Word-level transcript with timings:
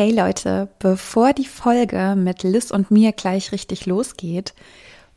Hey 0.00 0.12
Leute, 0.12 0.68
bevor 0.78 1.34
die 1.34 1.44
Folge 1.44 2.14
mit 2.16 2.42
Liz 2.42 2.70
und 2.70 2.90
mir 2.90 3.12
gleich 3.12 3.52
richtig 3.52 3.84
losgeht, 3.84 4.54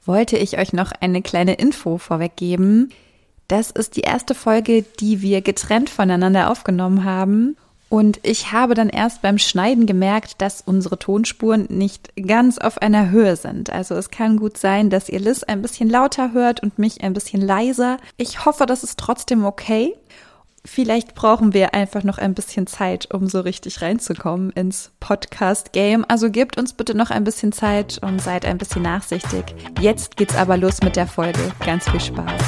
wollte 0.06 0.36
ich 0.36 0.58
euch 0.58 0.74
noch 0.74 0.92
eine 1.00 1.22
kleine 1.22 1.54
Info 1.54 1.98
vorweggeben. 1.98 2.92
Das 3.48 3.72
ist 3.72 3.96
die 3.96 4.02
erste 4.02 4.36
Folge, 4.36 4.84
die 5.00 5.22
wir 5.22 5.40
getrennt 5.40 5.90
voneinander 5.90 6.52
aufgenommen 6.52 7.06
haben. 7.06 7.56
Und 7.88 8.20
ich 8.24 8.52
habe 8.52 8.74
dann 8.74 8.90
erst 8.90 9.22
beim 9.22 9.38
Schneiden 9.38 9.86
gemerkt, 9.86 10.42
dass 10.42 10.60
unsere 10.60 11.00
Tonspuren 11.00 11.66
nicht 11.70 12.12
ganz 12.18 12.58
auf 12.58 12.80
einer 12.80 13.10
Höhe 13.10 13.38
sind. 13.38 13.70
Also 13.70 13.96
es 13.96 14.12
kann 14.12 14.36
gut 14.36 14.58
sein, 14.58 14.90
dass 14.90 15.08
ihr 15.08 15.22
Liz 15.22 15.44
ein 15.44 15.62
bisschen 15.62 15.90
lauter 15.90 16.34
hört 16.34 16.62
und 16.62 16.78
mich 16.78 17.06
ein 17.06 17.14
bisschen 17.14 17.40
leiser. 17.40 18.00
Ich 18.18 18.44
hoffe, 18.44 18.66
das 18.66 18.84
ist 18.84 19.00
trotzdem 19.00 19.46
okay. 19.46 19.96
Vielleicht 20.66 21.14
brauchen 21.14 21.54
wir 21.54 21.74
einfach 21.74 22.04
noch 22.04 22.18
ein 22.18 22.34
bisschen 22.34 22.68
Zeit, 22.68 23.14
um 23.14 23.28
so 23.28 23.42
richtig 23.42 23.82
reinzukommen 23.82 24.50
ins 24.52 24.92
Podcast-Game. 25.02 26.06
Also 26.08 26.32
gebt 26.32 26.58
uns 26.58 26.72
bitte 26.72 26.96
noch 26.96 27.12
ein 27.12 27.26
bisschen 27.26 27.52
Zeit 27.52 28.00
und 28.02 28.22
seid 28.22 28.46
ein 28.46 28.58
bisschen 28.58 28.82
nachsichtig. 28.82 29.44
Jetzt 29.82 30.16
geht's 30.16 30.36
aber 30.38 30.56
los 30.56 30.82
mit 30.82 30.96
der 30.96 31.06
Folge. 31.06 31.52
Ganz 31.66 31.90
viel 31.90 32.00
Spaß. 32.00 32.42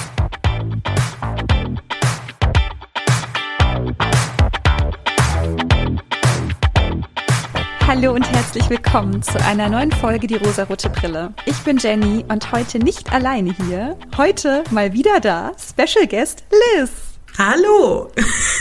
Hallo 7.85 8.13
und 8.13 8.31
herzlich 8.31 8.69
willkommen 8.69 9.21
zu 9.21 9.43
einer 9.45 9.67
neuen 9.67 9.91
Folge 9.91 10.25
Die 10.25 10.35
rosarote 10.35 10.89
Brille. 10.89 11.33
Ich 11.45 11.59
bin 11.59 11.77
Jenny 11.77 12.23
und 12.29 12.51
heute 12.53 12.79
nicht 12.79 13.11
alleine 13.11 13.53
hier. 13.53 13.97
Heute 14.15 14.63
mal 14.71 14.93
wieder 14.93 15.19
da, 15.19 15.51
Special 15.59 16.07
Guest 16.07 16.45
Liz. 16.77 17.14
Hallo! 17.37 18.11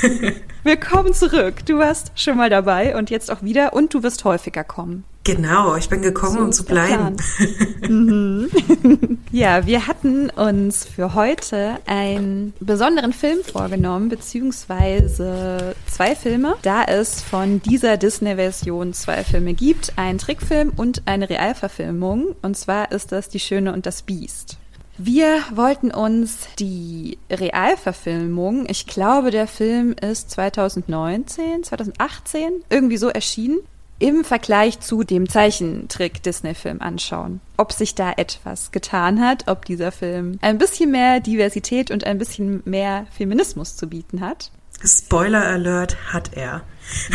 Willkommen 0.65 1.15
zurück. 1.15 1.65
Du 1.65 1.79
warst 1.79 2.11
schon 2.17 2.37
mal 2.37 2.51
dabei 2.51 2.97
und 2.97 3.09
jetzt 3.09 3.31
auch 3.31 3.41
wieder 3.43 3.73
und 3.73 3.95
du 3.95 4.03
wirst 4.03 4.25
häufiger 4.25 4.65
kommen. 4.65 5.05
Genau, 5.23 5.77
ich 5.77 5.89
bin 5.89 6.03
gekommen, 6.03 6.39
so 6.39 6.41
um 6.41 6.53
zu 6.53 6.65
bleiben. 6.65 7.17
mhm. 7.89 8.51
ja, 9.31 9.65
wir 9.65 9.87
hatten 9.87 10.29
uns 10.29 10.85
für 10.85 11.15
heute 11.15 11.79
einen 11.87 12.53
besonderen 12.59 13.13
Film 13.13 13.45
vorgenommen, 13.45 14.09
beziehungsweise 14.09 15.77
zwei 15.87 16.17
Filme, 16.17 16.57
da 16.63 16.83
es 16.83 17.23
von 17.23 17.63
dieser 17.63 17.97
Disney-Version 17.97 18.93
zwei 18.93 19.23
Filme 19.23 19.55
gibt, 19.55 19.93
einen 19.97 20.19
Trickfilm 20.19 20.73
und 20.75 21.03
eine 21.07 21.31
Realverfilmung. 21.31 22.35
Und 22.43 22.57
zwar 22.57 22.91
ist 22.91 23.13
das 23.13 23.29
Die 23.29 23.41
Schöne 23.41 23.73
und 23.73 23.87
das 23.87 24.03
Biest. 24.03 24.59
Wir 24.97 25.43
wollten 25.53 25.91
uns 25.91 26.47
die 26.59 27.19
Realverfilmung, 27.29 28.67
ich 28.69 28.87
glaube, 28.87 29.33
der 29.33 29.49
Film 29.49 29.97
ist 30.01 30.31
2019, 30.31 31.65
2018, 31.65 32.63
irgendwie 32.71 32.97
so 32.97 33.09
erschienen, 33.09 33.59
im 33.99 34.25
Vergleich 34.25 34.79
zu 34.81 35.03
dem 35.03 35.29
Zeichentrick-Disney-Film 35.29 36.81
anschauen. 36.81 37.41
Ob 37.57 37.73
sich 37.73 37.97
da 37.97 38.13
etwas 38.17 38.71
getan 38.71 39.21
hat, 39.21 39.49
ob 39.49 39.65
dieser 39.65 39.91
Film 39.91 40.39
ein 40.43 40.59
bisschen 40.59 40.93
mehr 40.93 41.19
Diversität 41.19 41.91
und 41.91 42.05
ein 42.05 42.19
bisschen 42.19 42.63
mehr 42.65 43.07
Feminismus 43.17 43.77
zu 43.77 43.89
bieten 43.89 44.21
hat. 44.21 44.53
Spoiler 44.85 45.45
Alert 45.45 45.97
hat 46.13 46.35
er. 46.35 46.63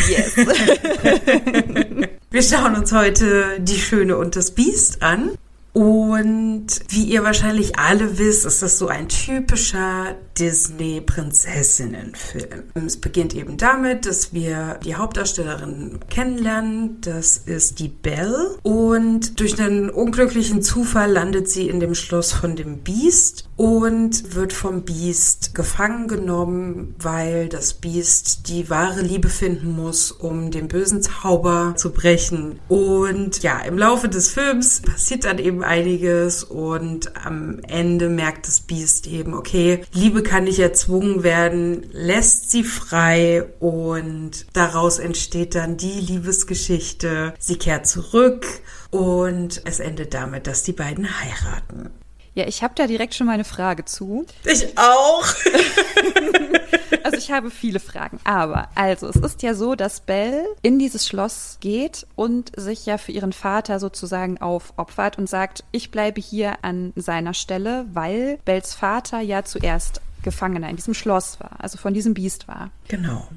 Yes. 0.09 0.35
Wir 2.31 2.44
schauen 2.44 2.75
uns 2.75 2.91
heute 2.91 3.59
Die 3.59 3.80
Schöne 3.80 4.17
und 4.17 4.35
das 4.35 4.52
Biest 4.52 5.02
an. 5.02 5.31
Und 5.73 6.67
wie 6.89 7.03
ihr 7.03 7.23
wahrscheinlich 7.23 7.78
alle 7.78 8.17
wisst, 8.17 8.45
ist 8.45 8.62
das 8.62 8.80
so 8.80 8.88
ein 8.88 9.08
typischer 9.08 10.16
Disney-Prinzessinnen-Film. 10.39 12.64
Es 12.86 12.98
beginnt 12.98 13.34
eben 13.36 13.58
damit, 13.58 14.06
dass 14.06 14.34
wir 14.34 14.80
die 14.84 14.95
Hauptdarstellerin 14.95 16.00
kennenlernen. 16.09 17.00
Das 17.02 17.38
ist 17.38 17.80
die 17.80 17.90
Belle. 17.90 18.58
Und 18.64 19.40
durch 19.40 19.62
einen 19.62 19.90
unglücklichen 19.90 20.62
Zufall 20.62 21.12
landet 21.12 21.50
sie 21.50 21.67
in 21.67 21.81
dem 21.81 21.94
Schloss 21.94 22.31
von 22.31 22.56
dem 22.56 22.78
Biest 22.80 23.50
und 23.58 24.36
wird 24.36 24.53
vom 24.53 24.84
Biest 24.84 25.53
gefangen 25.53 26.07
genommen, 26.07 26.96
weil 27.00 27.50
das 27.50 27.74
Biest 27.74 28.47
die 28.47 28.69
wahre 28.69 29.01
Liebe 29.01 29.28
finden 29.28 29.75
muss, 29.75 30.12
um 30.12 30.51
den 30.51 30.69
bösen 30.69 31.01
Zauber 31.01 31.74
zu 31.75 31.91
brechen. 31.91 32.59
Und 32.69 33.44
ja, 33.44 33.59
im 33.59 33.78
Laufe 33.78 34.07
des 34.07 34.30
Films 34.30 34.81
passiert 34.81 35.25
dann 35.25 35.40
eben 35.40 35.59
einiges 35.64 36.44
und 36.44 37.16
am 37.16 37.59
Ende 37.68 38.09
merkt 38.09 38.47
das 38.47 38.62
Biest 38.62 39.08
eben, 39.08 39.34
okay, 39.34 39.84
Liebe 39.94 40.24
kann 40.24 40.46
nicht 40.46 40.59
erzwungen 40.59 41.24
werden, 41.24 41.88
lässt 41.92 42.52
sie 42.52 42.64
frei 42.64 43.44
und 43.59 44.46
daraus 44.53 45.00
entsteht 45.00 45.56
dann 45.56 45.78
die 45.78 46.00
Liebesgeschichte. 46.00 47.34
Sie 47.40 47.58
kehrt 47.58 47.88
zurück 47.88 48.46
und 48.92 49.62
es 49.66 49.80
endet 49.80 50.14
damit, 50.14 50.48
dass 50.48 50.64
die 50.64 50.74
beiden 50.74 51.08
heiraten. 51.22 51.90
Ja, 52.36 52.48
ich 52.48 52.64
habe 52.64 52.74
da 52.75 52.88
direkt 52.88 53.16
schon 53.16 53.28
mal 53.28 53.34
eine 53.34 53.44
Frage 53.44 53.86
zu. 53.86 54.25
Ich 54.46 54.78
auch. 54.78 55.25
also 57.03 57.17
ich 57.17 57.31
habe 57.31 57.51
viele 57.51 57.79
Fragen. 57.79 58.19
Aber 58.23 58.69
also, 58.75 59.07
es 59.07 59.16
ist 59.16 59.44
ja 59.44 59.53
so, 59.53 59.75
dass 59.75 60.01
Belle 60.01 60.45
in 60.61 60.79
dieses 60.79 61.07
Schloss 61.07 61.57
geht 61.59 62.07
und 62.16 62.51
sich 62.55 62.85
ja 62.85 62.97
für 62.97 63.11
ihren 63.11 63.33
Vater 63.33 63.79
sozusagen 63.79 64.39
aufopfert 64.39 65.17
und 65.17 65.29
sagt, 65.29 65.63
ich 65.72 65.91
bleibe 65.91 66.22
hier 66.22 66.63
an 66.63 66.94
seiner 66.95 67.33
Stelle, 67.33 67.85
weil 67.94 68.39
Belles 68.45 68.73
Vater 68.73 69.19
ja 69.19 69.44
zuerst 69.44 70.01
Gefangener 70.23 70.69
in 70.69 70.75
diesem 70.75 70.94
Schloss 70.94 71.39
war, 71.39 71.51
also 71.59 71.77
von 71.77 71.94
diesem 71.94 72.13
Biest 72.13 72.47
war. 72.47 72.72
Genau. 72.88 73.27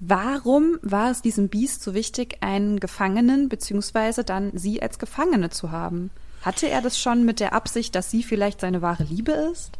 Warum 0.00 0.78
war 0.82 1.10
es 1.10 1.22
diesem 1.22 1.48
Biest 1.48 1.82
so 1.82 1.94
wichtig, 1.94 2.38
einen 2.40 2.80
Gefangenen 2.80 3.48
beziehungsweise 3.48 4.24
dann 4.24 4.50
sie 4.54 4.82
als 4.82 4.98
Gefangene 4.98 5.50
zu 5.50 5.70
haben? 5.70 6.10
Hatte 6.42 6.68
er 6.68 6.82
das 6.82 7.00
schon 7.00 7.24
mit 7.24 7.40
der 7.40 7.54
Absicht, 7.54 7.94
dass 7.94 8.10
sie 8.10 8.22
vielleicht 8.22 8.60
seine 8.60 8.82
wahre 8.82 9.04
Liebe 9.04 9.32
ist? 9.32 9.72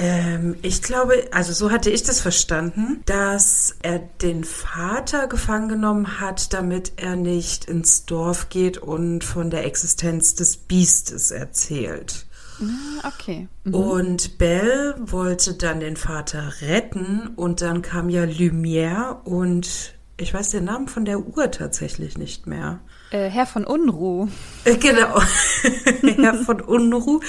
Ähm, 0.00 0.54
ich 0.62 0.80
glaube, 0.80 1.24
also 1.32 1.52
so 1.52 1.72
hatte 1.72 1.90
ich 1.90 2.04
das 2.04 2.20
verstanden, 2.20 3.02
dass 3.06 3.74
er 3.82 3.98
den 3.98 4.44
Vater 4.44 5.26
gefangen 5.26 5.68
genommen 5.68 6.20
hat, 6.20 6.52
damit 6.52 6.92
er 6.96 7.16
nicht 7.16 7.64
ins 7.64 8.04
Dorf 8.04 8.48
geht 8.48 8.78
und 8.78 9.24
von 9.24 9.50
der 9.50 9.66
Existenz 9.66 10.36
des 10.36 10.56
Biestes 10.56 11.32
erzählt. 11.32 12.26
Ah, 12.60 13.08
okay. 13.08 13.48
Mhm. 13.64 13.74
Und 13.74 14.38
Belle 14.38 14.94
wollte 15.00 15.54
dann 15.54 15.80
den 15.80 15.96
Vater 15.96 16.52
retten 16.60 17.30
und 17.34 17.60
dann 17.60 17.82
kam 17.82 18.08
ja 18.08 18.22
Lumière 18.22 19.22
und 19.24 19.94
ich 20.16 20.32
weiß 20.32 20.50
den 20.50 20.64
Namen 20.64 20.86
von 20.86 21.06
der 21.06 21.18
Uhr 21.18 21.50
tatsächlich 21.50 22.16
nicht 22.16 22.46
mehr. 22.46 22.78
Äh, 23.10 23.30
Herr 23.30 23.46
von 23.46 23.64
Unruh. 23.64 24.28
Äh, 24.64 24.76
genau, 24.76 25.20
Herr 26.16 26.34
von 26.34 26.60
Unruh. 26.60 27.20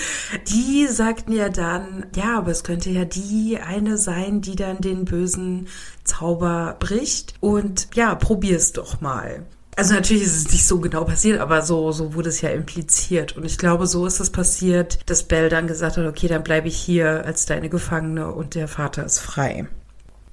Die 0.48 0.88
sagten 0.88 1.32
ja 1.32 1.50
dann, 1.50 2.06
ja, 2.16 2.38
aber 2.38 2.52
es 2.52 2.64
könnte 2.64 2.90
ja 2.90 3.06
die 3.06 3.60
eine 3.66 3.98
sein, 3.98 4.42
die 4.42 4.56
dann 4.56 4.82
den 4.82 5.06
bösen 5.06 5.68
Zauber 6.04 6.76
bricht. 6.80 7.36
Und 7.40 7.88
ja, 7.96 8.16
probier's 8.16 8.74
doch 8.74 9.00
mal. 9.00 9.46
Also 9.78 9.94
natürlich 9.94 10.24
ist 10.24 10.36
es 10.36 10.52
nicht 10.52 10.68
so 10.68 10.82
genau 10.82 11.06
passiert, 11.06 11.40
aber 11.40 11.62
so, 11.62 11.94
so 11.94 12.14
wurde 12.14 12.28
es 12.28 12.42
ja 12.42 12.50
impliziert. 12.50 13.38
Und 13.38 13.46
ich 13.46 13.58
glaube, 13.58 13.88
so 13.88 14.06
ist 14.06 14.20
es 14.20 14.30
passiert, 14.30 15.00
dass 15.10 15.24
Belle 15.24 15.48
dann 15.48 15.68
gesagt 15.68 15.96
hat, 15.96 16.06
okay, 16.06 16.28
dann 16.28 16.44
bleibe 16.44 16.68
ich 16.68 16.76
hier 16.76 17.26
als 17.26 17.46
deine 17.46 17.70
Gefangene 17.70 18.34
und 18.34 18.56
der 18.56 18.68
Vater 18.68 19.06
ist 19.06 19.20
frei. 19.20 19.70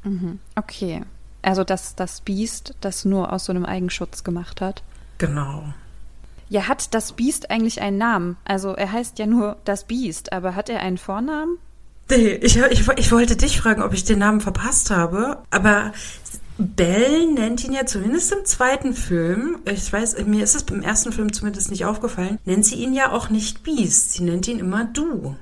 Mhm. 0.02 0.40
Okay. 0.56 1.02
Also 1.42 1.62
dass 1.62 1.94
das 1.94 2.22
Biest 2.22 2.74
das 2.80 3.04
nur 3.04 3.32
aus 3.32 3.44
so 3.44 3.52
einem 3.52 3.64
Eigenschutz 3.64 4.24
gemacht 4.24 4.60
hat. 4.60 4.82
Genau. 5.18 5.64
Ja, 6.48 6.68
hat 6.68 6.94
das 6.94 7.12
Biest 7.12 7.50
eigentlich 7.50 7.80
einen 7.80 7.98
Namen? 7.98 8.36
Also 8.44 8.70
er 8.72 8.92
heißt 8.92 9.18
ja 9.18 9.26
nur 9.26 9.56
das 9.64 9.84
Biest, 9.84 10.32
aber 10.32 10.54
hat 10.54 10.68
er 10.68 10.80
einen 10.80 10.98
Vornamen? 10.98 11.58
Nee, 12.08 12.34
ich, 12.34 12.56
ich, 12.56 12.88
ich 12.88 13.12
wollte 13.12 13.36
dich 13.36 13.60
fragen, 13.60 13.82
ob 13.82 13.92
ich 13.92 14.04
den 14.04 14.20
Namen 14.20 14.40
verpasst 14.40 14.90
habe, 14.90 15.42
aber 15.50 15.92
Belle 16.56 17.30
nennt 17.32 17.64
ihn 17.64 17.72
ja 17.72 17.84
zumindest 17.84 18.32
im 18.32 18.44
zweiten 18.44 18.94
Film, 18.94 19.58
ich 19.64 19.92
weiß, 19.92 20.24
mir 20.24 20.44
ist 20.44 20.54
es 20.54 20.62
beim 20.62 20.82
ersten 20.82 21.12
Film 21.12 21.32
zumindest 21.32 21.70
nicht 21.70 21.84
aufgefallen, 21.84 22.38
nennt 22.44 22.64
sie 22.64 22.76
ihn 22.76 22.94
ja 22.94 23.10
auch 23.10 23.28
nicht 23.28 23.64
Biest, 23.64 24.12
sie 24.12 24.22
nennt 24.22 24.46
ihn 24.46 24.60
immer 24.60 24.84
Du. 24.84 25.34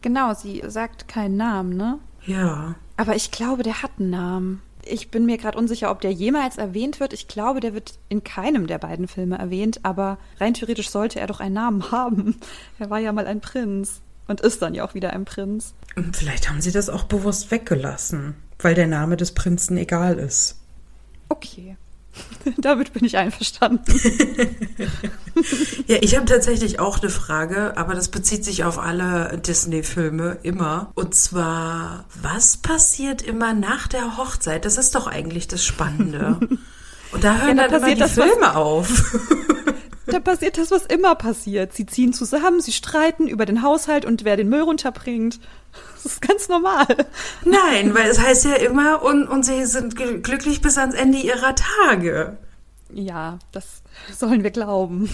Genau, 0.00 0.34
sie 0.34 0.62
sagt 0.68 1.08
keinen 1.08 1.36
Namen, 1.36 1.76
ne? 1.76 1.98
Ja. 2.24 2.76
Aber 2.96 3.16
ich 3.16 3.32
glaube, 3.32 3.64
der 3.64 3.82
hat 3.82 3.92
einen 3.98 4.10
Namen 4.10 4.62
ich 4.88 5.10
bin 5.10 5.26
mir 5.26 5.38
gerade 5.38 5.58
unsicher, 5.58 5.90
ob 5.90 6.00
der 6.00 6.12
jemals 6.12 6.58
erwähnt 6.58 7.00
wird. 7.00 7.12
Ich 7.12 7.28
glaube, 7.28 7.60
der 7.60 7.74
wird 7.74 7.98
in 8.08 8.24
keinem 8.24 8.66
der 8.66 8.78
beiden 8.78 9.08
Filme 9.08 9.38
erwähnt, 9.38 9.80
aber 9.84 10.18
rein 10.38 10.54
theoretisch 10.54 10.90
sollte 10.90 11.20
er 11.20 11.26
doch 11.26 11.40
einen 11.40 11.54
Namen 11.54 11.90
haben. 11.92 12.36
Er 12.78 12.90
war 12.90 12.98
ja 12.98 13.12
mal 13.12 13.26
ein 13.26 13.40
Prinz 13.40 14.00
und 14.26 14.40
ist 14.40 14.62
dann 14.62 14.74
ja 14.74 14.84
auch 14.84 14.94
wieder 14.94 15.12
ein 15.12 15.24
Prinz. 15.24 15.74
Vielleicht 16.12 16.48
haben 16.48 16.60
sie 16.60 16.72
das 16.72 16.90
auch 16.90 17.04
bewusst 17.04 17.50
weggelassen, 17.50 18.36
weil 18.58 18.74
der 18.74 18.86
Name 18.86 19.16
des 19.16 19.32
Prinzen 19.32 19.76
egal 19.76 20.18
ist. 20.18 20.60
Okay. 21.28 21.76
Damit 22.58 22.92
bin 22.92 23.04
ich 23.04 23.16
einverstanden. 23.16 23.84
ja, 25.86 25.96
ich 26.00 26.16
habe 26.16 26.26
tatsächlich 26.26 26.80
auch 26.80 27.00
eine 27.00 27.10
Frage, 27.10 27.76
aber 27.76 27.94
das 27.94 28.08
bezieht 28.08 28.44
sich 28.44 28.64
auf 28.64 28.78
alle 28.78 29.38
Disney-Filme 29.38 30.38
immer. 30.42 30.90
Und 30.94 31.14
zwar, 31.14 32.04
was 32.22 32.56
passiert 32.56 33.22
immer 33.22 33.54
nach 33.54 33.88
der 33.88 34.16
Hochzeit? 34.16 34.64
Das 34.64 34.78
ist 34.78 34.94
doch 34.94 35.06
eigentlich 35.06 35.48
das 35.48 35.64
Spannende. 35.64 36.38
Und 37.10 37.24
da 37.24 37.38
hören 37.38 37.56
ja, 37.56 37.68
da 37.68 37.78
dann 37.78 37.82
immer 37.82 37.94
die 37.94 38.00
das, 38.00 38.12
Filme 38.12 38.54
auf. 38.54 39.16
Da 40.08 40.20
passiert 40.20 40.58
das, 40.58 40.70
was 40.70 40.86
immer 40.86 41.14
passiert. 41.14 41.72
Sie 41.74 41.86
ziehen 41.86 42.12
zusammen, 42.12 42.60
sie 42.60 42.72
streiten 42.72 43.28
über 43.28 43.46
den 43.46 43.62
Haushalt 43.62 44.04
und 44.04 44.24
wer 44.24 44.36
den 44.36 44.48
Müll 44.48 44.62
runterbringt. 44.62 45.38
Das 46.02 46.12
ist 46.12 46.22
ganz 46.22 46.48
normal. 46.48 46.86
Nein, 47.44 47.94
weil 47.94 48.08
es 48.08 48.20
heißt 48.20 48.44
ja 48.44 48.54
immer, 48.54 49.02
und, 49.02 49.26
und 49.26 49.44
sie 49.44 49.64
sind 49.66 49.96
glücklich 49.96 50.60
bis 50.60 50.78
ans 50.78 50.94
Ende 50.94 51.18
ihrer 51.18 51.54
Tage. 51.54 52.38
Ja, 52.90 53.38
das 53.52 53.82
sollen 54.16 54.42
wir 54.42 54.50
glauben. 54.50 55.10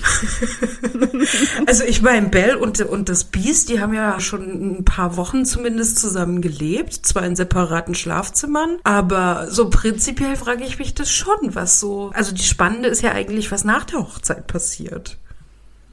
also 1.67 1.85
ich 1.85 2.03
meine, 2.03 2.29
Belle 2.29 2.59
und, 2.59 2.81
und 2.83 3.09
das 3.09 3.25
Biest, 3.25 3.69
die 3.69 3.81
haben 3.81 3.95
ja 3.95 4.21
schon 4.21 4.79
ein 4.79 4.85
paar 4.85 5.17
Wochen 5.17 5.45
zumindest 5.45 5.99
zusammen 5.99 6.41
gelebt, 6.41 6.95
zwar 7.07 7.25
in 7.25 7.35
separaten 7.35 7.95
Schlafzimmern, 7.95 8.79
aber 8.85 9.49
so 9.51 9.71
prinzipiell 9.71 10.37
frage 10.37 10.65
ich 10.65 10.79
mich 10.79 10.95
das 10.95 11.11
schon, 11.11 11.55
was 11.55 11.81
so. 11.81 12.11
Also 12.15 12.33
die 12.33 12.45
Spannende 12.45 12.89
ist 12.89 13.03
ja 13.03 13.13
eigentlich, 13.13 13.51
was 13.51 13.65
nach 13.65 13.85
der 13.85 14.01
Hochzeit 14.01 14.47
passiert. 14.47 15.19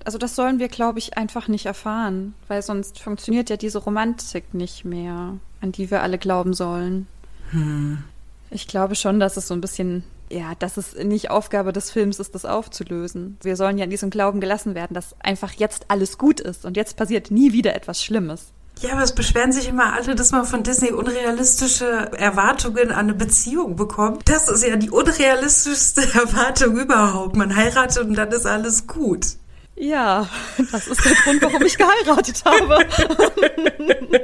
Also 0.06 0.18
das 0.18 0.36
sollen 0.36 0.60
wir, 0.60 0.68
glaube 0.68 1.00
ich, 1.00 1.18
einfach 1.18 1.48
nicht 1.48 1.66
erfahren, 1.66 2.34
weil 2.48 2.62
sonst 2.62 3.00
funktioniert 3.00 3.50
ja 3.50 3.58
diese 3.58 3.80
Romantik 3.80 4.54
nicht 4.54 4.86
mehr, 4.86 5.38
an 5.62 5.72
die 5.72 5.92
wir 5.92 6.02
alle 6.02 6.18
glauben 6.18 6.54
sollen. 6.54 7.08
Hm. 7.52 8.04
Ich 8.50 8.68
glaube 8.68 8.96
schon, 8.96 9.20
dass 9.20 9.38
es 9.38 9.48
so 9.48 9.54
ein 9.54 9.62
bisschen 9.62 10.04
ja, 10.32 10.56
dass 10.60 10.78
es 10.78 10.96
nicht 10.96 11.30
Aufgabe 11.30 11.74
des 11.74 11.92
Films 11.92 12.20
ist, 12.20 12.34
das 12.34 12.46
aufzulösen. 12.46 13.38
Wir 13.42 13.56
sollen 13.56 13.78
ja 13.78 13.84
in 13.84 13.90
diesem 13.90 14.10
Glauben 14.10 14.40
gelassen 14.40 14.76
werden, 14.76 14.94
dass 14.94 15.16
einfach 15.20 15.52
jetzt 15.54 15.86
alles 15.90 16.18
gut 16.18 16.40
ist 16.40 16.66
und 16.66 16.78
jetzt 16.78 16.96
passiert 16.96 17.32
nie 17.32 17.54
wieder 17.54 17.76
etwas 17.76 18.02
Schlimmes. 18.04 18.48
Ja, 18.80 18.94
aber 18.94 19.04
es 19.04 19.14
beschweren 19.14 19.52
sich 19.52 19.68
immer 19.68 19.94
alle, 19.94 20.16
dass 20.16 20.32
man 20.32 20.46
von 20.46 20.64
Disney 20.64 20.92
unrealistische 20.92 22.12
Erwartungen 22.18 22.92
an 22.92 23.10
eine 23.10 23.14
Beziehung 23.14 23.76
bekommt. 23.76 24.28
Das 24.28 24.48
ist 24.48 24.66
ja 24.66 24.76
die 24.76 24.90
unrealistischste 24.90 26.02
Erwartung 26.14 26.78
überhaupt. 26.78 27.36
Man 27.36 27.56
heiratet 27.56 28.06
und 28.06 28.16
dann 28.16 28.32
ist 28.32 28.48
alles 28.48 28.88
gut. 28.88 29.36
Ja, 29.82 30.30
das 30.72 30.88
ist 30.88 31.04
der 31.04 31.16
Grund, 31.24 31.42
warum 31.42 31.64
ich 31.64 31.76
geheiratet 31.76 32.44
habe. 32.46 32.86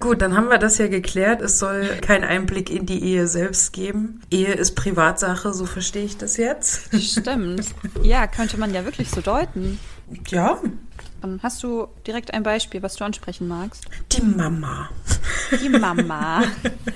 Gut, 0.00 0.22
dann 0.22 0.34
haben 0.34 0.48
wir 0.48 0.56
das 0.56 0.78
ja 0.78 0.88
geklärt. 0.88 1.42
Es 1.42 1.58
soll 1.58 1.86
keinen 2.00 2.24
Einblick 2.24 2.70
in 2.70 2.86
die 2.86 3.04
Ehe 3.04 3.26
selbst 3.26 3.74
geben. 3.74 4.22
Ehe 4.30 4.54
ist 4.54 4.74
Privatsache, 4.74 5.52
so 5.52 5.66
verstehe 5.66 6.04
ich 6.04 6.16
das 6.16 6.38
jetzt. 6.38 6.98
Stimmt. 6.98 7.66
Ja, 8.02 8.26
könnte 8.26 8.58
man 8.58 8.72
ja 8.72 8.86
wirklich 8.86 9.10
so 9.10 9.20
deuten. 9.20 9.78
Ja, 10.28 10.58
Hast 11.42 11.62
du 11.64 11.88
direkt 12.06 12.32
ein 12.32 12.42
Beispiel, 12.42 12.82
was 12.82 12.94
du 12.96 13.04
ansprechen 13.04 13.48
magst? 13.48 13.84
Die 14.12 14.22
Mama. 14.22 14.88
Die 15.60 15.68
Mama. 15.68 16.42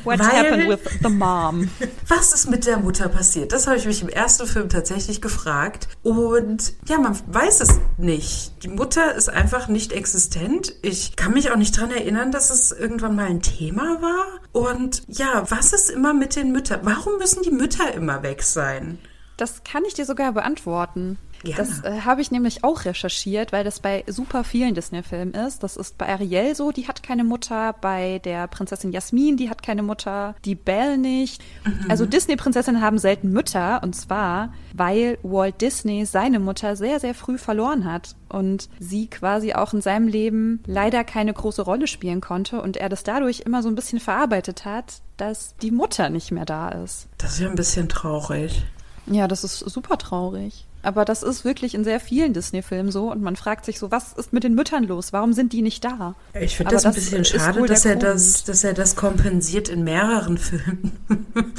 What 0.05 0.19
Weil, 0.19 0.27
happened 0.27 0.69
with 0.69 0.81
the 1.03 1.09
mom? 1.09 1.71
Was 2.09 2.33
ist 2.33 2.50
mit 2.50 2.67
der 2.67 2.79
Mutter 2.79 3.09
passiert? 3.09 3.53
Das 3.53 3.67
habe 3.67 3.77
ich 3.77 3.87
mich 3.87 4.03
im 4.03 4.09
ersten 4.09 4.47
Film 4.47 4.69
tatsächlich 4.69 5.21
gefragt. 5.21 5.89
Und 6.03 6.73
ja, 6.89 6.99
man 6.99 7.19
weiß 7.27 7.61
es 7.61 7.81
nicht. 7.99 8.53
Die 8.62 8.69
Mutter 8.69 9.15
ist 9.15 9.29
einfach 9.29 9.69
nicht 9.69 9.93
existent. 9.93 10.75
Ich 10.83 11.17
kann 11.17 11.33
mich 11.33 11.50
auch 11.50 11.56
nicht 11.56 11.77
daran 11.77 11.91
erinnern, 11.91 12.33
dass 12.33 12.50
es 12.50 12.73
irgendwann 12.73 13.17
mal 13.17 13.27
ein 13.27 13.43
Thema 13.43 14.03
war. 14.03 14.25
Und 14.53 15.03
ja, 15.09 15.45
was 15.49 15.73
ist 15.73 15.91
immer 15.91 16.15
mit 16.15 16.37
den 16.37 16.53
Müttern? 16.53 16.81
Warum 16.83 17.19
müssen 17.19 17.43
die 17.43 17.50
Mütter 17.50 17.93
immer 17.95 18.23
weg 18.23 18.43
sein? 18.43 18.99
Das 19.37 19.65
kann 19.65 19.85
ich 19.85 19.95
dir 19.95 20.05
sogar 20.05 20.33
beantworten. 20.33 21.19
Gerne. 21.43 21.56
Das 21.56 21.83
äh, 21.85 22.03
habe 22.03 22.21
ich 22.21 22.31
nämlich 22.31 22.62
auch 22.65 22.85
recherchiert, 22.85 23.53
weil 23.53 23.65
das 23.65 23.81
bei 23.81 24.05
super 24.06 24.44
vielen 24.44 24.75
Disney-Filmen 24.75 25.35
ist. 25.35 25.62
Das 25.62 25.77
ist 25.77 25.99
bei 25.99 26.09
Ariel 26.09 26.55
so, 26.55 26.71
die 26.71 26.87
hat 26.87 27.03
keine 27.03 27.25
Mutter, 27.25 27.75
bei 27.81 28.21
der 28.21 28.47
Prinzessin 28.47 28.93
Jasmin, 28.93 29.37
die 29.37 29.50
hat 29.50 29.62
keine 29.62 29.83
Mutter, 29.83 30.35
die 30.44 30.55
Belle 30.55 30.99
nicht. 30.99 31.43
Mhm. 31.65 31.91
Also 31.91 32.06
Disney-Prinzessinnen 32.06 32.81
haben 32.81 32.99
selten 32.99 33.31
Mütter 33.31 33.83
und 33.83 33.94
zwar, 33.94 34.53
weil 34.75 35.19
Walt 35.23 35.61
Disney 35.61 36.06
seine 36.06 36.39
Mutter 36.39 36.77
sehr, 36.77 37.00
sehr 37.00 37.15
früh 37.15 37.39
verloren 37.39 37.85
hat 37.85 38.15
und 38.29 38.69
sie 38.79 39.09
quasi 39.09 39.53
auch 39.53 39.73
in 39.75 39.81
seinem 39.81 40.09
Leben 40.09 40.62
leider 40.67 41.05
keine 41.05 41.33
große 41.33 41.62
Rolle 41.62 41.87
spielen 41.87 42.21
konnte 42.21 42.62
und 42.62 42.77
er 42.77 42.88
das 42.88 43.03
dadurch 43.03 43.41
immer 43.41 43.62
so 43.62 43.69
ein 43.69 43.75
bisschen 43.75 44.00
verarbeitet 44.00 44.65
hat, 44.65 45.03
dass 45.17 45.56
die 45.56 45.71
Mutter 45.71 46.09
nicht 46.09 46.31
mehr 46.31 46.45
da 46.45 46.69
ist. 46.69 47.09
Das 47.19 47.33
ist 47.33 47.41
ja 47.41 47.49
ein 47.49 47.56
bisschen 47.56 47.88
traurig. 47.88 48.65
Ja, 49.06 49.29
das 49.29 49.45
ist 49.45 49.59
super 49.59 49.99
traurig. 49.99 50.67
Aber 50.82 51.05
das 51.05 51.23
ist 51.23 51.44
wirklich 51.44 51.75
in 51.75 51.84
sehr 51.84 52.00
vielen 52.00 52.32
Disney-Filmen 52.32 52.90
so 52.90 53.11
und 53.11 53.23
man 53.23 53.37
fragt 53.37 53.64
sich 53.64 53.79
so, 53.79 53.90
was 53.90 54.12
ist 54.12 54.32
mit 54.32 54.44
den 54.44 54.55
Müttern 54.55 54.84
los? 54.84 55.12
Warum 55.12 55.32
sind 55.32 55.52
die 55.52 55.62
nicht 55.62 55.84
da? 55.84 56.14
Ich 56.38 56.56
finde 56.56 56.73
das 56.73 56.84
ein 56.84 56.94
bisschen 56.94 57.25
schade, 57.25 57.64
dass 57.67 57.84
er 57.84 57.96
das, 57.96 58.44
dass 58.44 58.64
er 58.64 58.75
das 58.75 58.96
kompensiert 58.96 59.69
in 59.69 59.84
mehreren 59.84 60.38
Filmen. 60.38 60.93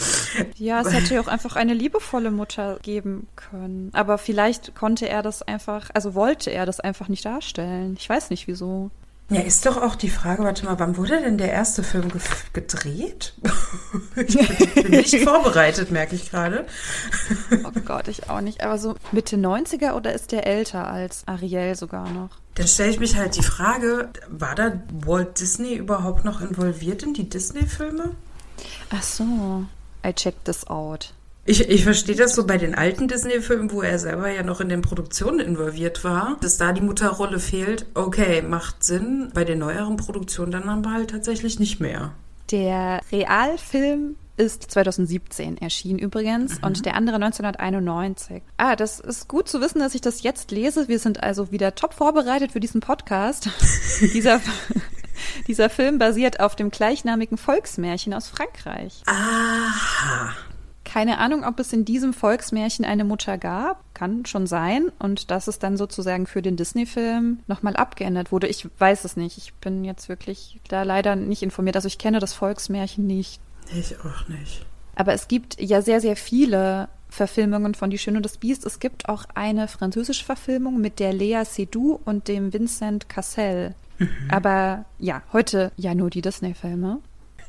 ja, 0.58 0.82
es 0.82 0.92
hätte 0.92 1.16
ja 1.16 1.22
auch 1.22 1.28
einfach 1.28 1.56
eine 1.56 1.74
liebevolle 1.74 2.32
Mutter 2.32 2.80
geben 2.82 3.28
können. 3.36 3.90
Aber 3.94 4.18
vielleicht 4.18 4.76
konnte 4.76 5.08
er 5.08 5.22
das 5.22 5.42
einfach, 5.42 5.90
also 5.94 6.16
wollte 6.16 6.52
er 6.52 6.66
das 6.66 6.80
einfach 6.80 7.08
nicht 7.08 7.26
darstellen. 7.26 7.96
Ich 7.98 8.10
weiß 8.10 8.30
nicht 8.30 8.48
wieso. 8.48 8.92
Ja, 9.34 9.42
ist 9.42 9.66
doch 9.66 9.78
auch 9.78 9.96
die 9.96 10.10
Frage, 10.10 10.44
warte 10.44 10.66
mal, 10.66 10.80
wann 10.80 10.98
wurde 10.98 11.22
denn 11.22 11.38
der 11.38 11.52
erste 11.52 11.84
Film 11.84 12.10
ge 12.10 12.22
gedreht? 12.54 13.34
ich 14.16 14.36
bin, 14.36 14.84
bin 14.84 14.92
nicht 14.92 15.20
vorbereitet, 15.24 15.92
merke 15.92 16.16
ich 16.16 16.30
gerade. 16.30 16.66
oh 17.64 17.80
Gott, 17.86 18.08
ich 18.08 18.30
auch 18.30 18.42
nicht. 18.42 18.64
Aber 18.64 18.78
so 18.78 18.96
Mitte 19.12 19.36
90er 19.36 19.94
oder 19.94 20.14
ist 20.14 20.32
der 20.32 20.46
älter 20.46 20.88
als 20.88 21.28
Ariel 21.28 21.76
sogar 21.76 22.10
noch? 22.10 22.30
Dann 22.56 22.68
stelle 22.68 22.92
ich 22.92 23.00
mich 23.00 23.16
halt 23.16 23.36
die 23.36 23.44
Frage, 23.44 24.10
war 24.30 24.54
da 24.54 24.74
Walt 24.92 25.40
Disney 25.40 25.74
überhaupt 25.74 26.24
noch 26.24 26.42
involviert 26.42 27.02
in 27.02 27.14
die 27.14 27.28
Disney-Filme? 27.28 28.12
Ach 28.92 29.04
so, 29.04 29.66
I 30.06 30.14
checked 30.14 30.46
this 30.46 30.68
out. 30.68 31.14
Ich, 31.46 31.70
ich 31.70 31.84
verstehe 31.84 32.16
das 32.16 32.36
so 32.36 32.48
bei 32.48 32.58
den 32.58 32.74
alten 32.74 33.10
Disney-Filmen, 33.10 33.72
wo 33.72 33.82
er 33.82 34.00
selber 34.00 34.30
ja 34.30 34.44
noch 34.44 34.62
in 34.62 34.70
den 34.70 34.82
Produktionen 34.82 35.40
involviert 35.40 36.06
war, 36.06 36.38
dass 36.40 36.58
da 36.58 36.72
die 36.72 36.82
Mutterrolle 36.82 37.40
fehlt. 37.40 37.86
Okay, 37.96 38.42
macht 38.42 38.84
Sinn. 38.84 39.30
Bei 39.34 39.44
den 39.44 39.60
neueren 39.60 39.98
Produktionen 39.98 40.54
dann 40.54 40.70
aber 40.70 40.92
halt 40.92 41.10
tatsächlich 41.10 41.60
nicht 41.60 41.82
mehr. 41.82 42.14
Der 42.52 43.02
Realfilm 43.12 44.16
ist 44.38 44.72
2017 44.72 45.58
erschienen 45.58 46.00
übrigens 46.00 46.60
mhm. 46.60 46.68
und 46.68 46.86
der 46.86 46.96
andere 46.96 47.18
1991. 47.18 48.42
Ah, 48.56 48.78
das 48.78 49.02
ist 49.02 49.28
gut 49.28 49.50
zu 49.50 49.60
wissen, 49.60 49.80
dass 49.80 49.96
ich 49.96 50.02
das 50.02 50.24
jetzt 50.24 50.50
lese. 50.52 50.88
Wir 50.88 50.98
sind 50.98 51.24
also 51.24 51.52
wieder 51.52 51.76
top 51.76 51.94
vorbereitet 51.94 52.54
für 52.54 52.62
diesen 52.62 52.80
Podcast. 52.80 53.50
dieser, 54.14 54.40
dieser 55.48 55.70
Film 55.70 56.00
basiert 56.00 56.40
auf 56.40 56.56
dem 56.56 56.72
gleichnamigen 56.72 57.38
Volksmärchen 57.38 58.14
aus 58.14 58.30
Frankreich. 58.30 59.04
Aha. 59.08 60.34
Keine 60.94 61.18
Ahnung, 61.18 61.44
ob 61.44 61.60
es 61.60 61.74
in 61.74 61.86
diesem 61.86 62.14
Volksmärchen 62.14 62.86
eine 62.86 63.04
Mutter 63.04 63.40
gab. 63.40 63.84
Kann 63.96 64.28
schon 64.28 64.46
sein. 64.46 64.92
Und 65.00 65.32
dass 65.32 65.48
es 65.48 65.58
dann 65.58 65.76
sozusagen 65.76 66.28
für 66.28 66.44
den 66.44 66.56
Disney-Film 66.56 67.40
nochmal 67.48 67.76
abgeändert 67.76 68.32
wurde. 68.32 68.46
Ich 68.46 68.68
weiß 68.78 69.04
es 69.04 69.18
nicht. 69.18 69.40
Ich 69.40 69.56
bin 69.56 69.86
jetzt 69.86 70.08
wirklich 70.08 70.60
da 70.68 70.84
leider 70.84 71.16
nicht 71.16 71.42
informiert. 71.42 71.76
Also 71.78 71.88
ich 71.88 71.98
kenne 71.98 72.20
das 72.20 72.34
Volksmärchen 72.34 73.08
nicht. 73.08 73.42
Ich 73.76 74.00
auch 74.02 74.28
nicht. 74.28 74.68
Aber 74.94 75.14
es 75.14 75.28
gibt 75.28 75.60
ja 75.60 75.82
sehr, 75.82 76.00
sehr 76.00 76.16
viele 76.16 76.90
Verfilmungen 77.10 77.74
von 77.74 77.90
Die 77.90 77.98
Schöne 77.98 78.18
und 78.18 78.24
das 78.24 78.38
Biest. 78.38 78.64
Es 78.64 78.78
gibt 78.78 79.10
auch 79.10 79.26
eine 79.34 79.68
französische 79.68 80.24
Verfilmung 80.24 80.80
mit 80.80 81.00
der 81.00 81.12
Lea 81.12 81.42
Seydoux 81.44 82.02
und 82.06 82.28
dem 82.28 82.54
Vincent 82.54 83.10
Cassel. 83.10 83.74
Mhm. 83.98 84.10
Aber 84.30 84.86
ja, 85.00 85.24
heute 85.34 85.72
ja 85.76 85.96
nur 85.96 86.12
die 86.12 86.22
Disney-Filme. 86.22 87.00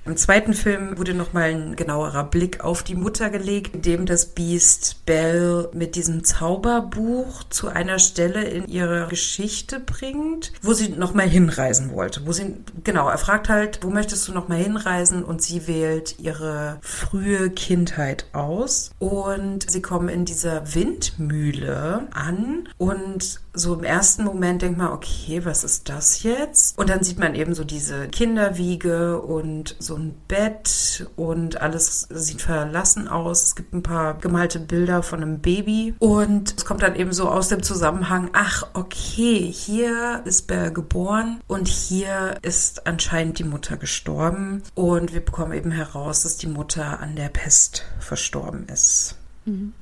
Im 0.06 0.18
zweiten 0.18 0.52
Film 0.52 0.98
wurde 0.98 1.14
nochmal 1.14 1.50
ein 1.54 1.76
genauerer 1.76 2.24
Blick 2.24 2.62
auf 2.62 2.82
die 2.82 2.94
Mutter 2.94 3.30
gelegt, 3.30 3.74
indem 3.74 4.04
das 4.04 4.26
Biest 4.26 5.06
Belle 5.06 5.70
mit 5.72 5.96
diesem 5.96 6.24
Zauberbuch 6.24 7.44
zu 7.44 7.68
einer 7.68 7.98
Stelle 7.98 8.44
in 8.44 8.68
ihrer 8.68 9.08
Geschichte 9.08 9.80
bringt, 9.80 10.52
wo 10.60 10.74
sie 10.74 10.90
nochmal 10.90 11.28
hinreisen 11.28 11.92
wollte. 11.92 12.26
Wo 12.26 12.32
sie, 12.32 12.54
genau, 12.84 13.08
er 13.08 13.16
fragt 13.16 13.48
halt, 13.48 13.80
wo 13.82 13.88
möchtest 13.88 14.28
du 14.28 14.32
nochmal 14.32 14.58
hinreisen? 14.58 15.24
Und 15.24 15.40
sie 15.40 15.66
wählt 15.66 16.18
ihre 16.18 16.78
frühe 16.82 17.48
Kindheit 17.48 18.26
aus. 18.34 18.90
Und 18.98 19.70
sie 19.70 19.80
kommen 19.80 20.10
in 20.10 20.26
dieser 20.26 20.74
Windmühle 20.74 22.08
an 22.12 22.68
und 22.76 23.40
so 23.54 23.74
im 23.74 23.84
ersten 23.84 24.24
Moment 24.24 24.62
denkt 24.62 24.78
man, 24.78 24.92
okay, 24.92 25.44
was 25.44 25.62
ist 25.62 25.88
das 25.88 26.24
jetzt? 26.24 26.76
Und 26.76 26.90
dann 26.90 27.04
sieht 27.04 27.20
man 27.20 27.36
eben 27.36 27.54
so 27.54 27.62
diese 27.62 28.08
Kinderwiege 28.08 29.20
und 29.20 29.76
so 29.78 29.93
ein 29.96 30.14
Bett 30.28 31.08
und 31.16 31.60
alles 31.60 32.08
sieht 32.10 32.42
verlassen 32.42 33.08
aus. 33.08 33.42
Es 33.44 33.54
gibt 33.54 33.72
ein 33.72 33.82
paar 33.82 34.14
gemalte 34.14 34.58
Bilder 34.58 35.02
von 35.02 35.22
einem 35.22 35.40
Baby 35.40 35.94
und 35.98 36.54
es 36.56 36.64
kommt 36.64 36.82
dann 36.82 36.96
eben 36.96 37.12
so 37.12 37.28
aus 37.28 37.48
dem 37.48 37.62
Zusammenhang, 37.62 38.30
ach, 38.32 38.66
okay, 38.74 39.38
hier 39.38 40.22
ist 40.24 40.46
Belle 40.46 40.72
geboren 40.72 41.40
und 41.46 41.68
hier 41.68 42.36
ist 42.42 42.86
anscheinend 42.86 43.38
die 43.38 43.44
Mutter 43.44 43.76
gestorben 43.76 44.62
und 44.74 45.12
wir 45.12 45.24
bekommen 45.24 45.52
eben 45.52 45.70
heraus, 45.70 46.22
dass 46.22 46.36
die 46.36 46.46
Mutter 46.46 47.00
an 47.00 47.16
der 47.16 47.28
Pest 47.28 47.84
verstorben 47.98 48.66
ist. 48.68 49.16
Mhm. 49.44 49.72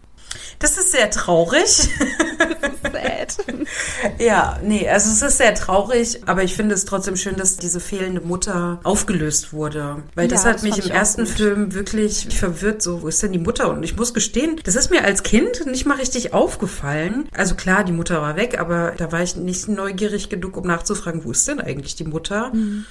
Das 0.59 0.79
ist 0.79 0.93
sehr 0.93 1.11
traurig. 1.11 1.89
sad. 3.23 3.37
ja, 4.19 4.59
nee, 4.63 4.89
also 4.89 5.11
es 5.11 5.23
ist 5.23 5.39
sehr 5.39 5.55
traurig, 5.55 6.21
aber 6.27 6.43
ich 6.43 6.55
finde 6.55 6.75
es 6.75 6.85
trotzdem 6.85 7.17
schön, 7.17 7.37
dass 7.37 7.57
diese 7.57 7.81
fehlende 7.81 8.21
Mutter 8.21 8.81
aufgelöst 8.85 9.53
wurde. 9.53 10.03
Weil 10.15 10.29
das 10.29 10.45
ja, 10.45 10.51
hat 10.51 10.57
das 10.57 10.63
mich 10.63 10.85
im 10.85 10.91
ersten 10.91 11.27
Film 11.27 11.75
wirklich 11.75 12.29
verwirrt. 12.31 12.83
So, 12.83 13.03
wo 13.03 13.09
ist 13.09 13.23
denn 13.23 13.33
die 13.33 13.39
Mutter? 13.39 13.71
Und 13.71 13.83
ich 13.83 13.97
muss 13.97 14.15
gestehen, 14.15 14.61
das 14.65 14.75
ist 14.75 14.91
mir 14.91 15.05
als 15.05 15.23
Kind 15.23 15.67
nicht 15.67 15.87
mal 15.87 15.97
richtig 15.97 16.33
aufgefallen. 16.33 17.29
Also 17.35 17.55
klar, 17.55 17.85
die 17.85 17.93
Mutter 17.93 18.21
war 18.21 18.37
weg, 18.37 18.59
aber 18.59 18.93
da 18.97 19.13
war 19.13 19.23
ich 19.23 19.37
nicht 19.37 19.69
neugierig 19.69 20.29
genug, 20.29 20.57
um 20.57 20.67
nachzufragen, 20.67 21.25
wo 21.25 21.31
ist 21.31 21.47
denn 21.49 21.61
eigentlich 21.61 21.97
die 21.97 22.05
Mutter? 22.05 22.53
Mhm. 22.55 22.85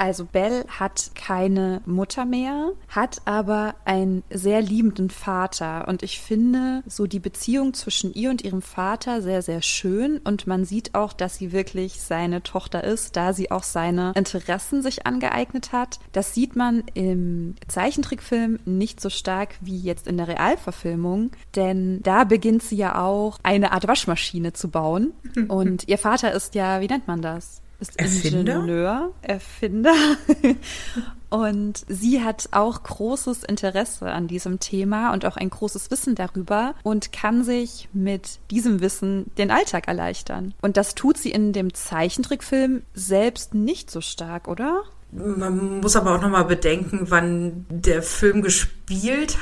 Also 0.00 0.24
Belle 0.24 0.64
hat 0.66 1.10
keine 1.14 1.82
Mutter 1.84 2.24
mehr, 2.24 2.72
hat 2.88 3.20
aber 3.26 3.74
einen 3.84 4.22
sehr 4.30 4.62
liebenden 4.62 5.10
Vater. 5.10 5.86
Und 5.88 6.02
ich 6.02 6.20
finde 6.20 6.82
so 6.86 7.06
die 7.06 7.18
Beziehung 7.18 7.74
zwischen 7.74 8.14
ihr 8.14 8.30
und 8.30 8.42
ihrem 8.42 8.62
Vater 8.62 9.20
sehr, 9.20 9.42
sehr 9.42 9.60
schön. 9.60 10.16
Und 10.24 10.46
man 10.46 10.64
sieht 10.64 10.94
auch, 10.94 11.12
dass 11.12 11.36
sie 11.36 11.52
wirklich 11.52 12.00
seine 12.00 12.42
Tochter 12.42 12.82
ist, 12.82 13.14
da 13.14 13.34
sie 13.34 13.50
auch 13.50 13.62
seine 13.62 14.14
Interessen 14.16 14.80
sich 14.80 15.06
angeeignet 15.06 15.72
hat. 15.72 15.98
Das 16.12 16.32
sieht 16.32 16.56
man 16.56 16.82
im 16.94 17.56
Zeichentrickfilm 17.68 18.58
nicht 18.64 19.02
so 19.02 19.10
stark 19.10 19.56
wie 19.60 19.78
jetzt 19.78 20.06
in 20.06 20.16
der 20.16 20.28
Realverfilmung. 20.28 21.32
Denn 21.56 22.00
da 22.02 22.24
beginnt 22.24 22.62
sie 22.62 22.76
ja 22.76 23.02
auch 23.02 23.38
eine 23.42 23.72
Art 23.72 23.86
Waschmaschine 23.86 24.54
zu 24.54 24.70
bauen. 24.70 25.12
Und 25.48 25.88
ihr 25.88 25.98
Vater 25.98 26.32
ist 26.32 26.54
ja, 26.54 26.80
wie 26.80 26.86
nennt 26.86 27.06
man 27.06 27.20
das? 27.20 27.60
Ist 27.80 27.98
Erfinder? 27.98 28.56
Ingenieur, 28.56 29.12
Erfinder. 29.22 29.94
und 31.30 31.84
sie 31.88 32.22
hat 32.22 32.48
auch 32.52 32.82
großes 32.82 33.44
Interesse 33.44 34.10
an 34.10 34.28
diesem 34.28 34.60
Thema 34.60 35.12
und 35.12 35.24
auch 35.24 35.36
ein 35.36 35.50
großes 35.50 35.90
Wissen 35.90 36.14
darüber 36.14 36.74
und 36.82 37.12
kann 37.12 37.44
sich 37.44 37.88
mit 37.92 38.40
diesem 38.50 38.80
Wissen 38.80 39.30
den 39.38 39.50
Alltag 39.50 39.88
erleichtern. 39.88 40.54
Und 40.60 40.76
das 40.76 40.94
tut 40.94 41.16
sie 41.16 41.30
in 41.30 41.52
dem 41.52 41.74
Zeichentrickfilm 41.74 42.82
selbst 42.94 43.54
nicht 43.54 43.90
so 43.90 44.00
stark, 44.00 44.48
oder? 44.48 44.82
Man 45.12 45.80
muss 45.80 45.96
aber 45.96 46.14
auch 46.14 46.20
nochmal 46.22 46.44
bedenken, 46.44 47.06
wann 47.10 47.66
der 47.68 48.02
Film 48.02 48.42
gespielt 48.42 48.79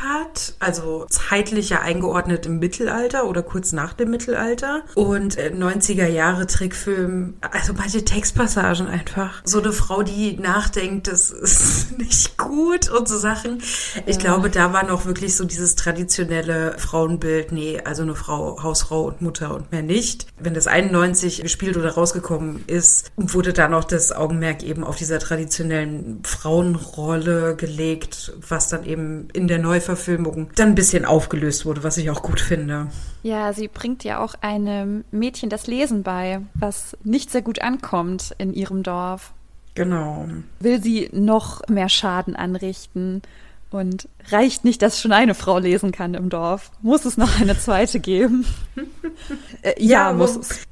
hat. 0.02 0.54
Also 0.58 1.06
zeitlich 1.08 1.70
ja 1.70 1.80
eingeordnet 1.80 2.46
im 2.46 2.58
Mittelalter 2.58 3.26
oder 3.26 3.42
kurz 3.42 3.72
nach 3.72 3.92
dem 3.94 4.10
Mittelalter. 4.10 4.82
Und 4.94 5.38
90er 5.38 6.04
äh, 6.04 6.14
Jahre 6.14 6.46
Trickfilm, 6.46 7.34
also 7.40 7.72
manche 7.72 8.04
Textpassagen 8.04 8.86
einfach. 8.86 9.42
So 9.44 9.60
eine 9.60 9.72
Frau, 9.72 10.02
die 10.02 10.36
nachdenkt, 10.36 11.08
das 11.08 11.30
ist 11.32 11.98
nicht 11.98 12.36
gut 12.38 12.88
und 12.90 13.08
so 13.08 13.18
Sachen. 13.18 13.62
Ich 14.06 14.16
ja. 14.16 14.22
glaube, 14.22 14.50
da 14.50 14.72
war 14.72 14.84
noch 14.84 15.06
wirklich 15.06 15.36
so 15.36 15.44
dieses 15.44 15.74
traditionelle 15.76 16.76
Frauenbild. 16.78 17.52
Nee, 17.52 17.80
also 17.84 18.02
eine 18.02 18.14
Frau, 18.14 18.62
Hausfrau 18.62 19.04
und 19.08 19.22
Mutter 19.22 19.54
und 19.54 19.72
mehr 19.72 19.82
nicht. 19.82 20.26
Wenn 20.38 20.54
das 20.54 20.66
91 20.66 21.42
gespielt 21.42 21.76
oder 21.76 21.90
rausgekommen 21.90 22.64
ist, 22.66 23.10
wurde 23.16 23.52
da 23.52 23.68
noch 23.68 23.84
das 23.84 24.12
Augenmerk 24.12 24.62
eben 24.62 24.84
auf 24.84 24.96
dieser 24.96 25.18
Tradition 25.18 25.48
traditionellen 25.48 26.20
Frauenrolle 26.24 27.56
gelegt, 27.56 28.32
was 28.48 28.68
dann 28.68 28.84
eben 28.84 29.28
in 29.38 29.48
der 29.48 29.58
Neuverfilmung 29.58 30.50
dann 30.56 30.70
ein 30.70 30.74
bisschen 30.74 31.04
aufgelöst 31.04 31.64
wurde, 31.64 31.84
was 31.84 31.96
ich 31.96 32.10
auch 32.10 32.22
gut 32.22 32.40
finde. 32.40 32.88
Ja, 33.22 33.52
sie 33.52 33.68
bringt 33.68 34.04
ja 34.04 34.18
auch 34.18 34.34
einem 34.40 35.04
Mädchen 35.10 35.48
das 35.48 35.66
Lesen 35.66 36.02
bei, 36.02 36.40
was 36.54 36.96
nicht 37.04 37.30
sehr 37.30 37.42
gut 37.42 37.62
ankommt 37.62 38.34
in 38.38 38.52
ihrem 38.52 38.82
Dorf. 38.82 39.32
Genau. 39.74 40.26
Will 40.58 40.82
sie 40.82 41.08
noch 41.12 41.62
mehr 41.68 41.88
Schaden 41.88 42.36
anrichten? 42.36 43.22
Und 43.70 44.08
reicht 44.30 44.64
nicht, 44.64 44.80
dass 44.80 44.98
schon 44.98 45.12
eine 45.12 45.34
Frau 45.34 45.58
lesen 45.58 45.92
kann 45.92 46.14
im 46.14 46.30
Dorf? 46.30 46.70
Muss 46.80 47.04
es 47.04 47.18
noch 47.18 47.38
eine 47.38 47.58
zweite 47.58 48.00
geben? 48.00 48.46
äh, 49.62 49.74
ja, 49.78 50.10
ja, 50.10 50.12
muss 50.14 50.36
es. 50.36 50.66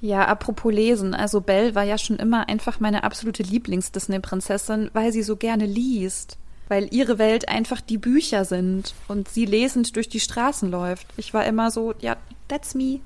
Ja, 0.00 0.26
apropos 0.26 0.72
Lesen. 0.72 1.14
Also 1.14 1.40
Belle 1.40 1.74
war 1.74 1.84
ja 1.84 1.96
schon 1.96 2.16
immer 2.16 2.48
einfach 2.48 2.80
meine 2.80 3.04
absolute 3.04 3.44
Lieblings-Disney-Prinzessin, 3.44 4.90
weil 4.92 5.12
sie 5.12 5.22
so 5.22 5.36
gerne 5.36 5.66
liest. 5.66 6.38
Weil 6.70 6.88
ihre 6.94 7.18
Welt 7.18 7.48
einfach 7.48 7.80
die 7.80 7.98
Bücher 7.98 8.44
sind 8.44 8.94
und 9.08 9.28
sie 9.28 9.44
lesend 9.44 9.96
durch 9.96 10.08
die 10.08 10.20
Straßen 10.20 10.70
läuft. 10.70 11.08
Ich 11.16 11.34
war 11.34 11.44
immer 11.44 11.72
so, 11.72 11.94
ja, 12.00 12.16
that's 12.46 12.76
me. 12.76 13.00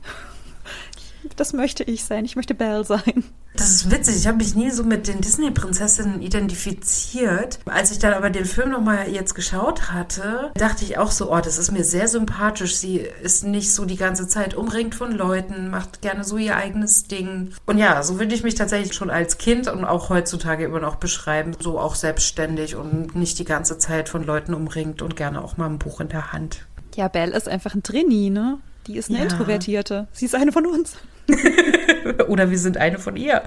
Das 1.36 1.52
möchte 1.52 1.84
ich 1.84 2.04
sein. 2.04 2.24
Ich 2.24 2.36
möchte 2.36 2.54
Belle 2.54 2.84
sein. 2.84 3.24
Das 3.56 3.70
ist 3.70 3.90
witzig. 3.90 4.16
Ich 4.16 4.26
habe 4.26 4.38
mich 4.38 4.56
nie 4.56 4.70
so 4.70 4.82
mit 4.82 5.06
den 5.06 5.20
Disney-Prinzessinnen 5.20 6.22
identifiziert. 6.22 7.60
Als 7.66 7.92
ich 7.92 8.00
dann 8.00 8.12
aber 8.12 8.30
den 8.30 8.46
Film 8.46 8.70
nochmal 8.70 9.08
jetzt 9.08 9.34
geschaut 9.34 9.92
hatte, 9.92 10.50
dachte 10.56 10.84
ich 10.84 10.98
auch 10.98 11.12
so, 11.12 11.32
oh, 11.32 11.40
das 11.40 11.58
ist 11.58 11.70
mir 11.70 11.84
sehr 11.84 12.08
sympathisch. 12.08 12.74
Sie 12.76 12.96
ist 13.22 13.44
nicht 13.44 13.72
so 13.72 13.84
die 13.84 13.96
ganze 13.96 14.26
Zeit 14.26 14.54
umringt 14.54 14.96
von 14.96 15.12
Leuten, 15.12 15.70
macht 15.70 16.02
gerne 16.02 16.24
so 16.24 16.36
ihr 16.36 16.56
eigenes 16.56 17.04
Ding. 17.04 17.52
Und 17.64 17.78
ja, 17.78 18.02
so 18.02 18.18
würde 18.18 18.34
ich 18.34 18.42
mich 18.42 18.56
tatsächlich 18.56 18.94
schon 18.94 19.10
als 19.10 19.38
Kind 19.38 19.68
und 19.68 19.84
auch 19.84 20.08
heutzutage 20.08 20.64
immer 20.64 20.80
noch 20.80 20.96
beschreiben. 20.96 21.52
So 21.60 21.78
auch 21.78 21.94
selbstständig 21.94 22.74
und 22.74 23.14
nicht 23.14 23.38
die 23.38 23.44
ganze 23.44 23.78
Zeit 23.78 24.08
von 24.08 24.24
Leuten 24.24 24.52
umringt 24.52 25.00
und 25.00 25.14
gerne 25.14 25.42
auch 25.42 25.56
mal 25.56 25.66
ein 25.66 25.78
Buch 25.78 26.00
in 26.00 26.08
der 26.08 26.32
Hand. 26.32 26.66
Ja, 26.96 27.06
Belle 27.06 27.36
ist 27.36 27.48
einfach 27.48 27.74
ein 27.74 27.82
Trainee, 27.82 28.30
ne? 28.30 28.58
Die 28.86 28.96
ist 28.96 29.08
eine 29.08 29.18
ja. 29.18 29.24
Introvertierte. 29.24 30.08
Sie 30.12 30.26
ist 30.26 30.34
eine 30.34 30.52
von 30.52 30.66
uns. 30.66 30.96
Oder 32.28 32.50
wir 32.50 32.58
sind 32.58 32.76
eine 32.76 32.98
von 32.98 33.16
ihr. 33.16 33.42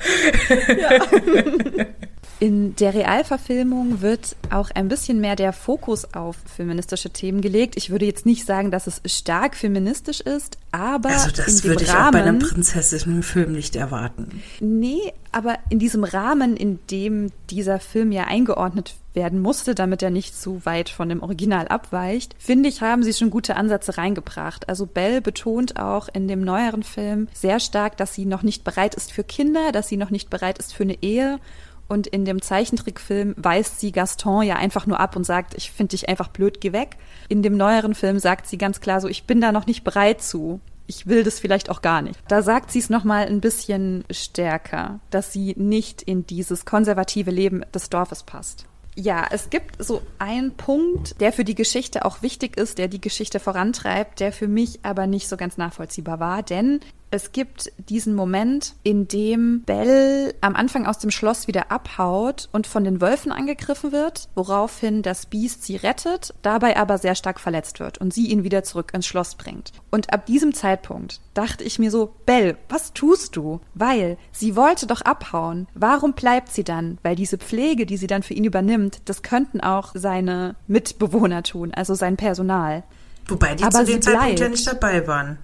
Ja. 0.67 0.99
In 2.39 2.75
der 2.75 2.93
Realverfilmung 2.93 4.01
wird 4.01 4.35
auch 4.51 4.69
ein 4.69 4.89
bisschen 4.89 5.19
mehr 5.19 5.35
der 5.35 5.53
Fokus 5.53 6.13
auf 6.13 6.35
feministische 6.45 7.09
Themen 7.09 7.41
gelegt. 7.41 7.75
Ich 7.77 7.89
würde 7.89 8.05
jetzt 8.05 8.27
nicht 8.27 8.45
sagen, 8.45 8.69
dass 8.69 8.85
es 8.85 9.01
stark 9.05 9.55
feministisch 9.55 10.21
ist, 10.21 10.59
aber 10.71 11.09
also 11.09 11.31
das 11.31 11.63
würde 11.63 11.83
ich 11.83 11.89
Rahmen, 11.89 12.07
auch 12.07 12.11
bei 12.11 12.21
einem 12.21 12.39
prinzessischen 12.39 13.23
Film 13.23 13.53
nicht 13.53 13.75
erwarten. 13.75 14.43
Nee, 14.59 15.13
aber 15.31 15.57
in 15.69 15.79
diesem 15.79 16.03
Rahmen, 16.03 16.55
in 16.55 16.77
dem 16.91 17.31
dieser 17.49 17.79
Film 17.79 18.11
ja 18.11 18.25
eingeordnet 18.25 18.95
werden 19.13 19.41
musste, 19.41 19.73
damit 19.73 20.03
er 20.03 20.11
nicht 20.11 20.39
zu 20.39 20.63
weit 20.63 20.89
von 20.89 21.09
dem 21.09 21.23
Original 21.23 21.67
abweicht, 21.67 22.35
finde 22.37 22.69
ich, 22.69 22.81
haben 22.81 23.01
sie 23.01 23.13
schon 23.13 23.31
gute 23.31 23.55
Ansätze 23.55 23.97
reingebracht. 23.97 24.69
Also 24.69 24.85
Belle 24.85 25.21
betont 25.21 25.79
auch 25.79 26.07
in 26.13 26.27
dem 26.27 26.41
neueren 26.41 26.83
Film 26.83 27.27
sehr 27.33 27.59
stark, 27.59 27.97
dass 27.97 28.13
sie 28.13 28.25
noch 28.25 28.43
nicht 28.43 28.63
bereit 28.63 28.93
ist 28.93 29.11
für 29.11 29.23
Kinder, 29.23 29.71
dass 29.71 29.87
sie 29.87 29.97
noch 29.97 30.11
nicht 30.11 30.29
bereit 30.29 30.59
ist 30.59 30.75
für 30.75 30.83
eine 30.83 31.01
Ehe 31.01 31.39
und 31.87 32.07
in 32.07 32.25
dem 32.25 32.41
Zeichentrickfilm 32.41 33.35
weist 33.37 33.79
sie 33.79 33.91
Gaston 33.91 34.43
ja 34.43 34.55
einfach 34.55 34.85
nur 34.85 34.99
ab 34.99 35.15
und 35.15 35.25
sagt, 35.25 35.53
ich 35.55 35.71
finde 35.71 35.91
dich 35.91 36.09
einfach 36.09 36.27
blöd, 36.27 36.61
geh 36.61 36.73
weg. 36.73 36.97
In 37.29 37.43
dem 37.43 37.57
neueren 37.57 37.95
Film 37.95 38.19
sagt 38.19 38.47
sie 38.47 38.57
ganz 38.57 38.81
klar 38.81 39.01
so, 39.01 39.07
ich 39.07 39.25
bin 39.25 39.41
da 39.41 39.51
noch 39.51 39.65
nicht 39.65 39.83
bereit 39.83 40.21
zu. 40.21 40.59
Ich 40.89 41.07
will 41.07 41.23
das 41.23 41.39
vielleicht 41.39 41.69
auch 41.69 41.81
gar 41.81 42.01
nicht. 42.01 42.17
Da 42.29 42.41
sagt 42.41 42.71
sie 42.71 42.79
es 42.79 42.89
nochmal 42.89 43.27
ein 43.27 43.41
bisschen 43.41 44.05
stärker, 44.09 44.99
dass 45.09 45.33
sie 45.33 45.53
nicht 45.57 46.01
in 46.01 46.25
dieses 46.25 46.65
konservative 46.65 47.31
Leben 47.31 47.65
des 47.73 47.89
Dorfes 47.89 48.23
passt. 48.23 48.65
Ja, 48.99 49.27
es 49.29 49.51
gibt 49.51 49.83
so 49.83 50.01
einen 50.17 50.55
Punkt, 50.55 51.21
der 51.21 51.31
für 51.31 51.43
die 51.43 51.53
Geschichte 51.53 52.03
auch 52.03 52.23
wichtig 52.23 52.57
ist, 52.57 52.79
der 52.79 52.87
die 52.87 52.99
Geschichte 52.99 53.39
vorantreibt, 53.39 54.19
der 54.19 54.31
für 54.31 54.47
mich 54.47 54.79
aber 54.81 55.05
nicht 55.05 55.27
so 55.27 55.37
ganz 55.37 55.55
nachvollziehbar 55.57 56.19
war, 56.19 56.41
denn 56.41 56.79
es 57.09 57.31
gibt 57.31 57.71
diesen 57.77 58.15
Moment, 58.15 58.73
in 58.83 59.07
dem 59.07 59.61
Belle 59.63 60.35
am 60.41 60.55
Anfang 60.55 60.85
aus 60.85 60.99
dem 60.99 61.11
Schloss 61.11 61.47
wieder 61.47 61.71
abhaut 61.71 62.49
und 62.51 62.67
von 62.67 62.83
den 62.83 62.99
Wölfen 62.99 63.31
angegriffen 63.31 63.91
wird, 63.91 64.27
woraufhin 64.35 65.01
das 65.01 65.25
Biest 65.25 65.63
sie 65.63 65.77
rettet, 65.77 66.33
dabei 66.41 66.77
aber 66.77 66.97
sehr 66.97 67.15
stark 67.15 67.39
verletzt 67.39 67.79
wird 67.79 67.97
und 67.99 68.13
sie 68.13 68.27
ihn 68.27 68.43
wieder 68.43 68.63
zurück 68.63 68.91
ins 68.93 69.07
Schloss 69.07 69.35
bringt. 69.35 69.71
Und 69.89 70.13
ab 70.13 70.25
diesem 70.25 70.53
Zeitpunkt 70.53 71.21
dachte 71.33 71.63
ich 71.63 71.79
mir 71.79 71.91
so, 71.91 72.13
Belle, 72.25 72.57
was 72.69 72.93
tust 72.93 73.35
du? 73.35 73.61
Weil 73.73 74.17
sie 74.31 74.55
wollte 74.55 74.85
doch 74.87 75.01
abhauen. 75.01 75.67
Warum 75.73 76.13
bleibt 76.13 76.51
sie 76.51 76.63
dann? 76.63 76.97
Weil 77.03 77.15
diese 77.15 77.37
Pflege, 77.37 77.85
die 77.85 77.97
sie 77.97 78.07
dann 78.07 78.23
für 78.23 78.33
ihn 78.33 78.43
übernimmt, 78.43 79.01
das 79.05 79.21
könnten 79.21 79.61
auch 79.61 79.91
seine 79.93 80.55
Mitbewohner 80.67 81.43
tun, 81.43 81.73
also 81.73 81.93
sein 81.93 82.17
Personal. 82.17 82.83
Wobei 83.27 83.55
die 83.55 83.63
aber 83.63 83.85
zu 83.85 83.91
dem 83.91 84.01
Zeitpunkt 84.01 84.39
ja 84.39 84.49
nicht 84.49 84.67
dabei 84.67 85.07
waren. 85.07 85.37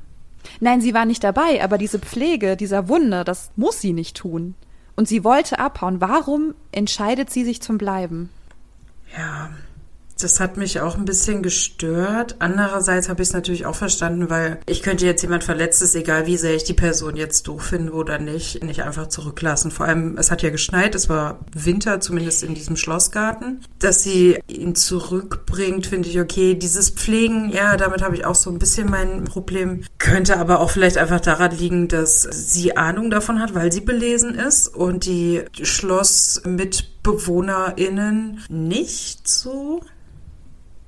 Nein, 0.60 0.82
sie 0.82 0.94
war 0.94 1.06
nicht 1.06 1.24
dabei, 1.24 1.64
aber 1.64 1.78
diese 1.78 2.00
Pflege 2.00 2.58
dieser 2.58 2.88
Wunde, 2.88 3.24
das 3.24 3.52
muss 3.56 3.82
sie 3.82 3.94
nicht 3.94 4.18
tun. 4.18 4.56
Und 4.96 5.08
sie 5.08 5.24
wollte 5.24 5.60
abhauen. 5.60 6.02
Warum 6.02 6.54
entscheidet 6.72 7.30
sie 7.30 7.44
sich 7.44 7.62
zum 7.62 7.78
Bleiben? 7.78 8.30
Ja, 9.18 9.50
das 10.24 10.40
hat 10.40 10.58
mich 10.58 10.80
auch 10.80 10.98
ein 10.98 11.06
bisschen 11.06 11.44
gestört. 11.44 12.38
Andererseits 12.40 13.10
habe 13.10 13.22
ich 13.22 13.28
es 13.30 13.34
natürlich 13.34 13.66
auch 13.66 13.76
verstanden, 13.76 14.30
weil 14.30 14.60
ich 14.66 14.82
könnte 14.82 15.06
jetzt 15.06 15.22
jemand 15.22 15.44
Verletztes, 15.44 15.94
egal 15.96 16.26
wie 16.26 16.38
sehr 16.38 16.56
ich 16.56 16.64
die 16.64 16.74
Person 16.74 17.18
jetzt 17.18 17.48
doof 17.48 17.64
finde 17.64 17.92
oder 17.94 18.20
nicht, 18.20 18.64
nicht 18.64 18.84
einfach 18.84 19.08
zurücklassen. 19.08 19.72
Vor 19.72 19.86
allem, 19.86 20.18
es 20.18 20.32
hat 20.32 20.42
ja 20.42 20.50
geschneit, 20.50 20.96
es 20.96 21.10
war 21.10 21.40
Winter, 21.54 22.00
zumindest 22.00 22.44
in 22.44 22.56
diesem 22.56 22.78
Schlossgarten. 22.78 23.60
Dass 23.80 24.04
sie 24.04 24.40
ihn 24.48 24.76
zurückbringt, 24.76 25.88
finde 25.88 26.08
ich 26.10 26.20
okay. 26.20 26.54
Dieses 26.56 26.90
Pflegen, 26.90 27.50
ja, 27.50 27.76
damit 27.76 28.02
habe 28.02 28.16
ich 28.16 28.24
auch 28.26 28.36
so 28.36 28.50
ein 28.50 28.60
bisschen 28.60 28.90
mein 28.90 29.26
Problem. 29.26 29.84
Könnte 29.98 30.38
aber 30.38 30.62
auch 30.62 30.72
vielleicht 30.72 30.98
einfach 30.98 31.20
daran 31.20 31.52
liegen, 31.52 31.90
dass 31.90 32.22
sie 32.22 32.78
Ahnung 32.78 33.10
davon 33.10 33.42
hat, 33.42 33.56
weil 33.56 33.72
sie 33.72 33.82
belesen 33.82 34.36
ist 34.36 34.68
und 34.68 35.06
die 35.06 35.42
Schlossmitbewohnerinnen 35.62 38.44
nicht 38.50 39.28
so. 39.28 39.82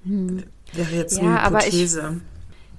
Hm. 0.05 0.43
Wäre 0.73 0.95
jetzt 0.95 1.17
ja, 1.17 1.23
eine 1.23 1.45
Hypothese. 1.45 2.03
Aber 2.03 2.15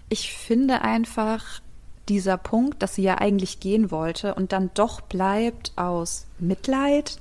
ich, 0.09 0.21
ich 0.21 0.33
finde 0.33 0.83
einfach, 0.83 1.61
dieser 2.09 2.37
Punkt, 2.37 2.83
dass 2.83 2.95
sie 2.95 3.03
ja 3.03 3.19
eigentlich 3.19 3.61
gehen 3.61 3.91
wollte 3.91 4.35
und 4.35 4.53
dann 4.53 4.71
doch 4.75 5.01
bleibt 5.01 5.73
aus 5.77 6.27
Mitleid. 6.39 7.19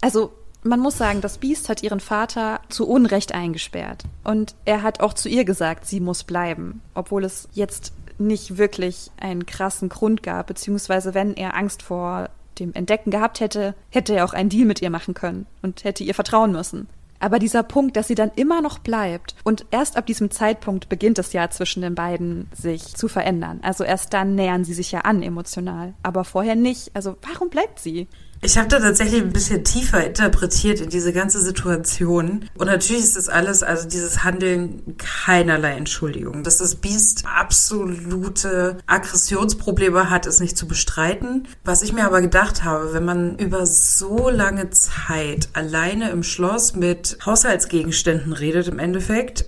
Also 0.00 0.32
man 0.62 0.80
muss 0.80 0.98
sagen, 0.98 1.20
das 1.20 1.38
Biest 1.38 1.68
hat 1.68 1.82
ihren 1.82 2.00
Vater 2.00 2.60
zu 2.68 2.88
Unrecht 2.88 3.34
eingesperrt. 3.34 4.04
Und 4.24 4.54
er 4.64 4.82
hat 4.82 5.00
auch 5.00 5.14
zu 5.14 5.28
ihr 5.28 5.44
gesagt, 5.44 5.86
sie 5.86 6.00
muss 6.00 6.24
bleiben, 6.24 6.82
obwohl 6.94 7.24
es 7.24 7.48
jetzt 7.52 7.92
nicht 8.18 8.58
wirklich 8.58 9.10
einen 9.20 9.46
krassen 9.46 9.88
Grund 9.88 10.22
gab, 10.22 10.46
beziehungsweise 10.46 11.14
wenn 11.14 11.34
er 11.34 11.54
Angst 11.54 11.82
vor 11.82 12.30
dem 12.58 12.72
Entdecken 12.72 13.10
gehabt 13.10 13.40
hätte, 13.40 13.74
hätte 13.90 14.14
er 14.14 14.24
auch 14.24 14.32
einen 14.32 14.48
Deal 14.48 14.66
mit 14.66 14.80
ihr 14.80 14.90
machen 14.90 15.14
können 15.14 15.46
und 15.62 15.84
hätte 15.84 16.04
ihr 16.04 16.14
vertrauen 16.14 16.52
müssen. 16.52 16.88
Aber 17.20 17.38
dieser 17.38 17.62
Punkt, 17.62 17.96
dass 17.96 18.08
sie 18.08 18.14
dann 18.14 18.30
immer 18.36 18.60
noch 18.60 18.78
bleibt 18.78 19.34
und 19.44 19.66
erst 19.70 19.96
ab 19.96 20.06
diesem 20.06 20.30
Zeitpunkt 20.30 20.88
beginnt 20.88 21.18
es 21.18 21.32
ja 21.32 21.48
zwischen 21.50 21.82
den 21.82 21.94
beiden 21.94 22.48
sich 22.52 22.94
zu 22.94 23.08
verändern. 23.08 23.60
Also 23.62 23.84
erst 23.84 24.12
dann 24.12 24.34
nähern 24.34 24.64
sie 24.64 24.74
sich 24.74 24.92
ja 24.92 25.00
an 25.00 25.22
emotional, 25.22 25.94
aber 26.02 26.24
vorher 26.24 26.56
nicht. 26.56 26.90
Also 26.94 27.16
warum 27.22 27.50
bleibt 27.50 27.78
sie? 27.78 28.08
Ich 28.42 28.58
habe 28.58 28.68
da 28.68 28.78
tatsächlich 28.78 29.22
ein 29.22 29.32
bisschen 29.32 29.64
tiefer 29.64 30.04
interpretiert 30.04 30.80
in 30.80 30.90
diese 30.90 31.12
ganze 31.12 31.40
Situation. 31.40 32.48
Und 32.56 32.66
natürlich 32.66 33.02
ist 33.02 33.16
das 33.16 33.28
alles, 33.28 33.62
also 33.62 33.88
dieses 33.88 34.24
Handeln, 34.24 34.96
keinerlei 34.98 35.72
Entschuldigung. 35.72 36.42
Dass 36.42 36.58
das 36.58 36.76
Biest 36.76 37.24
absolute 37.26 38.78
Aggressionsprobleme 38.86 40.10
hat, 40.10 40.26
ist 40.26 40.40
nicht 40.40 40.56
zu 40.56 40.68
bestreiten. 40.68 41.48
Was 41.64 41.82
ich 41.82 41.92
mir 41.92 42.04
aber 42.04 42.20
gedacht 42.20 42.62
habe, 42.62 42.92
wenn 42.92 43.04
man 43.04 43.38
über 43.38 43.66
so 43.66 44.28
lange 44.28 44.70
Zeit 44.70 45.48
alleine 45.54 46.10
im 46.10 46.22
Schloss 46.22 46.74
mit 46.74 47.18
Haushaltsgegenständen 47.24 48.32
redet 48.32 48.68
im 48.68 48.78
Endeffekt, 48.78 49.46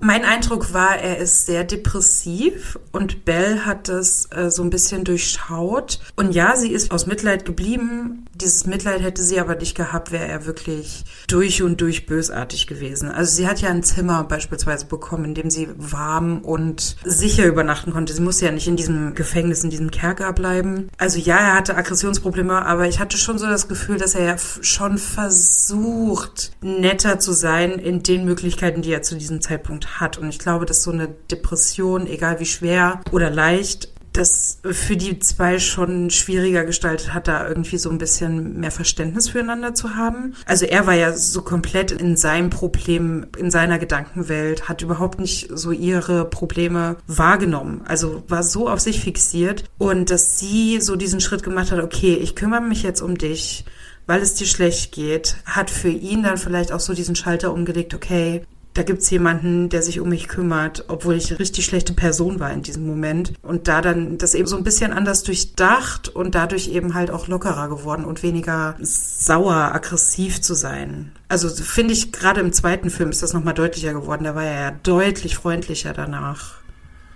mein 0.00 0.24
Eindruck 0.24 0.72
war, 0.72 0.96
er 0.96 1.18
ist 1.18 1.46
sehr 1.46 1.64
depressiv 1.64 2.78
und 2.90 3.24
Belle 3.24 3.66
hat 3.66 3.88
das 3.88 4.28
äh, 4.34 4.50
so 4.50 4.62
ein 4.62 4.70
bisschen 4.70 5.04
durchschaut. 5.04 6.00
Und 6.16 6.34
ja, 6.34 6.56
sie 6.56 6.72
ist 6.72 6.90
aus 6.90 7.06
Mitleid 7.06 7.44
geblieben. 7.44 8.24
Dieses 8.34 8.66
Mitleid 8.66 9.02
hätte 9.02 9.22
sie 9.22 9.38
aber 9.38 9.56
nicht 9.56 9.76
gehabt, 9.76 10.10
wäre 10.10 10.26
er 10.26 10.46
wirklich 10.46 11.04
durch 11.28 11.62
und 11.62 11.80
durch 11.82 12.06
bösartig 12.06 12.66
gewesen. 12.66 13.10
Also 13.10 13.36
sie 13.36 13.46
hat 13.46 13.60
ja 13.60 13.68
ein 13.68 13.82
Zimmer 13.82 14.24
beispielsweise 14.24 14.86
bekommen, 14.86 15.26
in 15.26 15.34
dem 15.34 15.50
sie 15.50 15.68
warm 15.76 16.40
und 16.40 16.96
sicher 17.04 17.44
übernachten 17.44 17.92
konnte. 17.92 18.14
Sie 18.14 18.22
musste 18.22 18.46
ja 18.46 18.52
nicht 18.52 18.68
in 18.68 18.76
diesem 18.76 19.14
Gefängnis, 19.14 19.62
in 19.64 19.70
diesem 19.70 19.90
Kerker 19.90 20.32
bleiben. 20.32 20.88
Also 20.96 21.18
ja, 21.18 21.36
er 21.36 21.54
hatte 21.54 21.76
Aggressionsprobleme, 21.76 22.64
aber 22.64 22.88
ich 22.88 23.00
hatte 23.00 23.18
schon 23.18 23.38
so 23.38 23.46
das 23.46 23.68
Gefühl, 23.68 23.98
dass 23.98 24.14
er 24.14 24.24
ja 24.24 24.36
schon 24.38 24.96
versucht, 24.96 26.52
netter 26.62 27.18
zu 27.18 27.32
sein 27.32 27.72
in 27.72 28.02
den 28.02 28.24
Möglichkeiten, 28.24 28.80
die 28.80 28.92
er 28.92 29.02
zu 29.02 29.16
diesem 29.16 29.42
Zeitpunkt 29.42 29.89
hat. 29.98 30.18
Und 30.18 30.28
ich 30.28 30.38
glaube, 30.38 30.66
dass 30.66 30.82
so 30.82 30.92
eine 30.92 31.08
Depression, 31.30 32.06
egal 32.06 32.40
wie 32.40 32.46
schwer 32.46 33.00
oder 33.10 33.30
leicht, 33.30 33.88
das 34.12 34.58
für 34.64 34.96
die 34.96 35.18
zwei 35.20 35.58
schon 35.58 36.10
schwieriger 36.10 36.64
gestaltet 36.64 37.14
hat, 37.14 37.28
da 37.28 37.46
irgendwie 37.46 37.78
so 37.78 37.90
ein 37.90 37.98
bisschen 37.98 38.58
mehr 38.58 38.72
Verständnis 38.72 39.28
füreinander 39.28 39.74
zu 39.74 39.94
haben. 39.94 40.34
Also 40.46 40.66
er 40.66 40.86
war 40.86 40.94
ja 40.94 41.12
so 41.12 41.42
komplett 41.42 41.92
in 41.92 42.16
seinem 42.16 42.50
Problem, 42.50 43.26
in 43.38 43.50
seiner 43.50 43.78
Gedankenwelt, 43.78 44.68
hat 44.68 44.82
überhaupt 44.82 45.20
nicht 45.20 45.48
so 45.52 45.70
ihre 45.70 46.24
Probleme 46.24 46.96
wahrgenommen. 47.06 47.82
Also 47.86 48.24
war 48.26 48.42
so 48.42 48.68
auf 48.68 48.80
sich 48.80 49.00
fixiert 49.00 49.64
und 49.78 50.10
dass 50.10 50.38
sie 50.38 50.80
so 50.80 50.96
diesen 50.96 51.20
Schritt 51.20 51.42
gemacht 51.44 51.70
hat, 51.70 51.80
okay, 51.80 52.14
ich 52.14 52.34
kümmere 52.34 52.62
mich 52.62 52.82
jetzt 52.82 53.02
um 53.02 53.16
dich 53.16 53.64
weil 54.06 54.22
es 54.22 54.34
dir 54.34 54.46
schlecht 54.48 54.90
geht, 54.90 55.36
hat 55.44 55.70
für 55.70 55.88
ihn 55.88 56.24
dann 56.24 56.36
vielleicht 56.36 56.72
auch 56.72 56.80
so 56.80 56.94
diesen 56.94 57.14
Schalter 57.14 57.52
umgelegt, 57.52 57.94
okay, 57.94 58.42
da 58.80 58.84
gibt's 58.84 59.10
jemanden, 59.10 59.68
der 59.68 59.82
sich 59.82 60.00
um 60.00 60.08
mich 60.08 60.26
kümmert, 60.26 60.86
obwohl 60.88 61.14
ich 61.14 61.28
eine 61.28 61.38
richtig 61.38 61.66
schlechte 61.66 61.92
Person 61.92 62.40
war 62.40 62.50
in 62.50 62.62
diesem 62.62 62.86
Moment. 62.86 63.34
Und 63.42 63.68
da 63.68 63.82
dann 63.82 64.16
das 64.16 64.34
eben 64.34 64.48
so 64.48 64.56
ein 64.56 64.64
bisschen 64.64 64.94
anders 64.94 65.22
durchdacht 65.22 66.08
und 66.08 66.34
dadurch 66.34 66.68
eben 66.68 66.94
halt 66.94 67.10
auch 67.10 67.28
lockerer 67.28 67.68
geworden 67.68 68.06
und 68.06 68.22
weniger 68.22 68.76
sauer, 68.80 69.74
aggressiv 69.74 70.40
zu 70.40 70.54
sein. 70.54 71.12
Also 71.28 71.50
finde 71.50 71.92
ich, 71.92 72.10
gerade 72.10 72.40
im 72.40 72.54
zweiten 72.54 72.88
Film 72.88 73.10
ist 73.10 73.22
das 73.22 73.34
nochmal 73.34 73.52
deutlicher 73.52 73.92
geworden. 73.92 74.24
Da 74.24 74.34
war 74.34 74.44
er 74.44 74.60
ja 74.62 74.70
deutlich 74.82 75.36
freundlicher 75.36 75.92
danach. 75.92 76.54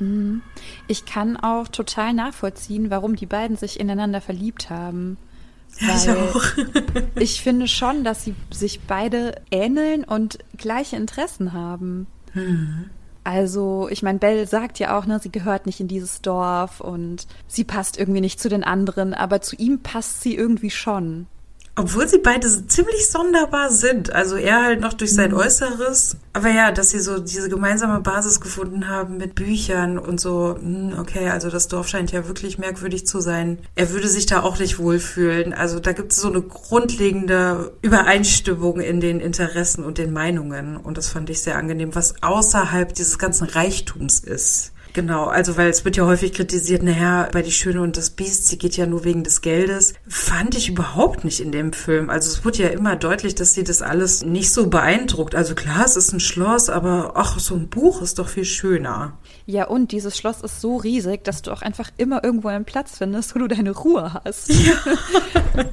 Mhm. 0.00 0.42
Ich 0.86 1.06
kann 1.06 1.38
auch 1.38 1.68
total 1.68 2.12
nachvollziehen, 2.12 2.90
warum 2.90 3.16
die 3.16 3.24
beiden 3.24 3.56
sich 3.56 3.80
ineinander 3.80 4.20
verliebt 4.20 4.68
haben. 4.68 5.16
Ja, 5.80 5.96
ich 5.96 6.10
auch. 6.10 6.44
ich 7.16 7.42
finde 7.42 7.68
schon, 7.68 8.04
dass 8.04 8.24
sie 8.24 8.34
sich 8.52 8.80
beide 8.80 9.40
ähneln 9.50 10.04
und 10.04 10.38
gleiche 10.56 10.96
Interessen 10.96 11.52
haben. 11.52 12.06
Mhm. 12.32 12.90
Also, 13.24 13.88
ich 13.90 14.02
meine, 14.02 14.18
Belle 14.18 14.46
sagt 14.46 14.78
ja 14.78 14.98
auch, 14.98 15.06
ne, 15.06 15.18
sie 15.18 15.32
gehört 15.32 15.64
nicht 15.64 15.80
in 15.80 15.88
dieses 15.88 16.20
Dorf 16.20 16.80
und 16.80 17.26
sie 17.48 17.64
passt 17.64 17.98
irgendwie 17.98 18.20
nicht 18.20 18.38
zu 18.38 18.50
den 18.50 18.62
anderen, 18.62 19.14
aber 19.14 19.40
zu 19.40 19.56
ihm 19.56 19.80
passt 19.80 20.20
sie 20.20 20.36
irgendwie 20.36 20.70
schon. 20.70 21.26
Obwohl 21.76 22.06
sie 22.06 22.18
beide 22.18 22.66
ziemlich 22.68 23.10
sonderbar 23.10 23.68
sind. 23.70 24.12
Also 24.12 24.36
er 24.36 24.62
halt 24.62 24.80
noch 24.80 24.92
durch 24.92 25.12
sein 25.12 25.32
mhm. 25.32 25.38
Äußeres. 25.38 26.16
Aber 26.32 26.48
ja, 26.48 26.70
dass 26.70 26.90
sie 26.90 27.00
so 27.00 27.18
diese 27.18 27.48
gemeinsame 27.48 28.00
Basis 28.00 28.40
gefunden 28.40 28.88
haben 28.88 29.16
mit 29.16 29.34
Büchern 29.34 29.98
und 29.98 30.20
so, 30.20 30.56
hm, 30.56 30.94
okay, 31.00 31.30
also 31.30 31.50
das 31.50 31.66
Dorf 31.66 31.88
scheint 31.88 32.12
ja 32.12 32.28
wirklich 32.28 32.58
merkwürdig 32.58 33.06
zu 33.06 33.20
sein. 33.20 33.58
Er 33.74 33.90
würde 33.90 34.06
sich 34.06 34.26
da 34.26 34.42
auch 34.42 34.58
nicht 34.60 34.78
wohlfühlen. 34.78 35.52
Also 35.52 35.80
da 35.80 35.92
gibt 35.92 36.12
es 36.12 36.18
so 36.18 36.28
eine 36.28 36.42
grundlegende 36.42 37.72
Übereinstimmung 37.82 38.78
in 38.80 39.00
den 39.00 39.18
Interessen 39.18 39.84
und 39.84 39.98
den 39.98 40.12
Meinungen. 40.12 40.76
Und 40.76 40.96
das 40.96 41.08
fand 41.08 41.28
ich 41.28 41.42
sehr 41.42 41.56
angenehm, 41.56 41.94
was 41.94 42.22
außerhalb 42.22 42.94
dieses 42.94 43.18
ganzen 43.18 43.48
Reichtums 43.48 44.20
ist. 44.20 44.73
Genau, 44.94 45.24
also 45.24 45.56
weil 45.56 45.70
es 45.70 45.84
wird 45.84 45.96
ja 45.96 46.06
häufig 46.06 46.32
kritisiert, 46.32 46.84
naja, 46.84 47.28
bei 47.32 47.42
Die 47.42 47.50
Schöne 47.50 47.82
und 47.82 47.96
das 47.96 48.10
Biest, 48.10 48.46
sie 48.46 48.58
geht 48.58 48.76
ja 48.76 48.86
nur 48.86 49.02
wegen 49.02 49.24
des 49.24 49.40
Geldes. 49.40 49.94
Fand 50.06 50.56
ich 50.56 50.68
überhaupt 50.68 51.24
nicht 51.24 51.40
in 51.40 51.50
dem 51.50 51.72
Film. 51.72 52.10
Also 52.10 52.30
es 52.30 52.44
wurde 52.44 52.62
ja 52.62 52.68
immer 52.68 52.94
deutlich, 52.94 53.34
dass 53.34 53.54
sie 53.54 53.64
das 53.64 53.82
alles 53.82 54.24
nicht 54.24 54.52
so 54.52 54.68
beeindruckt. 54.68 55.34
Also 55.34 55.56
klar, 55.56 55.84
es 55.84 55.96
ist 55.96 56.12
ein 56.12 56.20
Schloss, 56.20 56.70
aber 56.70 57.14
ach, 57.16 57.40
so 57.40 57.56
ein 57.56 57.68
Buch 57.68 58.02
ist 58.02 58.20
doch 58.20 58.28
viel 58.28 58.44
schöner. 58.44 59.18
Ja, 59.46 59.66
und 59.66 59.90
dieses 59.90 60.16
Schloss 60.16 60.42
ist 60.42 60.60
so 60.60 60.76
riesig, 60.76 61.24
dass 61.24 61.42
du 61.42 61.50
auch 61.50 61.62
einfach 61.62 61.90
immer 61.96 62.22
irgendwo 62.22 62.46
einen 62.46 62.64
Platz 62.64 62.98
findest, 62.98 63.34
wo 63.34 63.40
du 63.40 63.48
deine 63.48 63.72
Ruhe 63.72 64.14
hast. 64.14 64.48
Ja. 64.48 64.74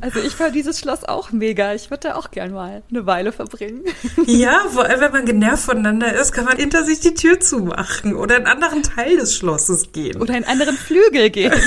Also 0.00 0.20
ich 0.20 0.34
fand 0.34 0.54
dieses 0.54 0.78
Schloss 0.78 1.04
auch 1.04 1.32
mega. 1.32 1.74
Ich 1.74 1.90
würde 1.90 2.08
da 2.08 2.14
auch 2.16 2.30
gern 2.30 2.52
mal 2.52 2.82
eine 2.90 3.06
Weile 3.06 3.32
verbringen. 3.32 3.84
Ja, 4.26 4.64
vor 4.70 4.84
allem 4.84 5.00
wenn 5.00 5.12
man 5.12 5.24
genervt 5.24 5.64
voneinander 5.64 6.14
ist, 6.14 6.32
kann 6.32 6.44
man 6.44 6.56
hinter 6.56 6.84
sich 6.84 7.00
die 7.00 7.14
Tür 7.14 7.40
zumachen 7.40 8.14
oder 8.14 8.36
in 8.36 8.46
einen 8.46 8.62
anderen 8.62 8.82
Teil 8.82 9.16
des 9.16 9.34
Schlosses 9.34 9.92
gehen. 9.92 10.20
Oder 10.20 10.36
in 10.36 10.44
einen 10.44 10.60
anderen 10.60 10.76
Flügel 10.76 11.30
gehen. 11.30 11.52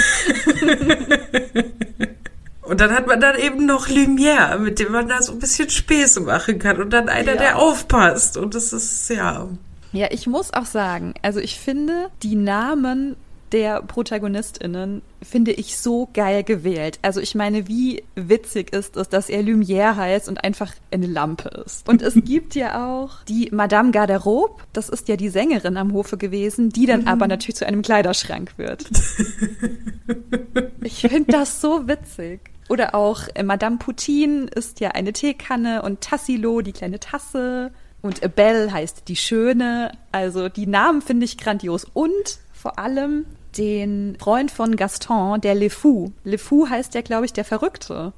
Und 2.61 2.79
dann 2.79 2.91
hat 2.91 3.05
man 3.07 3.19
dann 3.19 3.37
eben 3.37 3.65
noch 3.65 3.89
Lumière, 3.89 4.57
mit 4.57 4.79
dem 4.79 4.93
man 4.93 5.09
da 5.09 5.21
so 5.21 5.33
ein 5.33 5.39
bisschen 5.39 5.69
Späße 5.69 6.21
machen 6.21 6.57
kann. 6.57 6.81
Und 6.81 6.91
dann 6.91 7.09
einer, 7.09 7.33
ja. 7.33 7.37
der 7.37 7.57
aufpasst. 7.57 8.37
Und 8.37 8.55
das 8.55 8.71
ist, 8.71 9.09
ja. 9.09 9.49
Ja, 9.91 10.07
ich 10.09 10.25
muss 10.25 10.53
auch 10.53 10.65
sagen, 10.65 11.13
also 11.21 11.41
ich 11.41 11.59
finde, 11.59 12.09
die 12.23 12.35
Namen 12.35 13.17
der 13.51 13.81
ProtagonistInnen 13.81 15.01
finde 15.21 15.51
ich 15.51 15.77
so 15.77 16.09
geil 16.13 16.43
gewählt. 16.43 16.99
Also 17.01 17.19
ich 17.19 17.35
meine, 17.35 17.67
wie 17.67 18.03
witzig 18.15 18.73
ist 18.73 18.97
es, 18.97 19.09
dass 19.09 19.29
er 19.29 19.41
Lumière 19.41 19.95
heißt 19.95 20.29
und 20.29 20.43
einfach 20.43 20.73
eine 20.91 21.07
Lampe 21.07 21.49
ist. 21.65 21.87
Und 21.87 22.01
es 22.01 22.13
gibt 22.25 22.55
ja 22.55 22.93
auch 22.93 23.23
die 23.23 23.49
Madame 23.51 23.91
Garderobe, 23.91 24.61
das 24.73 24.89
ist 24.89 25.07
ja 25.07 25.15
die 25.15 25.29
Sängerin 25.29 25.77
am 25.77 25.93
Hofe 25.93 26.17
gewesen, 26.17 26.69
die 26.69 26.85
dann 26.85 27.01
mhm. 27.01 27.07
aber 27.07 27.27
natürlich 27.27 27.57
zu 27.57 27.67
einem 27.67 27.81
Kleiderschrank 27.81 28.57
wird. 28.57 28.85
ich 30.81 31.01
finde 31.01 31.31
das 31.31 31.61
so 31.61 31.87
witzig. 31.87 32.41
Oder 32.69 32.95
auch 32.95 33.23
äh, 33.33 33.43
Madame 33.43 33.77
Poutine 33.77 34.45
ist 34.45 34.79
ja 34.79 34.91
eine 34.91 35.11
Teekanne 35.11 35.81
und 35.81 35.99
Tassilo, 35.99 36.61
die 36.61 36.71
kleine 36.71 36.99
Tasse. 36.99 37.71
Und 38.01 38.21
Belle 38.35 38.71
heißt 38.71 39.09
die 39.09 39.17
Schöne. 39.17 39.91
Also 40.11 40.47
die 40.47 40.67
Namen 40.67 41.01
finde 41.01 41.25
ich 41.25 41.37
grandios. 41.37 41.85
Und 41.93 42.39
vor 42.53 42.79
allem 42.79 43.25
den 43.57 44.17
Freund 44.19 44.51
von 44.51 44.75
Gaston, 44.75 45.41
der 45.41 45.55
Le 45.55 45.69
Fou. 45.69 46.11
Le 46.23 46.37
Fou 46.37 46.67
heißt 46.69 46.93
ja, 46.95 47.01
glaube 47.01 47.25
ich, 47.25 47.33
der 47.33 47.45
Verrückte. 47.45 48.13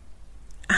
Ah. 0.68 0.74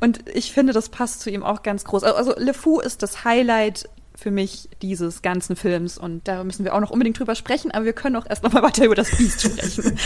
Und 0.00 0.28
ich 0.34 0.52
finde, 0.52 0.72
das 0.72 0.88
passt 0.88 1.20
zu 1.20 1.30
ihm 1.30 1.42
auch 1.42 1.62
ganz 1.62 1.84
groß. 1.84 2.04
Also 2.04 2.34
Le 2.36 2.54
Fou 2.54 2.80
ist 2.80 3.02
das 3.02 3.24
Highlight 3.24 3.88
für 4.14 4.30
mich 4.30 4.68
dieses 4.82 5.22
ganzen 5.22 5.56
Films 5.56 5.96
und 5.96 6.28
da 6.28 6.44
müssen 6.44 6.64
wir 6.64 6.74
auch 6.74 6.80
noch 6.80 6.90
unbedingt 6.90 7.18
drüber 7.18 7.34
sprechen, 7.34 7.70
aber 7.70 7.84
wir 7.84 7.92
können 7.92 8.16
auch 8.16 8.26
erst 8.28 8.42
noch 8.42 8.52
mal 8.52 8.62
weiter 8.64 8.84
über 8.84 8.94
das 8.94 9.10
Biest 9.16 9.42
sprechen. 9.42 9.98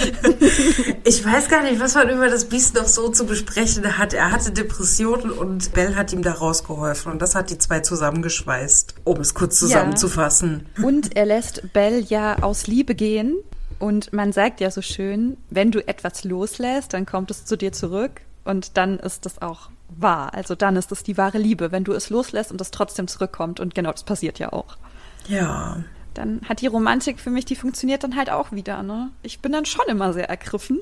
ich 1.04 1.24
weiß 1.24 1.48
gar 1.48 1.62
nicht, 1.62 1.80
was 1.80 1.94
man 1.94 2.08
über 2.10 2.28
das 2.28 2.46
Biest 2.46 2.74
noch 2.76 2.86
so 2.86 3.08
zu 3.08 3.26
besprechen 3.26 3.98
hat. 3.98 4.14
Er 4.14 4.30
hatte 4.30 4.52
Depressionen 4.52 5.30
und 5.30 5.72
Bell 5.72 5.96
hat 5.96 6.12
ihm 6.12 6.22
da 6.22 6.32
rausgeholfen 6.32 7.12
und 7.12 7.22
das 7.22 7.34
hat 7.34 7.50
die 7.50 7.58
zwei 7.58 7.80
zusammengeschweißt, 7.80 8.94
um 9.04 9.18
es 9.20 9.34
kurz 9.34 9.58
zusammenzufassen. 9.58 10.66
Ja. 10.78 10.84
Und 10.84 11.16
er 11.16 11.26
lässt 11.26 11.72
Bell 11.72 12.04
ja 12.08 12.42
aus 12.42 12.66
Liebe 12.66 12.94
gehen 12.94 13.36
und 13.78 14.12
man 14.12 14.32
sagt 14.32 14.60
ja 14.60 14.70
so 14.70 14.82
schön, 14.82 15.36
wenn 15.50 15.70
du 15.70 15.86
etwas 15.86 16.24
loslässt, 16.24 16.92
dann 16.92 17.06
kommt 17.06 17.30
es 17.30 17.44
zu 17.44 17.56
dir 17.56 17.72
zurück 17.72 18.20
und 18.44 18.76
dann 18.76 18.98
ist 18.98 19.26
das 19.26 19.42
auch 19.42 19.70
wahr. 19.88 20.34
Also 20.34 20.54
dann 20.54 20.76
ist 20.76 20.92
es 20.92 21.02
die 21.02 21.16
wahre 21.16 21.38
Liebe, 21.38 21.72
wenn 21.72 21.84
du 21.84 21.92
es 21.92 22.10
loslässt 22.10 22.52
und 22.52 22.60
es 22.60 22.70
trotzdem 22.70 23.08
zurückkommt. 23.08 23.60
Und 23.60 23.74
genau 23.74 23.92
das 23.92 24.04
passiert 24.04 24.38
ja 24.38 24.52
auch. 24.52 24.76
Ja. 25.28 25.78
dann 26.12 26.40
hat 26.48 26.60
die 26.60 26.66
Romantik 26.66 27.18
für 27.18 27.30
mich, 27.30 27.44
die 27.44 27.56
funktioniert 27.56 28.04
dann 28.04 28.16
halt 28.16 28.30
auch 28.30 28.52
wieder. 28.52 28.82
Ne? 28.82 29.10
Ich 29.22 29.40
bin 29.40 29.52
dann 29.52 29.66
schon 29.66 29.86
immer 29.88 30.12
sehr 30.12 30.28
ergriffen. 30.28 30.80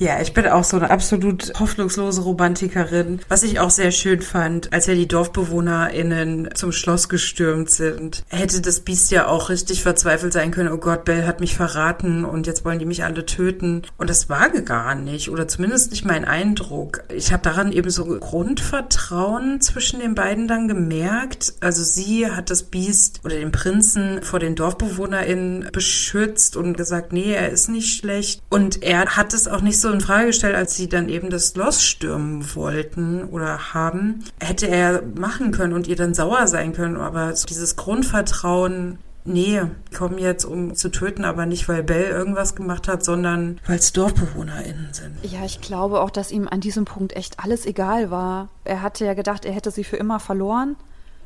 Ja, 0.00 0.18
ich 0.18 0.32
bin 0.32 0.46
auch 0.46 0.64
so 0.64 0.78
eine 0.78 0.88
absolut 0.88 1.52
hoffnungslose 1.60 2.22
Romantikerin. 2.22 3.20
Was 3.28 3.42
ich 3.42 3.60
auch 3.60 3.68
sehr 3.68 3.90
schön 3.90 4.22
fand, 4.22 4.72
als 4.72 4.86
ja 4.86 4.94
die 4.94 5.06
DorfbewohnerInnen 5.06 6.54
zum 6.54 6.72
Schloss 6.72 7.10
gestürmt 7.10 7.68
sind, 7.68 8.24
hätte 8.28 8.62
das 8.62 8.80
Biest 8.80 9.10
ja 9.10 9.26
auch 9.26 9.50
richtig 9.50 9.82
verzweifelt 9.82 10.32
sein 10.32 10.52
können. 10.52 10.72
Oh 10.72 10.78
Gott, 10.78 11.04
Bell 11.04 11.26
hat 11.26 11.40
mich 11.40 11.54
verraten 11.54 12.24
und 12.24 12.46
jetzt 12.46 12.64
wollen 12.64 12.78
die 12.78 12.86
mich 12.86 13.04
alle 13.04 13.26
töten. 13.26 13.82
Und 13.98 14.08
das 14.08 14.30
war 14.30 14.48
gar 14.48 14.94
nicht, 14.94 15.28
oder 15.28 15.46
zumindest 15.48 15.90
nicht 15.90 16.06
mein 16.06 16.24
Eindruck. 16.24 17.02
Ich 17.14 17.30
habe 17.30 17.42
daran 17.42 17.70
eben 17.70 17.90
so 17.90 18.06
Grundvertrauen 18.06 19.60
zwischen 19.60 20.00
den 20.00 20.14
beiden 20.14 20.48
dann 20.48 20.66
gemerkt. 20.66 21.52
Also 21.60 21.84
sie 21.84 22.30
hat 22.30 22.48
das 22.48 22.62
Biest 22.62 23.20
oder 23.22 23.36
den 23.36 23.52
Prinzen 23.52 24.22
vor 24.22 24.38
den 24.38 24.56
DorfbewohnerInnen 24.56 25.68
beschützt 25.72 26.56
und 26.56 26.78
gesagt, 26.78 27.12
nee, 27.12 27.34
er 27.34 27.50
ist 27.50 27.68
nicht 27.68 27.98
schlecht. 27.98 28.42
Und 28.48 28.82
er 28.82 29.04
hat 29.16 29.34
es 29.34 29.46
auch 29.46 29.60
nicht 29.60 29.78
so 29.78 29.89
in 29.92 30.00
Frage 30.00 30.26
gestellt, 30.26 30.54
als 30.54 30.74
sie 30.74 30.88
dann 30.88 31.08
eben 31.08 31.30
das 31.30 31.52
Schloss 31.52 31.82
stürmen 31.82 32.54
wollten 32.54 33.24
oder 33.24 33.74
haben. 33.74 34.24
Hätte 34.40 34.66
er 34.66 35.02
machen 35.14 35.52
können 35.52 35.72
und 35.72 35.86
ihr 35.86 35.96
dann 35.96 36.14
sauer 36.14 36.46
sein 36.46 36.72
können, 36.72 36.96
aber 36.96 37.32
dieses 37.48 37.76
Grundvertrauen 37.76 38.98
Nee, 39.24 39.60
die 39.90 39.94
kommen 39.94 40.18
jetzt, 40.18 40.44
um 40.44 40.74
zu 40.74 40.90
töten, 40.90 41.24
aber 41.24 41.44
nicht, 41.44 41.68
weil 41.68 41.82
Bell 41.82 42.04
irgendwas 42.04 42.54
gemacht 42.54 42.88
hat, 42.88 43.04
sondern 43.04 43.60
weil 43.66 43.78
es 43.78 43.92
DorfbewohnerInnen 43.92 44.88
sind. 44.92 45.16
Ja, 45.22 45.44
ich 45.44 45.60
glaube 45.60 46.00
auch, 46.00 46.10
dass 46.10 46.32
ihm 46.32 46.48
an 46.48 46.60
diesem 46.60 46.86
Punkt 46.86 47.14
echt 47.14 47.38
alles 47.38 47.66
egal 47.66 48.10
war. 48.10 48.48
Er 48.64 48.80
hatte 48.80 49.04
ja 49.04 49.14
gedacht, 49.14 49.44
er 49.44 49.52
hätte 49.52 49.70
sie 49.70 49.84
für 49.84 49.96
immer 49.96 50.20
verloren. 50.20 50.76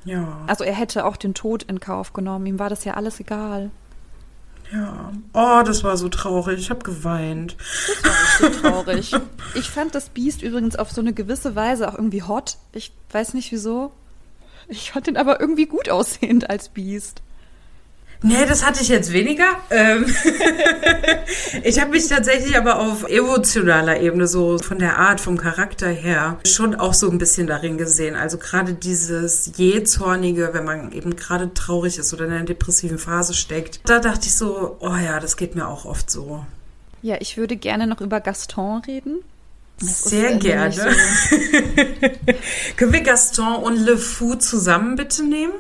Ja. 0.05 0.39
Also 0.47 0.65
er 0.65 0.75
hätte 0.75 1.07
auch 1.07 1.17
den 1.17 1.35
Tod 1.35 1.63
in 1.63 1.79
Kauf 1.79 2.13
genommen. 2.13 2.47
Ihm 2.47 2.59
war 2.59 2.69
das 2.69 2.85
ja 2.85 2.95
alles 2.95 3.21
egal. 3.21 3.71
Ja. 4.73 5.13
Oh, 5.33 5.63
das 5.65 5.85
war 5.85 5.97
so 5.97 6.09
traurig. 6.09 6.59
Ich 6.59 6.71
habe 6.71 6.83
geweint. 6.83 7.57
Das 8.03 8.41
war 8.41 8.49
richtig 8.49 8.63
traurig. 8.63 9.13
Ich 9.55 9.71
fand 9.71 9.95
das 9.95 10.09
Biest 10.09 10.43
übrigens 10.43 10.77
auf 10.77 10.91
so 10.91 11.01
eine 11.01 11.13
gewisse 11.13 11.55
Weise 11.55 11.89
auch 11.89 11.95
irgendwie 11.95 12.23
hot. 12.23 12.57
Ich 12.73 12.93
weiß 13.13 13.35
nicht 13.35 13.53
wieso. 13.53 13.93
Ich 14.69 14.93
fand 14.93 15.09
ihn 15.09 15.17
aber 15.17 15.41
irgendwie 15.41 15.67
gut 15.67 15.91
aussehend 15.91 16.49
als 16.49 16.71
Biest. 16.71 17.23
Nee, 18.27 18.47
das 18.49 18.65
hatte 18.65 18.81
ich 18.81 18.89
jetzt 18.89 19.13
weniger. 19.13 19.45
Ähm 19.69 20.07
ich 21.63 21.79
habe 21.79 21.91
mich 21.91 22.09
tatsächlich 22.09 22.57
aber 22.57 22.81
auf 22.81 23.05
emotionaler 23.07 24.01
Ebene, 24.01 24.27
so 24.27 24.57
von 24.57 24.79
der 24.79 24.97
Art, 24.99 25.21
vom 25.21 25.37
Charakter 25.37 25.89
her, 25.89 26.39
schon 26.47 26.75
auch 26.75 26.95
so 26.95 27.11
ein 27.11 27.19
bisschen 27.19 27.47
darin 27.47 27.77
gesehen. 27.77 28.17
Also 28.17 28.39
gerade 28.39 28.73
dieses 28.73 29.59
jähzornige, 29.59 30.55
wenn 30.55 30.65
man 30.65 30.93
eben 30.93 31.17
gerade 31.17 31.53
traurig 31.53 31.99
ist 31.99 32.15
oder 32.15 32.25
in 32.25 32.33
einer 32.33 32.45
depressiven 32.45 32.99
Phase 32.99 33.35
steckt, 33.35 33.81
da 33.85 33.99
dachte 33.99 34.27
ich 34.27 34.35
so, 34.35 34.79
oh 34.81 34.97
ja, 34.97 35.21
das 35.21 35.37
geht 35.37 35.55
mir 35.55 35.69
auch 35.69 35.85
oft 35.85 36.11
so. 36.11 36.47
Ja, 37.03 37.17
ich 37.21 37.37
würde 37.37 37.57
gerne 37.57 37.87
noch 37.87 38.01
über 38.01 38.23
Gaston 38.23 38.81
reden. 38.87 39.19
Das 39.81 40.05
Sehr 40.05 40.37
gerne. 40.37 40.73
So. 40.73 40.83
Können 42.79 42.93
wir 42.95 43.03
Gaston 43.03 43.57
und 43.57 43.77
Le 43.77 43.99
Fou 43.99 44.37
zusammen 44.37 44.97
bitte 44.97 45.25
nehmen? 45.25 45.53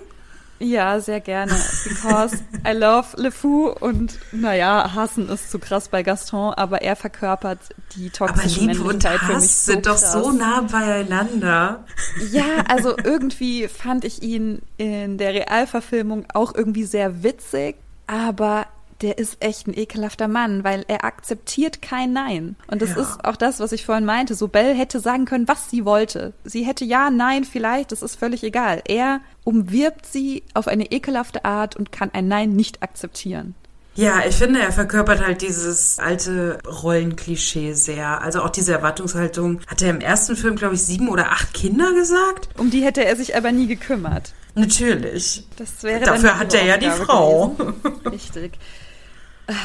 Ja, 0.65 0.99
sehr 0.99 1.21
gerne. 1.21 1.53
Because 1.85 2.39
I 2.67 2.73
love 2.73 3.09
Le 3.17 3.31
Fou 3.31 3.69
und 3.69 4.19
naja, 4.33 4.95
hassen 4.95 5.29
ist 5.29 5.51
zu 5.51 5.59
krass 5.59 5.89
bei 5.89 6.03
Gaston, 6.03 6.55
aber 6.55 6.81
er 6.81 6.97
verkörpert 6.97 7.59
die 7.95 8.09
toxische 8.09 8.63
aber 8.63 8.73
Liebe 8.73 8.85
und 8.85 9.05
Hass 9.05 9.21
für 9.21 9.35
mich 9.35 9.55
so 9.55 9.73
sind 9.73 9.87
krass. 9.87 10.13
doch 10.13 10.23
so 10.23 10.33
nah 10.33 10.63
beieinander. 10.63 11.85
Ja, 12.31 12.65
also 12.69 12.97
irgendwie 12.97 13.69
fand 13.69 14.05
ich 14.07 14.23
ihn 14.23 14.63
in 14.79 15.19
der 15.19 15.35
Realverfilmung 15.35 16.25
auch 16.33 16.55
irgendwie 16.55 16.85
sehr 16.85 17.23
witzig, 17.23 17.77
aber 18.07 18.67
der 19.05 19.19
ist 19.19 19.37
echt 19.41 19.69
ein 19.69 19.77
ekelhafter 19.77 20.29
Mann, 20.29 20.65
weil 20.65 20.85
er 20.89 21.05
akzeptiert 21.05 21.83
kein 21.83 22.15
Nein. 22.15 22.57
Und 22.69 22.81
das 22.81 22.95
ja. 22.97 23.03
ist 23.03 23.23
auch 23.23 23.37
das, 23.37 23.61
was 23.61 23.73
ich 23.73 23.85
vorhin 23.85 24.07
meinte. 24.07 24.35
So 24.35 24.49
Belle 24.49 24.73
hätte 24.73 24.99
sagen 24.99 25.27
können, 25.27 25.47
was 25.47 25.69
sie 25.69 25.85
wollte. 25.85 26.33
Sie 26.43 26.63
hätte 26.63 26.87
ja, 26.87 27.11
nein, 27.11 27.45
vielleicht, 27.45 27.93
das 27.93 28.03
ist 28.03 28.17
völlig 28.17 28.43
egal. 28.43 28.83
Er 28.89 29.21
umwirbt 29.45 30.07
sie 30.07 30.43
auf 30.55 30.69
eine 30.69 30.91
ekelhafte 30.91 31.45
Art 31.45 31.77
und 31.77 31.93
kann 31.93 32.11
ein 32.15 32.29
Nein 32.29 32.57
nicht 32.57 32.83
akzeptieren. 32.83 33.55
Ja, 33.95 34.23
ich 34.27 34.37
finde, 34.37 34.61
er 34.61 34.73
verkörpert 34.73 35.25
halt 35.25 35.43
dieses 35.43 35.99
alte 35.99 36.59
Rollenklischee 36.67 37.75
sehr. 37.75 38.23
Also 38.23 38.43
auch 38.43 38.49
diese 38.49 38.73
Erwartungshaltung. 38.73 39.61
Hat 39.67 39.83
er 39.83 39.91
im 39.91 40.01
ersten 40.01 40.35
Film, 40.35 40.57
glaube 40.57 40.77
ich, 40.77 40.83
sieben 40.83 41.11
oder 41.11 41.31
acht 41.31 41.53
Kinder 41.53 41.93
gesagt? 41.93 42.49
Um 42.57 42.71
die 42.71 42.83
hätte 42.83 43.05
er 43.05 43.17
sich 43.17 43.37
aber 43.37 43.53
nie 43.53 43.67
gekümmert. 43.67 44.33
Natürlich. 44.55 45.45
Das 45.57 45.83
wäre 45.83 46.05
Dafür 46.05 46.39
hat 46.39 46.55
er 46.55 46.65
ja 46.65 46.77
die 46.79 46.91
Frau. 46.91 47.57
Richtig. 48.11 48.53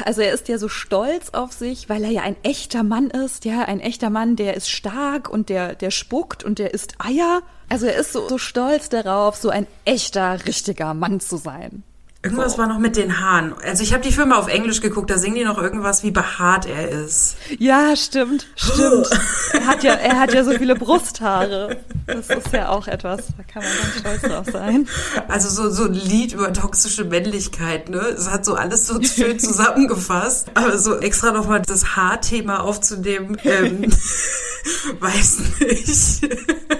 Also 0.03 0.21
er 0.21 0.33
ist 0.33 0.47
ja 0.49 0.57
so 0.57 0.67
stolz 0.67 1.29
auf 1.29 1.53
sich, 1.53 1.87
weil 1.87 2.03
er 2.03 2.11
ja 2.11 2.21
ein 2.21 2.35
echter 2.43 2.83
Mann 2.83 3.09
ist, 3.09 3.45
ja, 3.45 3.63
ein 3.63 3.79
echter 3.79 4.09
Mann, 4.09 4.35
der 4.35 4.55
ist 4.55 4.69
stark 4.69 5.29
und 5.29 5.49
der, 5.49 5.75
der 5.75 5.91
spuckt 5.91 6.43
und 6.43 6.59
der 6.59 6.73
isst 6.73 6.95
Eier. 6.99 7.41
Also 7.69 7.85
er 7.85 7.95
ist 7.95 8.11
so, 8.11 8.27
so 8.27 8.37
stolz 8.37 8.89
darauf, 8.89 9.37
so 9.37 9.49
ein 9.49 9.67
echter, 9.85 10.45
richtiger 10.45 10.93
Mann 10.93 11.19
zu 11.19 11.37
sein. 11.37 11.83
Irgendwas 12.21 12.58
war 12.58 12.67
noch 12.67 12.79
mit 12.79 12.97
den 12.97 13.21
Haaren. 13.21 13.53
Also 13.63 13.82
ich 13.82 13.93
habe 13.93 14.03
die 14.03 14.12
Filme 14.12 14.36
auf 14.36 14.49
Englisch 14.49 14.82
geguckt, 14.82 15.10
da 15.10 15.17
singen 15.17 15.36
die 15.36 15.45
noch 15.45 15.58
irgendwas, 15.58 16.03
wie 16.03 16.12
behaart 16.12 16.65
er 16.65 16.89
ist. 16.89 17.38
Ja, 17.60 17.95
stimmt, 17.95 18.45
stimmt. 18.58 19.08
er 19.53 19.65
hat 19.65 19.84
ja, 19.84 19.93
er 19.93 20.19
hat 20.19 20.34
ja 20.34 20.43
so 20.43 20.51
viele 20.51 20.75
Brusthaare. 20.75 21.77
Das 22.08 22.27
ist 22.29 22.51
ja 22.51 22.69
auch 22.69 22.88
etwas, 22.88 23.27
da 23.38 23.43
kann 23.43 23.63
man 23.63 23.71
ganz 23.71 23.99
stolz 23.99 24.21
drauf 24.34 24.47
sein. 24.51 24.89
Also 25.29 25.47
so, 25.47 25.69
so 25.69 25.86
ein 25.86 25.93
Lied 25.93 26.34
über 26.34 26.51
toxische 26.51 27.05
Männlichkeit, 27.05 27.88
ne? 27.88 27.99
Es 27.99 28.29
hat 28.29 28.43
so 28.43 28.55
alles 28.55 28.86
so 28.86 29.01
schön 29.01 29.39
zusammengefasst. 29.39 30.49
Aber 30.55 30.77
so 30.77 30.97
extra 30.97 31.32
nochmal 31.32 31.62
das 31.62 31.95
Haarthema 31.95 32.60
aufzunehmen, 32.60 33.38
ähm, 33.45 33.84
weiß 34.99 35.39
nicht. 35.62 36.23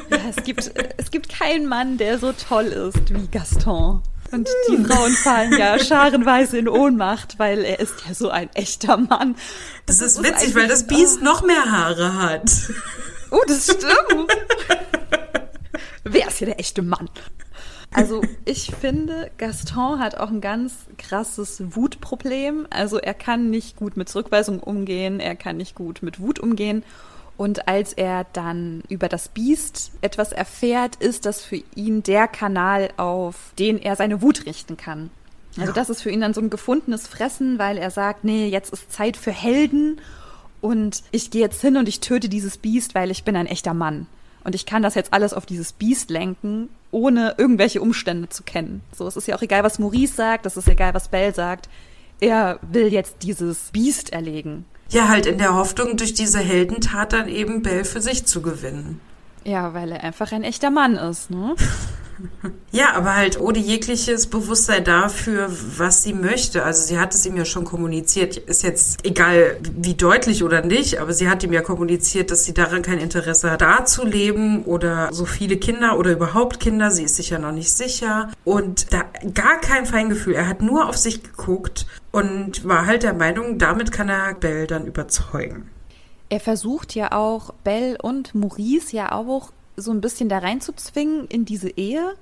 Ja, 0.10 0.18
es 0.36 0.44
gibt, 0.44 0.70
es 0.98 1.12
gibt 1.12 1.30
keinen 1.30 1.66
Mann, 1.66 1.98
der 1.98 2.20
so 2.20 2.34
toll 2.34 2.66
ist 2.66 3.14
wie 3.14 3.28
Gaston. 3.28 4.02
Und 4.32 4.48
die 4.70 4.78
Frauen 4.78 5.12
fallen 5.14 5.58
ja 5.58 5.80
scharenweise 5.84 6.58
in 6.58 6.68
Ohnmacht, 6.68 7.40
weil 7.40 7.64
er 7.64 7.80
ist 7.80 7.96
ja 8.08 8.14
so 8.14 8.30
ein 8.30 8.50
echter 8.54 8.98
Mann. 8.98 9.36
Das, 9.86 10.00
das 10.00 10.14
ist 10.14 10.24
witzig, 10.24 10.56
weil 10.56 10.68
das 10.68 10.88
Biest 10.88 11.22
noch 11.22 11.44
mehr 11.44 11.72
Haare 11.72 12.14
hat. 12.22 12.52
Oh, 13.32 13.42
das 13.48 13.66
stimmt. 13.66 14.32
Wer 16.04 16.28
ist 16.28 16.38
hier 16.38 16.48
der 16.48 16.60
echte 16.60 16.82
Mann? 16.82 17.10
Also 17.92 18.22
ich 18.46 18.72
finde, 18.80 19.32
Gaston 19.38 20.00
hat 20.00 20.16
auch 20.16 20.30
ein 20.30 20.42
ganz 20.42 20.74
krasses 20.98 21.76
Wutproblem. 21.76 22.68
Also 22.70 23.00
er 23.00 23.16
kann 23.16 23.50
nicht 23.50 23.78
gut 23.78 23.98
mit 23.98 24.10
Zurückweisung 24.10 24.60
umgehen, 24.60 25.20
er 25.20 25.36
kann 25.36 25.58
nicht 25.58 25.76
gut 25.76 26.04
mit 26.04 26.20
Wut 26.20 26.40
umgehen. 26.40 26.84
Und 27.40 27.70
als 27.70 27.94
er 27.94 28.26
dann 28.34 28.84
über 28.90 29.08
das 29.08 29.30
Biest 29.30 29.92
etwas 30.02 30.34
erfährt, 30.34 30.98
ist 30.98 31.26
das 31.26 31.42
für 31.42 31.64
ihn 31.74 32.04
der 32.04 32.28
Kanal, 32.28 32.90
auf 32.98 33.54
den 33.58 33.78
er 33.78 33.96
seine 33.96 34.22
Wut 34.22 34.46
richten 34.46 34.76
kann. 34.76 35.10
Also 35.52 35.70
ja. 35.70 35.74
das 35.74 35.90
ist 35.90 36.02
für 36.02 36.10
ihn 36.10 36.20
dann 36.20 36.34
so 36.34 36.42
ein 36.42 36.50
gefundenes 36.50 37.08
Fressen, 37.08 37.58
weil 37.58 37.78
er 37.78 37.92
sagt, 37.92 38.26
nee, 38.26 38.50
jetzt 38.50 38.74
ist 38.74 38.92
Zeit 38.92 39.16
für 39.16 39.32
Helden 39.32 40.02
und 40.60 41.02
ich 41.12 41.32
gehe 41.32 41.40
jetzt 41.40 41.62
hin 41.62 41.78
und 41.78 41.88
ich 41.88 42.02
töte 42.02 42.28
dieses 42.28 42.58
Biest, 42.58 42.94
weil 42.94 43.10
ich 43.10 43.24
bin 43.24 43.38
ein 43.38 43.48
echter 43.48 43.74
Mann. 43.74 44.08
Und 44.44 44.54
ich 44.54 44.66
kann 44.66 44.84
das 44.84 44.96
jetzt 44.96 45.14
alles 45.14 45.32
auf 45.34 45.46
dieses 45.46 45.72
Biest 45.72 46.10
lenken, 46.10 46.68
ohne 46.92 47.36
irgendwelche 47.38 47.80
Umstände 47.80 48.28
zu 48.28 48.44
kennen. 48.44 48.82
So, 48.94 49.08
es 49.08 49.16
ist 49.16 49.30
ja 49.30 49.38
auch 49.38 49.42
egal, 49.42 49.64
was 49.64 49.80
Maurice 49.80 50.14
sagt, 50.14 50.46
es 50.46 50.58
ist 50.58 50.68
egal, 50.68 50.94
was 50.94 51.08
Bell 51.08 51.34
sagt. 51.34 51.70
Er 52.20 52.60
will 52.70 52.92
jetzt 52.92 53.24
dieses 53.24 53.70
Biest 53.72 54.12
erlegen. 54.12 54.66
Ja, 54.90 55.08
halt 55.08 55.28
in 55.28 55.38
der 55.38 55.54
Hoffnung, 55.54 55.98
durch 55.98 56.14
diese 56.14 56.40
Heldentat 56.40 57.14
dann 57.14 57.28
eben 57.30 57.62
Bell 57.62 57.86
für 57.86 58.02
sich 58.02 58.26
zu 58.26 58.42
gewinnen. 58.42 59.00
Ja, 59.44 59.74
weil 59.74 59.92
er 59.92 60.04
einfach 60.04 60.32
ein 60.32 60.44
echter 60.44 60.72
Mann 60.72 60.96
ist, 60.96 61.30
ne? 61.30 61.56
Ja, 62.72 62.94
aber 62.94 63.16
halt 63.16 63.40
ohne 63.40 63.58
jegliches 63.58 64.28
Bewusstsein 64.28 64.84
dafür, 64.84 65.50
was 65.78 66.04
sie 66.04 66.14
möchte. 66.14 66.64
Also 66.64 66.86
sie 66.86 67.00
hat 67.00 67.16
es 67.16 67.26
ihm 67.26 67.36
ja 67.36 67.46
schon 67.46 67.66
kommuniziert. 67.66 68.38
Ist 68.38 68.64
jetzt 68.64 69.06
egal, 69.06 69.58
wie 69.76 69.96
deutlich 69.96 70.44
oder 70.44 70.62
nicht, 70.62 71.00
aber 71.00 71.14
sie 71.14 71.30
hat 71.30 71.44
ihm 71.44 71.52
ja 71.52 71.62
kommuniziert, 71.62 72.30
dass 72.32 72.46
sie 72.46 72.54
daran 72.54 72.82
kein 72.82 73.00
Interesse 73.00 73.50
hat, 73.50 73.62
da 73.62 73.86
zu 73.86 74.06
leben 74.06 74.64
oder 74.66 75.10
so 75.12 75.26
viele 75.26 75.58
Kinder 75.58 75.98
oder 75.98 76.12
überhaupt 76.12 76.60
Kinder. 76.60 76.92
Sie 76.92 77.04
ist 77.04 77.16
sich 77.16 77.32
ja 77.32 77.40
noch 77.40 77.52
nicht 77.52 77.72
sicher. 77.72 78.30
Und 78.44 78.94
da 78.94 79.06
gar 79.34 79.60
kein 79.60 79.86
Feingefühl. 79.86 80.36
Er 80.36 80.48
hat 80.48 80.62
nur 80.62 80.88
auf 80.88 80.98
sich 80.98 81.24
geguckt 81.24 81.88
und 82.12 82.68
war 82.68 82.86
halt 82.86 83.04
der 83.04 83.14
Meinung, 83.14 83.58
damit 83.58 83.92
kann 83.92 84.10
er 84.10 84.36
Belle 84.36 84.68
dann 84.68 84.86
überzeugen. 84.86 85.70
Er 86.30 86.40
versucht 86.40 86.94
ja 86.94 87.12
auch 87.12 87.54
Belle 87.64 87.98
und 88.00 88.36
Maurice 88.36 88.96
ja 88.96 89.12
auch 89.12 89.52
so 89.82 89.92
ein 89.92 90.02
bisschen 90.02 90.30
da 90.30 90.40
reinzuzwingen 90.40 91.28
in 91.28 91.46
diese 91.46 91.70
Ehe. 91.70 92.16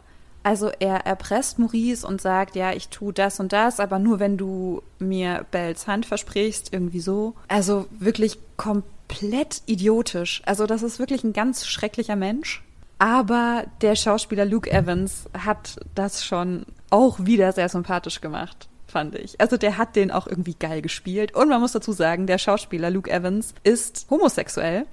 Also 0.43 0.71
er 0.79 1.05
erpresst 1.05 1.59
Maurice 1.59 2.07
und 2.07 2.21
sagt, 2.21 2.55
ja, 2.55 2.71
ich 2.71 2.87
tue 2.87 3.11
das 3.11 3.39
und 3.39 3.51
das, 3.51 3.79
aber 3.81 3.99
nur 3.99 4.19
wenn 4.19 4.37
du 4.37 4.81
mir 4.97 5.45
Bells 5.51 5.87
Hand 5.87 6.05
versprichst, 6.05 6.71
irgendwie 6.71 7.01
so. 7.01 7.33
Also 7.49 7.87
wirklich 7.91 8.39
komplett 8.55 9.61
idiotisch. 9.65 10.41
Also 10.45 10.65
das 10.65 10.83
ist 10.83 10.99
wirklich 10.99 11.23
ein 11.23 11.33
ganz 11.33 11.67
schrecklicher 11.67 12.15
Mensch. 12.15 12.63
Aber 12.99 13.65
der 13.81 13.95
Schauspieler 13.95 14.45
Luke 14.45 14.71
Evans 14.71 15.25
hat 15.37 15.75
das 15.93 16.25
schon 16.25 16.65
auch 16.89 17.19
wieder 17.19 17.51
sehr 17.51 17.69
sympathisch 17.69 18.21
gemacht. 18.21 18.69
fand 18.87 19.15
ich. 19.15 19.39
Also 19.39 19.57
der 19.57 19.77
hat 19.77 19.95
den 19.95 20.11
auch 20.11 20.27
irgendwie 20.27 20.55
geil 20.57 20.81
gespielt. 20.81 21.35
Und 21.35 21.49
man 21.49 21.59
muss 21.59 21.73
dazu 21.73 21.91
sagen, 21.91 22.25
der 22.25 22.37
Schauspieler 22.37 22.89
Luke 22.89 23.11
Evans 23.11 23.53
ist 23.63 24.07
homosexuell. 24.09 24.85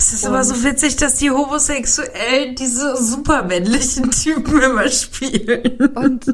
Es 0.00 0.14
ist 0.14 0.24
aber 0.24 0.42
so 0.44 0.64
witzig, 0.64 0.96
dass 0.96 1.16
die 1.16 1.30
Homosexuellen 1.30 2.54
diese 2.54 2.96
supermännlichen 2.96 4.10
Typen 4.22 4.62
immer 4.62 4.88
spielen. 4.88 5.76
Und 5.94 6.24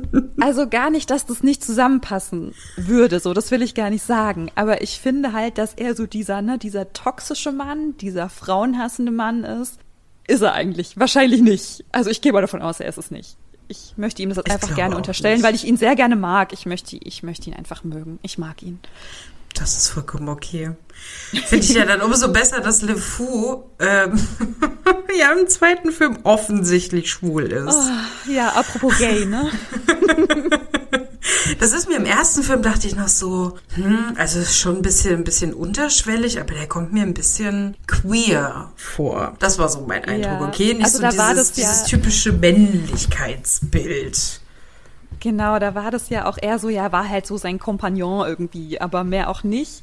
also 0.41 0.69
gar 0.69 0.89
nicht, 0.89 1.11
dass 1.11 1.27
das 1.27 1.43
nicht 1.43 1.65
zusammenpassen 1.65 2.55
würde, 2.77 3.19
so, 3.19 3.35
das 3.35 3.51
will 3.51 3.63
ich 3.63 3.75
gar 3.75 3.91
nicht 3.91 4.05
sagen. 4.05 4.53
Aber 4.55 4.83
ich 4.83 5.01
finde 5.01 5.33
halt, 5.33 5.59
dass 5.59 5.75
er 5.75 5.97
so 5.97 6.07
dieser, 6.07 6.43
ne, 6.43 6.59
dieser 6.59 6.93
toxische 6.93 7.51
Mann, 7.51 7.97
dieser 7.97 8.29
frauenhassende 8.29 9.11
Mann 9.11 9.43
ist. 9.43 9.81
Ist 10.29 10.43
er 10.43 10.53
eigentlich? 10.53 10.97
Wahrscheinlich 10.97 11.43
nicht. 11.43 11.85
Also 11.91 12.09
ich 12.09 12.21
gehe 12.21 12.33
mal 12.33 12.43
davon 12.43 12.63
aus, 12.63 12.79
er 12.79 12.89
ist 12.89 12.99
es 12.99 13.11
nicht. 13.11 13.37
Ich 13.67 13.95
möchte 13.97 14.23
ihm 14.23 14.29
das 14.29 14.39
einfach 14.39 14.77
gerne 14.77 14.97
unterstellen, 14.97 15.39
nicht. 15.39 15.45
weil 15.45 15.57
ich 15.57 15.67
ihn 15.67 15.77
sehr 15.77 15.97
gerne 15.97 16.15
mag. 16.15 16.53
Ich 16.53 16.67
möchte, 16.67 16.99
ich 16.99 17.25
möchte 17.25 17.51
ihn 17.51 17.57
einfach 17.57 17.83
mögen. 17.83 18.21
Ich 18.23 18.39
mag 18.39 18.63
ihn. 18.63 18.79
Das 19.59 19.77
ist 19.77 19.89
vollkommen 19.89 20.29
okay. 20.29 20.73
Finde 21.31 21.65
ich 21.65 21.75
ja 21.75 21.85
dann 21.85 22.03
umso 22.03 22.33
besser, 22.33 22.61
dass 22.61 22.83
Le 22.83 22.97
Fou 22.97 23.71
ähm, 23.79 24.19
ja 25.19 25.33
im 25.33 25.49
zweiten 25.49 25.93
Film 25.93 26.19
offensichtlich 26.25 27.11
schwul 27.11 27.45
ist. 27.45 27.75
Oh, 27.75 28.31
ja, 28.31 28.49
apropos 28.51 28.99
gay, 28.99 29.27
ne? 29.27 29.51
Das 31.59 31.73
ist 31.73 31.89
mir 31.89 31.97
im 31.97 32.05
ersten 32.05 32.43
Film, 32.43 32.61
dachte 32.63 32.87
ich 32.87 32.95
noch 32.95 33.09
so, 33.09 33.59
hm, 33.75 34.13
also 34.17 34.39
ist 34.39 34.59
schon 34.59 34.77
ein 34.77 34.83
bisschen, 34.83 35.17
ein 35.17 35.25
bisschen 35.25 35.55
unterschwellig, 35.55 36.39
aber 36.41 36.55
der 36.55 36.69
kommt 36.69 36.93
mir 36.93 37.03
ein 37.03 37.15
bisschen 37.15 37.77
queer 37.87 38.71
vor. 38.77 39.35
Das 39.39 39.59
war 39.59 39.69
so 39.69 39.81
mein 39.81 40.05
Eindruck, 40.05 40.41
ja. 40.41 40.49
okay? 40.49 40.75
Nicht 40.75 40.85
also 40.85 40.99
so 40.99 41.09
dieses, 41.09 41.53
dieses 41.53 41.85
typische 41.85 42.33
Männlichkeitsbild. 42.33 44.41
Genau, 45.27 45.59
da 45.59 45.75
war 45.75 45.91
das 45.91 46.09
ja 46.09 46.27
auch 46.27 46.39
eher 46.41 46.61
so, 46.61 46.69
ja, 46.69 46.93
war 46.93 47.09
halt 47.09 47.27
so 47.27 47.37
sein 47.37 47.59
Kompagnon 47.59 48.29
irgendwie, 48.29 48.81
aber 48.81 49.03
mehr 49.03 49.29
auch 49.29 49.43
nicht. 49.43 49.83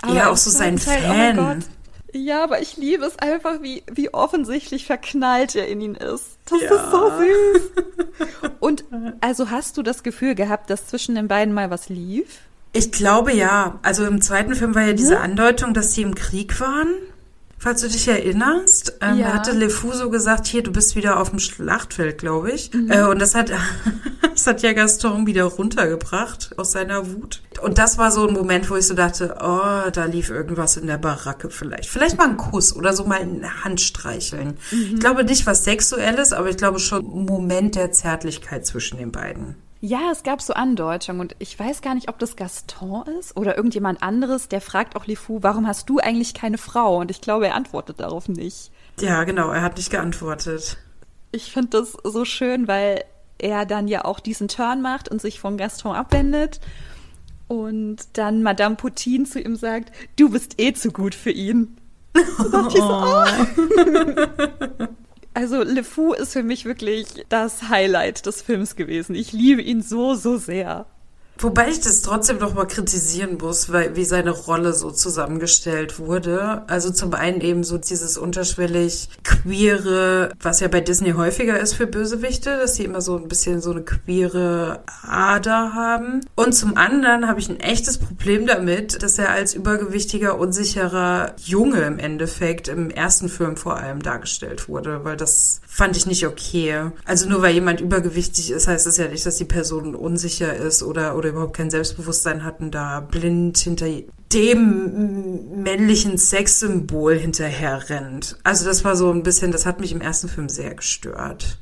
Aber 0.00 0.14
ja, 0.14 0.30
auch 0.30 0.36
so 0.36 0.50
sein 0.50 0.78
halt, 0.86 1.02
Fan. 1.02 1.38
Oh 1.40 2.16
ja, 2.16 2.44
aber 2.44 2.62
ich 2.62 2.76
liebe 2.76 3.04
es 3.04 3.18
einfach, 3.18 3.60
wie, 3.60 3.82
wie 3.92 4.14
offensichtlich 4.14 4.86
verknallt 4.86 5.56
er 5.56 5.66
in 5.66 5.80
ihn 5.80 5.96
ist. 5.96 6.38
Das 6.44 6.60
ja. 6.60 6.76
ist 6.76 6.90
so 6.92 7.10
süß. 7.18 8.50
Und 8.60 8.84
also 9.20 9.50
hast 9.50 9.76
du 9.78 9.82
das 9.82 10.04
Gefühl 10.04 10.36
gehabt, 10.36 10.70
dass 10.70 10.86
zwischen 10.86 11.16
den 11.16 11.26
beiden 11.26 11.54
mal 11.54 11.70
was 11.70 11.88
lief? 11.88 12.42
Ich 12.72 12.92
glaube 12.92 13.32
ja. 13.32 13.80
Also 13.82 14.06
im 14.06 14.22
zweiten 14.22 14.54
Film 14.54 14.76
war 14.76 14.82
ja 14.82 14.92
diese 14.92 15.18
Andeutung, 15.18 15.74
dass 15.74 15.92
sie 15.92 16.02
im 16.02 16.14
Krieg 16.14 16.60
waren. 16.60 16.94
Falls 17.64 17.80
du 17.80 17.88
dich 17.88 18.06
erinnerst, 18.06 18.98
ähm, 19.00 19.20
ja. 19.20 19.32
hatte 19.32 19.52
Lefuso 19.52 20.10
gesagt, 20.10 20.46
hier, 20.46 20.62
du 20.62 20.70
bist 20.70 20.96
wieder 20.96 21.18
auf 21.18 21.30
dem 21.30 21.38
Schlachtfeld, 21.38 22.18
glaube 22.18 22.52
ich. 22.52 22.70
Mhm. 22.74 22.90
Äh, 22.90 23.04
und 23.04 23.18
das 23.18 23.34
hat, 23.34 23.50
das 24.34 24.46
hat 24.46 24.60
ja 24.60 24.74
Gaston 24.74 25.26
wieder 25.26 25.44
runtergebracht 25.44 26.50
aus 26.58 26.72
seiner 26.72 27.10
Wut. 27.10 27.40
Und 27.62 27.78
das 27.78 27.96
war 27.96 28.10
so 28.10 28.28
ein 28.28 28.34
Moment, 28.34 28.68
wo 28.68 28.76
ich 28.76 28.86
so 28.86 28.92
dachte, 28.92 29.38
oh, 29.40 29.88
da 29.90 30.04
lief 30.04 30.28
irgendwas 30.28 30.76
in 30.76 30.86
der 30.86 30.98
Baracke 30.98 31.48
vielleicht. 31.48 31.88
Vielleicht 31.88 32.18
mal 32.18 32.28
ein 32.28 32.36
Kuss 32.36 32.76
oder 32.76 32.92
so 32.92 33.04
mal 33.04 33.20
eine 33.20 33.64
Hand 33.64 33.80
streicheln. 33.80 34.58
Mhm. 34.70 34.90
Ich 34.96 35.00
glaube 35.00 35.24
nicht 35.24 35.46
was 35.46 35.64
Sexuelles, 35.64 36.34
aber 36.34 36.50
ich 36.50 36.58
glaube 36.58 36.80
schon 36.80 37.02
ein 37.02 37.24
Moment 37.24 37.76
der 37.76 37.92
Zärtlichkeit 37.92 38.66
zwischen 38.66 38.98
den 38.98 39.10
beiden. 39.10 39.56
Ja, 39.86 40.10
es 40.10 40.22
gab 40.22 40.40
so 40.40 40.54
Andeutungen 40.54 41.20
und 41.20 41.36
ich 41.40 41.58
weiß 41.58 41.82
gar 41.82 41.94
nicht, 41.94 42.08
ob 42.08 42.18
das 42.18 42.36
Gaston 42.36 43.06
ist 43.20 43.36
oder 43.36 43.54
irgendjemand 43.54 44.02
anderes, 44.02 44.48
der 44.48 44.62
fragt 44.62 44.96
auch 44.96 45.06
Lifou, 45.06 45.42
warum 45.42 45.66
hast 45.66 45.90
du 45.90 45.98
eigentlich 45.98 46.32
keine 46.32 46.56
Frau? 46.56 47.00
Und 47.00 47.10
ich 47.10 47.20
glaube, 47.20 47.48
er 47.48 47.54
antwortet 47.54 48.00
darauf 48.00 48.26
nicht. 48.26 48.70
Ja, 48.98 49.24
genau, 49.24 49.50
er 49.50 49.60
hat 49.60 49.76
nicht 49.76 49.90
geantwortet. 49.90 50.78
Ich 51.32 51.52
finde 51.52 51.68
das 51.68 51.98
so 52.02 52.24
schön, 52.24 52.66
weil 52.66 53.04
er 53.36 53.66
dann 53.66 53.86
ja 53.86 54.06
auch 54.06 54.20
diesen 54.20 54.48
Turn 54.48 54.80
macht 54.80 55.10
und 55.10 55.20
sich 55.20 55.38
von 55.38 55.58
Gaston 55.58 55.94
abwendet 55.94 56.60
und 57.46 57.98
dann 58.14 58.42
Madame 58.42 58.76
Poutine 58.76 59.24
zu 59.24 59.38
ihm 59.38 59.54
sagt, 59.54 59.92
du 60.16 60.30
bist 60.30 60.58
eh 60.58 60.72
zu 60.72 60.92
gut 60.92 61.14
für 61.14 61.30
ihn. 61.30 61.76
Oh. 62.38 62.70
So, 62.70 62.80
oh. 62.80 63.26
Also 65.34 65.64
Le 65.64 65.82
Fou 65.82 66.12
ist 66.12 66.32
für 66.32 66.44
mich 66.44 66.64
wirklich 66.64 67.06
das 67.28 67.68
Highlight 67.68 68.24
des 68.24 68.40
Films 68.40 68.76
gewesen. 68.76 69.16
Ich 69.16 69.32
liebe 69.32 69.62
ihn 69.62 69.82
so, 69.82 70.14
so 70.14 70.36
sehr. 70.36 70.86
Wobei 71.38 71.68
ich 71.68 71.80
das 71.80 72.02
trotzdem 72.02 72.38
noch 72.38 72.54
mal 72.54 72.66
kritisieren 72.66 73.38
muss, 73.40 73.72
weil 73.72 73.96
wie 73.96 74.04
seine 74.04 74.30
Rolle 74.30 74.72
so 74.72 74.90
zusammengestellt 74.90 75.98
wurde. 75.98 76.62
Also 76.68 76.90
zum 76.90 77.12
einen 77.14 77.40
eben 77.40 77.64
so 77.64 77.76
dieses 77.76 78.16
unterschwellig 78.16 79.08
queere, 79.24 80.32
was 80.40 80.60
ja 80.60 80.68
bei 80.68 80.80
Disney 80.80 81.12
häufiger 81.12 81.58
ist 81.58 81.74
für 81.74 81.86
Bösewichte, 81.86 82.56
dass 82.58 82.76
sie 82.76 82.84
immer 82.84 83.00
so 83.00 83.16
ein 83.16 83.28
bisschen 83.28 83.60
so 83.60 83.72
eine 83.72 83.82
queere 83.82 84.84
Ader 85.02 85.74
haben. 85.74 86.20
Und 86.36 86.54
zum 86.54 86.76
anderen 86.76 87.26
habe 87.26 87.40
ich 87.40 87.48
ein 87.48 87.60
echtes 87.60 87.98
Problem 87.98 88.46
damit, 88.46 89.02
dass 89.02 89.18
er 89.18 89.30
als 89.30 89.54
übergewichtiger, 89.54 90.38
unsicherer 90.38 91.34
Junge 91.44 91.82
im 91.82 91.98
Endeffekt 91.98 92.68
im 92.68 92.90
ersten 92.90 93.28
Film 93.28 93.56
vor 93.56 93.76
allem 93.76 94.02
dargestellt 94.02 94.68
wurde, 94.68 95.04
weil 95.04 95.16
das 95.16 95.60
fand 95.74 95.96
ich 95.96 96.06
nicht 96.06 96.24
okay. 96.24 96.92
Also 97.04 97.28
nur 97.28 97.42
weil 97.42 97.52
jemand 97.52 97.80
übergewichtig 97.80 98.52
ist, 98.52 98.68
heißt 98.68 98.86
das 98.86 98.96
ja 98.96 99.08
nicht, 99.08 99.26
dass 99.26 99.38
die 99.38 99.44
Person 99.44 99.96
unsicher 99.96 100.54
ist 100.54 100.84
oder, 100.84 101.16
oder 101.16 101.30
überhaupt 101.30 101.56
kein 101.56 101.68
Selbstbewusstsein 101.68 102.44
hat 102.44 102.60
und 102.60 102.70
da 102.70 103.00
blind 103.00 103.58
hinter 103.58 103.88
dem 104.32 105.64
männlichen 105.64 106.16
Sexsymbol 106.16 107.16
hinterher 107.16 107.90
rennt. 107.90 108.38
Also 108.44 108.64
das 108.66 108.84
war 108.84 108.94
so 108.94 109.10
ein 109.10 109.24
bisschen, 109.24 109.50
das 109.50 109.66
hat 109.66 109.80
mich 109.80 109.90
im 109.90 110.00
ersten 110.00 110.28
Film 110.28 110.48
sehr 110.48 110.76
gestört. 110.76 111.58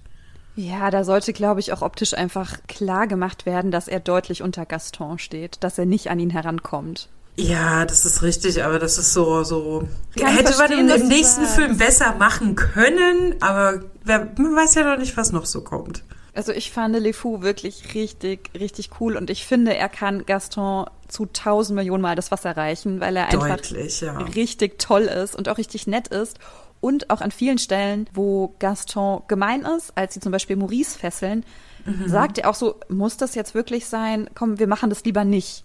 Ja, 0.57 0.91
da 0.91 1.05
sollte, 1.05 1.33
glaube 1.33 1.61
ich, 1.61 1.73
auch 1.73 1.81
optisch 1.81 2.13
einfach 2.13 2.59
klar 2.69 3.07
gemacht 3.07 3.47
werden, 3.47 3.71
dass 3.71 3.89
er 3.89 4.01
deutlich 4.01 4.43
unter 4.43 4.67
Gaston 4.67 5.19
steht, 5.19 5.65
dass 5.65 5.79
er 5.79 5.87
nicht 5.87 6.11
an 6.11 6.19
ihn 6.19 6.29
herankommt. 6.29 7.09
Ja, 7.37 7.87
das 7.87 8.05
ist 8.05 8.23
richtig, 8.23 8.63
aber 8.63 8.79
das 8.79 8.99
ist 8.99 9.15
so, 9.15 9.43
so. 9.43 9.89
Kann 10.19 10.37
hätte 10.37 10.57
man 10.59 10.71
im, 10.73 10.89
im 10.89 11.09
nächsten 11.09 11.47
Film 11.47 11.79
besser 11.79 12.15
machen 12.17 12.57
können, 12.57 13.37
aber 13.41 13.81
wer, 14.05 14.29
man 14.37 14.55
weiß 14.55 14.75
ja 14.75 14.85
noch 14.85 14.99
nicht, 14.99 15.17
was 15.17 15.33
noch 15.33 15.47
so 15.47 15.63
kommt. 15.63 16.03
Also 16.35 16.53
ich 16.53 16.71
fand 16.71 16.99
Le 16.99 17.13
Fou 17.13 17.43
wirklich 17.43 17.95
richtig, 17.95 18.51
richtig 18.59 18.91
cool 19.01 19.17
und 19.17 19.29
ich 19.29 19.47
finde, 19.47 19.75
er 19.77 19.89
kann 19.89 20.25
Gaston 20.25 20.87
zu 21.09 21.27
tausend 21.27 21.77
Millionen 21.77 22.03
Mal 22.03 22.17
das 22.17 22.31
Wasser 22.31 22.57
reichen, 22.57 23.01
weil 23.01 23.17
er 23.17 23.29
Deutlich, 23.29 24.03
einfach 24.03 24.21
ja. 24.21 24.27
richtig 24.35 24.79
toll 24.79 25.03
ist 25.03 25.37
und 25.37 25.49
auch 25.49 25.59
richtig 25.59 25.87
nett 25.87 26.09
ist. 26.09 26.39
Und 26.81 27.11
auch 27.11 27.21
an 27.21 27.31
vielen 27.31 27.59
Stellen, 27.59 28.09
wo 28.13 28.57
Gaston 28.59 29.23
gemein 29.29 29.61
ist, 29.63 29.97
als 29.97 30.15
sie 30.15 30.21
zum 30.21 30.33
Beispiel 30.33 30.57
Maurice 30.57 30.99
fesseln, 30.99 31.45
mhm. 31.85 32.09
sagt 32.09 32.39
er 32.39 32.51
auch 32.51 32.57
so, 32.57 32.81
muss 32.89 33.17
das 33.17 33.37
jetzt 33.37 33.55
wirklich 33.55 33.87
sein? 33.87 34.29
Komm, 34.35 34.59
wir 34.59 34.67
machen 34.67 34.91
das 34.91 35.05
lieber 35.05 35.25
nicht. 35.25 35.65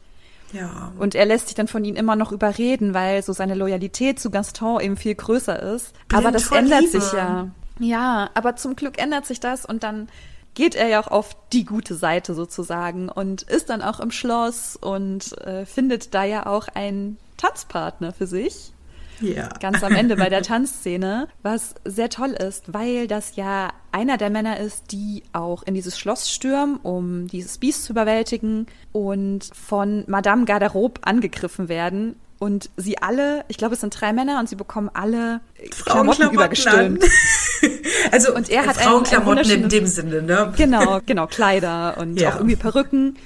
Ja. 0.53 0.91
Und 0.97 1.15
er 1.15 1.25
lässt 1.25 1.47
sich 1.47 1.55
dann 1.55 1.67
von 1.67 1.83
ihnen 1.83 1.97
immer 1.97 2.15
noch 2.15 2.31
überreden, 2.31 2.93
weil 2.93 3.21
so 3.23 3.33
seine 3.33 3.55
Loyalität 3.55 4.19
zu 4.19 4.31
Gaston 4.31 4.79
eben 4.81 4.97
viel 4.97 5.15
größer 5.15 5.61
ist. 5.73 5.93
Blind 6.07 6.25
aber 6.25 6.31
das 6.31 6.51
ändert 6.51 6.81
Liebe. 6.81 7.01
sich 7.01 7.13
ja. 7.13 7.49
Ja, 7.79 8.29
aber 8.33 8.55
zum 8.55 8.75
Glück 8.75 9.01
ändert 9.01 9.25
sich 9.25 9.39
das 9.39 9.65
und 9.65 9.83
dann 9.83 10.07
geht 10.55 10.73
er 10.73 10.87
ja 10.87 10.99
auch 10.99 11.07
auf 11.07 11.37
die 11.53 11.65
gute 11.65 11.93
Seite 11.93 12.33
sozusagen 12.33 13.09
und 13.09 13.43
ist 13.43 13.69
dann 13.69 13.83
auch 13.83 13.99
im 13.99 14.09
Schloss 14.09 14.75
und 14.75 15.37
äh, 15.41 15.67
findet 15.67 16.15
da 16.15 16.23
ja 16.23 16.47
auch 16.47 16.67
einen 16.69 17.19
Tanzpartner 17.37 18.11
für 18.11 18.25
sich. 18.25 18.73
Ja. 19.21 19.49
Ganz 19.59 19.83
am 19.83 19.93
Ende 19.93 20.15
bei 20.15 20.29
der 20.29 20.41
Tanzszene, 20.41 21.27
was 21.43 21.75
sehr 21.85 22.09
toll 22.09 22.31
ist, 22.31 22.73
weil 22.73 23.07
das 23.07 23.35
ja 23.35 23.69
einer 23.91 24.17
der 24.17 24.29
Männer 24.29 24.59
ist, 24.59 24.91
die 24.91 25.23
auch 25.33 25.63
in 25.63 25.73
dieses 25.73 25.97
Schloss 25.97 26.31
stürmen, 26.31 26.77
um 26.77 27.27
dieses 27.27 27.57
Biest 27.57 27.85
zu 27.85 27.93
überwältigen 27.93 28.67
und 28.91 29.49
von 29.53 30.03
Madame 30.07 30.45
Garderobe 30.45 31.01
angegriffen 31.03 31.69
werden. 31.69 32.15
Und 32.39 32.69
sie 32.77 32.99
alle, 32.99 33.45
ich 33.47 33.57
glaube, 33.57 33.73
es 33.73 33.81
sind 33.81 33.99
drei 33.99 34.13
Männer 34.13 34.39
und 34.39 34.47
sie 34.47 34.55
bekommen 34.55 34.91
alle 34.93 35.41
Klamotten 35.83 36.29
übergestülpt. 36.29 37.03
also 38.11 38.35
und 38.35 38.49
er 38.49 38.67
hat 38.67 38.75
Frauenklamotten 38.75 39.49
in 39.49 39.69
dem 39.69 39.87
Sinne, 39.87 40.21
ne? 40.21 40.53
Genau, 40.55 40.99
genau, 41.03 41.25
Kleider 41.25 41.97
und 41.97 42.19
ja. 42.19 42.29
auch 42.29 42.35
irgendwie 42.35 42.55
Perücken. 42.55 43.17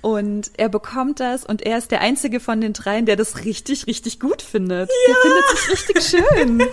Und 0.00 0.52
er 0.56 0.68
bekommt 0.68 1.18
das 1.18 1.44
und 1.44 1.62
er 1.62 1.78
ist 1.78 1.90
der 1.90 2.00
einzige 2.00 2.38
von 2.38 2.60
den 2.60 2.72
dreien, 2.72 3.04
der 3.04 3.16
das 3.16 3.44
richtig, 3.44 3.86
richtig 3.86 4.20
gut 4.20 4.42
findet. 4.42 4.88
Ja. 4.88 5.14
Der 5.14 5.22
findet 5.22 5.58
sich 5.58 5.70
richtig 5.72 6.22
schön. 6.22 6.62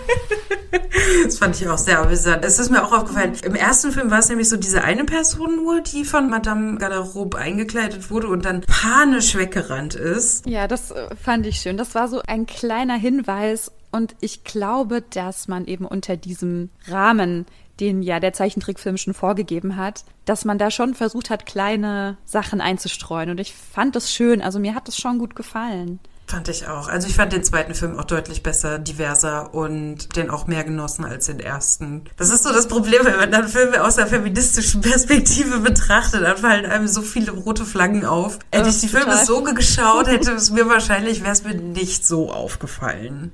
Das 1.24 1.38
fand 1.38 1.60
ich 1.60 1.68
auch 1.68 1.78
sehr 1.78 2.00
amüsant. 2.00 2.44
Es 2.44 2.58
ist 2.58 2.70
mir 2.70 2.82
auch 2.82 2.92
aufgefallen. 2.92 3.34
Im 3.44 3.54
ersten 3.54 3.92
Film 3.92 4.10
war 4.10 4.18
es 4.18 4.28
nämlich 4.28 4.48
so 4.48 4.56
diese 4.56 4.82
eine 4.82 5.04
Person 5.04 5.56
nur, 5.56 5.80
die 5.80 6.04
von 6.04 6.28
Madame 6.28 6.78
Garderobe 6.78 7.38
eingekleidet 7.38 8.10
wurde 8.10 8.28
und 8.28 8.44
dann 8.44 8.62
panisch 8.62 9.36
weggerannt 9.36 9.94
ist. 9.94 10.46
Ja, 10.46 10.66
das 10.68 10.90
äh, 10.90 11.14
fand 11.22 11.46
ich 11.46 11.58
schön. 11.58 11.76
Das 11.76 11.94
war 11.94 12.08
so 12.08 12.22
ein 12.26 12.46
kleiner 12.46 12.96
Hinweis 12.96 13.72
und 13.90 14.14
ich 14.20 14.44
glaube, 14.44 15.02
dass 15.02 15.48
man 15.48 15.66
eben 15.66 15.86
unter 15.86 16.16
diesem 16.16 16.70
Rahmen 16.88 17.46
den 17.80 18.02
ja 18.02 18.20
der 18.20 18.32
Zeichentrickfilm 18.32 18.96
schon 18.96 19.14
vorgegeben 19.14 19.76
hat, 19.76 20.04
dass 20.24 20.44
man 20.44 20.58
da 20.58 20.70
schon 20.70 20.94
versucht 20.94 21.30
hat, 21.30 21.46
kleine 21.46 22.16
Sachen 22.24 22.60
einzustreuen. 22.60 23.30
Und 23.30 23.40
ich 23.40 23.54
fand 23.54 23.96
das 23.96 24.12
schön. 24.12 24.42
Also 24.42 24.58
mir 24.58 24.74
hat 24.74 24.88
das 24.88 24.98
schon 24.98 25.18
gut 25.18 25.36
gefallen. 25.36 26.00
Fand 26.28 26.48
ich 26.48 26.66
auch. 26.66 26.88
Also 26.88 27.06
ich 27.06 27.14
fand 27.14 27.32
den 27.32 27.44
zweiten 27.44 27.72
Film 27.74 27.96
auch 27.96 28.04
deutlich 28.04 28.42
besser, 28.42 28.80
diverser 28.80 29.54
und 29.54 30.16
den 30.16 30.28
auch 30.28 30.48
mehr 30.48 30.64
genossen 30.64 31.04
als 31.04 31.26
den 31.26 31.38
ersten. 31.38 32.02
Das 32.16 32.30
ist 32.30 32.42
so 32.42 32.52
das 32.52 32.66
Problem, 32.66 33.04
wenn 33.04 33.16
man 33.16 33.30
dann 33.30 33.46
Filme 33.46 33.84
aus 33.84 33.94
der 33.94 34.08
feministischen 34.08 34.80
Perspektive 34.80 35.60
betrachtet, 35.60 36.22
dann 36.22 36.36
fallen 36.36 36.66
einem 36.66 36.88
so 36.88 37.02
viele 37.02 37.30
rote 37.30 37.64
Flaggen 37.64 38.04
auf. 38.04 38.40
Hätte 38.50 38.70
ich 38.70 38.80
die 38.80 38.88
Filme 38.88 39.24
so 39.24 39.42
geschaut, 39.42 40.08
hätte 40.08 40.32
es 40.34 40.50
mir 40.50 40.68
wahrscheinlich, 40.68 41.22
wäre 41.22 41.32
es 41.32 41.44
mir 41.44 41.54
nicht 41.54 42.04
so 42.04 42.32
aufgefallen. 42.32 43.30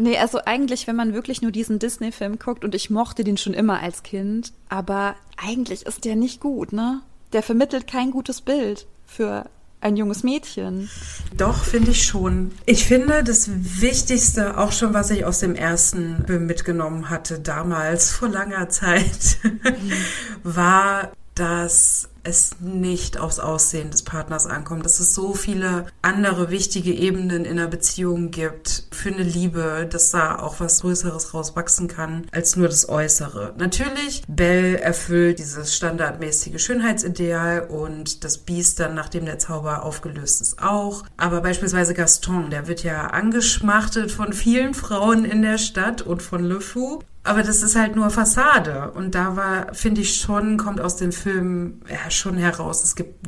Nee, 0.00 0.16
also 0.16 0.40
eigentlich, 0.44 0.86
wenn 0.86 0.96
man 0.96 1.12
wirklich 1.12 1.42
nur 1.42 1.50
diesen 1.50 1.78
Disney-Film 1.78 2.38
guckt, 2.38 2.64
und 2.64 2.74
ich 2.74 2.88
mochte 2.88 3.22
den 3.22 3.36
schon 3.36 3.52
immer 3.52 3.80
als 3.80 4.02
Kind, 4.02 4.52
aber 4.70 5.14
eigentlich 5.36 5.84
ist 5.84 6.04
der 6.06 6.16
nicht 6.16 6.40
gut, 6.40 6.72
ne? 6.72 7.02
Der 7.32 7.42
vermittelt 7.42 7.86
kein 7.86 8.10
gutes 8.10 8.40
Bild 8.40 8.86
für 9.06 9.44
ein 9.82 9.96
junges 9.96 10.22
Mädchen. 10.22 10.90
Doch, 11.36 11.64
finde 11.64 11.90
ich 11.90 12.04
schon. 12.06 12.52
Ich 12.66 12.86
finde, 12.86 13.24
das 13.24 13.50
Wichtigste, 13.80 14.58
auch 14.58 14.72
schon, 14.72 14.94
was 14.94 15.10
ich 15.10 15.24
aus 15.24 15.40
dem 15.40 15.54
ersten 15.54 16.24
Film 16.26 16.46
mitgenommen 16.46 17.10
hatte, 17.10 17.38
damals, 17.38 18.10
vor 18.10 18.28
langer 18.28 18.68
Zeit, 18.68 19.38
war, 20.42 21.12
dass 21.34 22.09
es 22.22 22.56
nicht 22.60 23.18
aufs 23.18 23.38
Aussehen 23.38 23.90
des 23.90 24.02
Partners 24.02 24.46
ankommt, 24.46 24.84
dass 24.84 25.00
es 25.00 25.14
so 25.14 25.34
viele 25.34 25.86
andere 26.02 26.50
wichtige 26.50 26.92
Ebenen 26.92 27.44
in 27.44 27.58
einer 27.58 27.68
Beziehung 27.68 28.30
gibt 28.30 28.84
für 28.92 29.10
eine 29.10 29.22
Liebe, 29.22 29.88
dass 29.90 30.10
da 30.10 30.38
auch 30.38 30.60
was 30.60 30.80
Größeres 30.80 31.34
rauswachsen 31.34 31.88
kann 31.88 32.26
als 32.32 32.56
nur 32.56 32.68
das 32.68 32.88
Äußere. 32.88 33.54
Natürlich, 33.58 34.22
Belle 34.28 34.80
erfüllt 34.80 35.38
dieses 35.38 35.74
standardmäßige 35.74 36.62
Schönheitsideal 36.62 37.62
und 37.62 38.24
das 38.24 38.38
Biest 38.38 38.80
dann, 38.80 38.94
nachdem 38.94 39.24
der 39.24 39.38
Zauber 39.38 39.84
aufgelöst 39.84 40.40
ist, 40.40 40.62
auch. 40.62 41.04
Aber 41.16 41.40
beispielsweise 41.40 41.94
Gaston, 41.94 42.50
der 42.50 42.66
wird 42.66 42.82
ja 42.82 43.08
angeschmachtet 43.08 44.10
von 44.10 44.32
vielen 44.32 44.74
Frauen 44.74 45.24
in 45.24 45.42
der 45.42 45.58
Stadt 45.58 46.02
und 46.02 46.22
von 46.22 46.44
Le 46.44 46.60
Fou. 46.60 47.00
Aber 47.22 47.42
das 47.42 47.62
ist 47.62 47.76
halt 47.76 47.96
nur 47.96 48.10
Fassade. 48.10 48.92
Und 48.92 49.14
da 49.14 49.36
war, 49.36 49.74
finde 49.74 50.00
ich 50.00 50.16
schon, 50.16 50.56
kommt 50.56 50.80
aus 50.80 50.96
dem 50.96 51.12
Film 51.12 51.80
ja, 51.88 52.10
schon 52.10 52.36
heraus, 52.36 52.82
es 52.82 52.94
gibt 52.94 53.26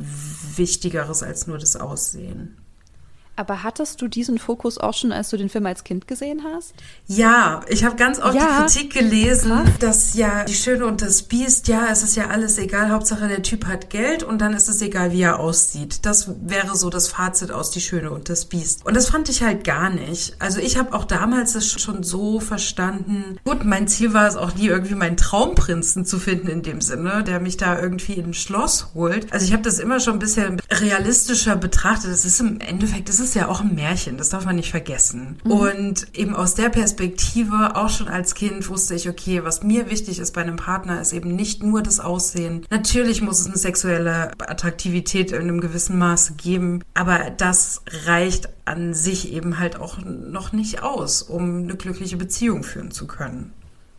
Wichtigeres 0.57 1.21
als 1.21 1.47
nur 1.47 1.57
das 1.57 1.75
Aussehen. 1.75 2.57
Aber 3.35 3.63
hattest 3.63 4.01
du 4.01 4.07
diesen 4.07 4.37
Fokus 4.37 4.77
auch 4.77 4.93
schon, 4.93 5.11
als 5.11 5.29
du 5.29 5.37
den 5.37 5.49
Film 5.49 5.65
als 5.65 5.83
Kind 5.83 6.07
gesehen 6.07 6.41
hast? 6.43 6.73
Ja, 7.07 7.61
ich 7.67 7.83
habe 7.83 7.95
ganz 7.95 8.19
oft 8.19 8.35
ja. 8.35 8.65
die 8.67 8.73
Kritik 8.73 8.93
gelesen, 8.93 9.51
Krass. 9.51 9.69
dass 9.79 10.13
ja 10.13 10.43
die 10.43 10.53
Schöne 10.53 10.85
und 10.85 11.01
das 11.01 11.23
Biest, 11.23 11.67
ja, 11.67 11.87
es 11.91 12.03
ist 12.03 12.15
ja 12.15 12.27
alles 12.27 12.59
egal, 12.59 12.91
Hauptsache 12.91 13.27
der 13.27 13.41
Typ 13.41 13.65
hat 13.65 13.89
Geld 13.89 14.21
und 14.21 14.39
dann 14.39 14.53
ist 14.53 14.69
es 14.69 14.81
egal, 14.81 15.11
wie 15.11 15.21
er 15.21 15.39
aussieht. 15.39 16.05
Das 16.05 16.29
wäre 16.43 16.75
so 16.75 16.91
das 16.91 17.07
Fazit 17.07 17.51
aus 17.51 17.71
die 17.71 17.81
Schöne 17.81 18.11
und 18.11 18.29
das 18.29 18.45
Biest. 18.45 18.85
Und 18.85 18.95
das 18.95 19.09
fand 19.09 19.29
ich 19.29 19.41
halt 19.41 19.63
gar 19.63 19.89
nicht. 19.89 20.35
Also 20.37 20.59
ich 20.59 20.77
habe 20.77 20.93
auch 20.93 21.05
damals 21.05 21.53
das 21.53 21.65
schon 21.67 22.03
so 22.03 22.39
verstanden. 22.39 23.39
Gut, 23.43 23.65
mein 23.65 23.87
Ziel 23.87 24.13
war 24.13 24.27
es 24.27 24.35
auch 24.35 24.53
nie 24.53 24.67
irgendwie 24.67 24.95
meinen 24.95 25.17
Traumprinzen 25.17 26.05
zu 26.05 26.19
finden 26.19 26.47
in 26.47 26.61
dem 26.61 26.81
Sinne, 26.81 27.23
der 27.23 27.39
mich 27.39 27.57
da 27.57 27.79
irgendwie 27.79 28.13
in 28.13 28.25
ein 28.25 28.33
Schloss 28.35 28.89
holt. 28.93 29.33
Also 29.33 29.45
ich 29.45 29.53
habe 29.53 29.63
das 29.63 29.79
immer 29.79 29.99
schon 29.99 30.13
ein 30.13 30.19
bisschen 30.19 30.61
realistischer 30.69 31.55
betrachtet. 31.55 32.11
Das 32.11 32.25
ist 32.25 32.39
im 32.39 32.59
Endeffekt, 32.59 33.09
das 33.09 33.19
ist 33.19 33.22
ja 33.33 33.47
auch 33.47 33.61
ein 33.61 33.75
Märchen, 33.75 34.17
das 34.17 34.29
darf 34.29 34.45
man 34.45 34.55
nicht 34.55 34.71
vergessen. 34.71 35.37
Mhm. 35.43 35.51
Und 35.51 36.17
eben 36.17 36.35
aus 36.35 36.55
der 36.55 36.69
Perspektive, 36.69 37.75
auch 37.75 37.89
schon 37.89 38.07
als 38.07 38.35
Kind, 38.35 38.67
wusste 38.69 38.95
ich, 38.95 39.09
okay, 39.09 39.43
was 39.43 39.63
mir 39.63 39.89
wichtig 39.89 40.19
ist 40.19 40.33
bei 40.33 40.41
einem 40.41 40.57
Partner, 40.57 40.99
ist 41.01 41.13
eben 41.13 41.35
nicht 41.35 41.63
nur 41.63 41.81
das 41.81 41.99
Aussehen. 41.99 42.65
Natürlich 42.69 43.21
muss 43.21 43.39
es 43.39 43.47
eine 43.47 43.57
sexuelle 43.57 44.31
Attraktivität 44.39 45.31
in 45.31 45.41
einem 45.41 45.61
gewissen 45.61 45.97
Maße 45.97 46.33
geben, 46.33 46.83
aber 46.93 47.29
das 47.29 47.81
reicht 48.05 48.49
an 48.65 48.93
sich 48.93 49.31
eben 49.33 49.59
halt 49.59 49.77
auch 49.77 49.99
noch 49.99 50.51
nicht 50.51 50.83
aus, 50.83 51.21
um 51.21 51.63
eine 51.63 51.75
glückliche 51.75 52.17
Beziehung 52.17 52.63
führen 52.63 52.91
zu 52.91 53.07
können. 53.07 53.53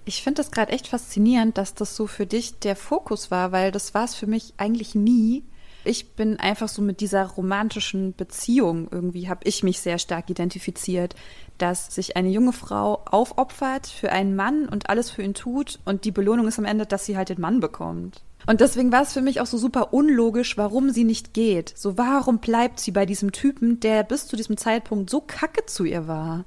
Ich 0.06 0.22
finde 0.22 0.42
das 0.42 0.50
gerade 0.50 0.72
echt 0.72 0.88
faszinierend, 0.88 1.56
dass 1.56 1.74
das 1.74 1.96
so 1.96 2.06
für 2.06 2.26
dich 2.26 2.58
der 2.58 2.76
Fokus 2.76 3.30
war, 3.30 3.52
weil 3.52 3.72
das 3.72 3.94
war 3.94 4.04
es 4.04 4.14
für 4.14 4.26
mich 4.26 4.52
eigentlich 4.58 4.94
nie. 4.94 5.42
Ich 5.84 6.12
bin 6.12 6.40
einfach 6.40 6.68
so 6.68 6.80
mit 6.80 7.00
dieser 7.00 7.24
romantischen 7.26 8.14
Beziehung 8.14 8.88
irgendwie, 8.90 9.28
habe 9.28 9.40
ich 9.44 9.62
mich 9.62 9.80
sehr 9.80 9.98
stark 9.98 10.30
identifiziert, 10.30 11.14
dass 11.58 11.94
sich 11.94 12.16
eine 12.16 12.30
junge 12.30 12.52
Frau 12.52 13.02
aufopfert 13.04 13.86
für 13.86 14.10
einen 14.10 14.34
Mann 14.34 14.68
und 14.68 14.88
alles 14.88 15.10
für 15.10 15.22
ihn 15.22 15.34
tut 15.34 15.78
und 15.84 16.04
die 16.04 16.10
Belohnung 16.10 16.48
ist 16.48 16.58
am 16.58 16.64
Ende, 16.64 16.86
dass 16.86 17.04
sie 17.04 17.16
halt 17.16 17.28
den 17.28 17.40
Mann 17.40 17.60
bekommt. 17.60 18.22
Und 18.46 18.60
deswegen 18.60 18.92
war 18.92 19.02
es 19.02 19.12
für 19.12 19.22
mich 19.22 19.40
auch 19.40 19.46
so 19.46 19.56
super 19.56 19.94
unlogisch, 19.94 20.58
warum 20.58 20.90
sie 20.90 21.04
nicht 21.04 21.32
geht. 21.32 21.72
So, 21.76 21.96
warum 21.96 22.38
bleibt 22.38 22.78
sie 22.78 22.90
bei 22.90 23.06
diesem 23.06 23.32
Typen, 23.32 23.80
der 23.80 24.02
bis 24.02 24.26
zu 24.26 24.36
diesem 24.36 24.56
Zeitpunkt 24.56 25.08
so 25.08 25.20
kacke 25.20 25.64
zu 25.66 25.84
ihr 25.84 26.06
war? 26.06 26.44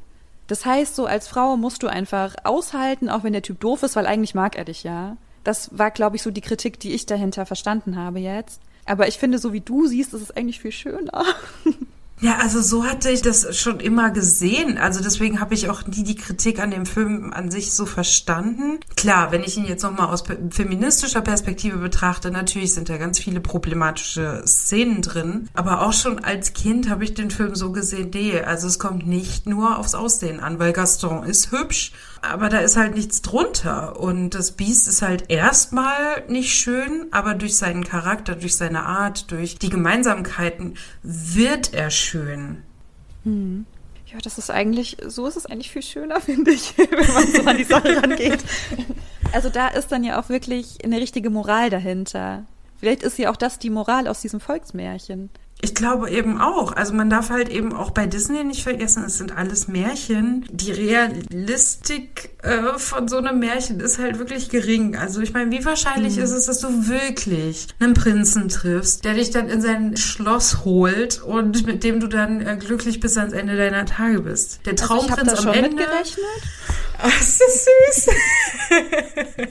Das 0.47 0.65
heißt, 0.65 0.95
so 0.95 1.05
als 1.05 1.27
Frau 1.27 1.57
musst 1.57 1.83
du 1.83 1.87
einfach 1.87 2.35
aushalten, 2.43 3.09
auch 3.09 3.23
wenn 3.23 3.33
der 3.33 3.41
Typ 3.41 3.59
doof 3.59 3.83
ist, 3.83 3.95
weil 3.95 4.05
eigentlich 4.05 4.35
mag 4.35 4.55
er 4.55 4.65
dich 4.65 4.83
ja. 4.83 5.17
Das 5.43 5.77
war, 5.77 5.91
glaube 5.91 6.15
ich, 6.15 6.23
so 6.23 6.31
die 6.31 6.41
Kritik, 6.41 6.79
die 6.79 6.93
ich 6.93 7.05
dahinter 7.05 7.45
verstanden 7.45 7.95
habe 7.95 8.19
jetzt. 8.19 8.61
Aber 8.87 9.07
ich 9.07 9.17
finde, 9.17 9.37
so 9.37 9.53
wie 9.53 9.61
du 9.61 9.87
siehst, 9.87 10.13
ist 10.13 10.21
es 10.21 10.31
eigentlich 10.31 10.59
viel 10.59 10.71
schöner. 10.71 11.25
Ja, 12.19 12.37
also 12.41 12.61
so 12.61 12.83
hatte 12.83 13.11
ich 13.11 13.21
das 13.21 13.55
schon 13.55 13.79
immer 13.79 14.09
gesehen. 14.09 14.79
Also 14.79 15.03
deswegen 15.03 15.39
habe 15.39 15.53
ich 15.53 15.69
auch 15.69 15.85
nie 15.85 16.03
die 16.03 16.15
Kritik 16.15 16.59
an 16.59 16.71
dem 16.71 16.87
Film 16.87 17.31
an 17.31 17.51
sich 17.51 17.73
so 17.73 17.85
verstanden. 17.85 18.79
Klar, 18.95 19.31
wenn 19.31 19.43
ich 19.43 19.55
ihn 19.55 19.65
jetzt 19.65 19.83
nochmal 19.83 20.07
aus 20.07 20.23
feministischer 20.49 21.21
Perspektive 21.21 21.77
betrachte, 21.77 22.31
natürlich 22.31 22.73
sind 22.73 22.89
da 22.89 22.97
ganz 22.97 23.19
viele 23.19 23.39
problematische 23.39 24.41
Szenen 24.47 25.03
drin. 25.03 25.47
Aber 25.53 25.83
auch 25.83 25.93
schon 25.93 26.17
als 26.23 26.53
Kind 26.53 26.89
habe 26.89 27.03
ich 27.03 27.13
den 27.13 27.29
Film 27.29 27.53
so 27.53 27.71
gesehen, 27.71 28.09
nee, 28.11 28.39
also 28.39 28.65
es 28.65 28.79
kommt 28.79 29.05
nicht 29.05 29.45
nur 29.45 29.77
aufs 29.77 29.93
Aussehen 29.93 30.39
an, 30.39 30.57
weil 30.57 30.73
Gaston 30.73 31.23
ist 31.23 31.51
hübsch 31.51 31.91
aber 32.29 32.49
da 32.49 32.59
ist 32.59 32.77
halt 32.77 32.95
nichts 32.95 33.21
drunter. 33.21 33.99
Und 33.99 34.31
das 34.31 34.51
Biest 34.51 34.87
ist 34.87 35.01
halt 35.01 35.29
erstmal 35.29 36.23
nicht 36.27 36.53
schön, 36.53 37.07
aber 37.11 37.33
durch 37.33 37.57
seinen 37.57 37.83
Charakter, 37.83 38.35
durch 38.35 38.55
seine 38.55 38.85
Art, 38.85 39.31
durch 39.31 39.57
die 39.57 39.69
Gemeinsamkeiten 39.69 40.75
wird 41.03 41.73
er 41.73 41.89
schön. 41.89 42.63
Hm. 43.23 43.65
Ja, 44.07 44.19
das 44.23 44.37
ist 44.37 44.49
eigentlich, 44.49 44.97
so 45.05 45.27
ist 45.27 45.35
es 45.35 45.45
eigentlich 45.45 45.69
viel 45.69 45.81
schöner, 45.81 46.21
finde 46.21 46.51
ich, 46.51 46.77
wenn 46.77 47.13
man 47.13 47.27
so 47.27 47.41
an 47.43 47.57
die 47.57 47.63
Sache 47.63 48.01
rangeht. 48.01 48.43
Also 49.33 49.49
da 49.49 49.67
ist 49.67 49.91
dann 49.91 50.05
ja 50.05 50.21
auch 50.21 50.29
wirklich 50.29 50.77
eine 50.85 51.01
richtige 51.01 51.29
Moral 51.29 51.69
dahinter. 51.69 52.45
Vielleicht 52.79 53.03
ist 53.03 53.17
ja 53.19 53.29
auch 53.29 53.35
das 53.35 53.59
die 53.59 53.69
Moral 53.69 54.07
aus 54.07 54.21
diesem 54.21 54.39
Volksmärchen. 54.39 55.29
Ich 55.59 55.73
glaube 55.73 56.11
eben 56.11 56.39
auch. 56.39 56.73
Also 56.73 56.93
man 56.93 57.09
darf 57.09 57.31
halt 57.31 57.49
eben 57.49 57.73
auch 57.73 57.89
bei 57.89 58.05
Disney 58.05 58.43
nicht 58.43 58.61
vergessen, 58.61 59.03
es 59.03 59.17
sind 59.17 59.35
alles 59.35 59.67
Märchen. 59.67 60.45
Die 60.51 60.71
Realistik 60.71 62.37
äh, 62.43 62.77
von 62.77 63.07
so 63.07 63.17
einem 63.17 63.39
Märchen 63.39 63.79
ist 63.79 63.97
halt 63.97 64.19
wirklich 64.19 64.49
gering. 64.49 64.95
Also 64.95 65.19
ich 65.19 65.33
meine, 65.33 65.49
wie 65.51 65.65
wahrscheinlich 65.65 66.17
mhm. 66.17 66.23
ist 66.23 66.31
es, 66.31 66.45
dass 66.45 66.59
du 66.59 66.87
wirklich 66.87 67.67
einen 67.79 67.95
Prinzen 67.95 68.49
triffst, 68.49 69.03
der 69.03 69.15
dich 69.15 69.31
dann 69.31 69.49
in 69.49 69.61
sein 69.61 69.97
Schloss 69.97 70.63
holt 70.63 71.23
und 71.23 71.65
mit 71.65 71.83
dem 71.83 71.99
du 71.99 72.07
dann 72.07 72.45
äh, 72.45 72.55
glücklich 72.57 72.99
bis 72.99 73.17
ans 73.17 73.33
Ende 73.33 73.57
deiner 73.57 73.85
Tage 73.85 74.21
bist. 74.21 74.59
Der 74.67 74.75
Traumprinz 74.75 75.29
also 75.29 75.49
am 75.49 75.55
schon 75.55 75.63
Ende. 75.63 75.75
Mitgerechnet? 75.77 76.25
Oh, 77.03 77.07
ist 77.07 77.41
das 77.41 77.65
süß. 78.05 78.15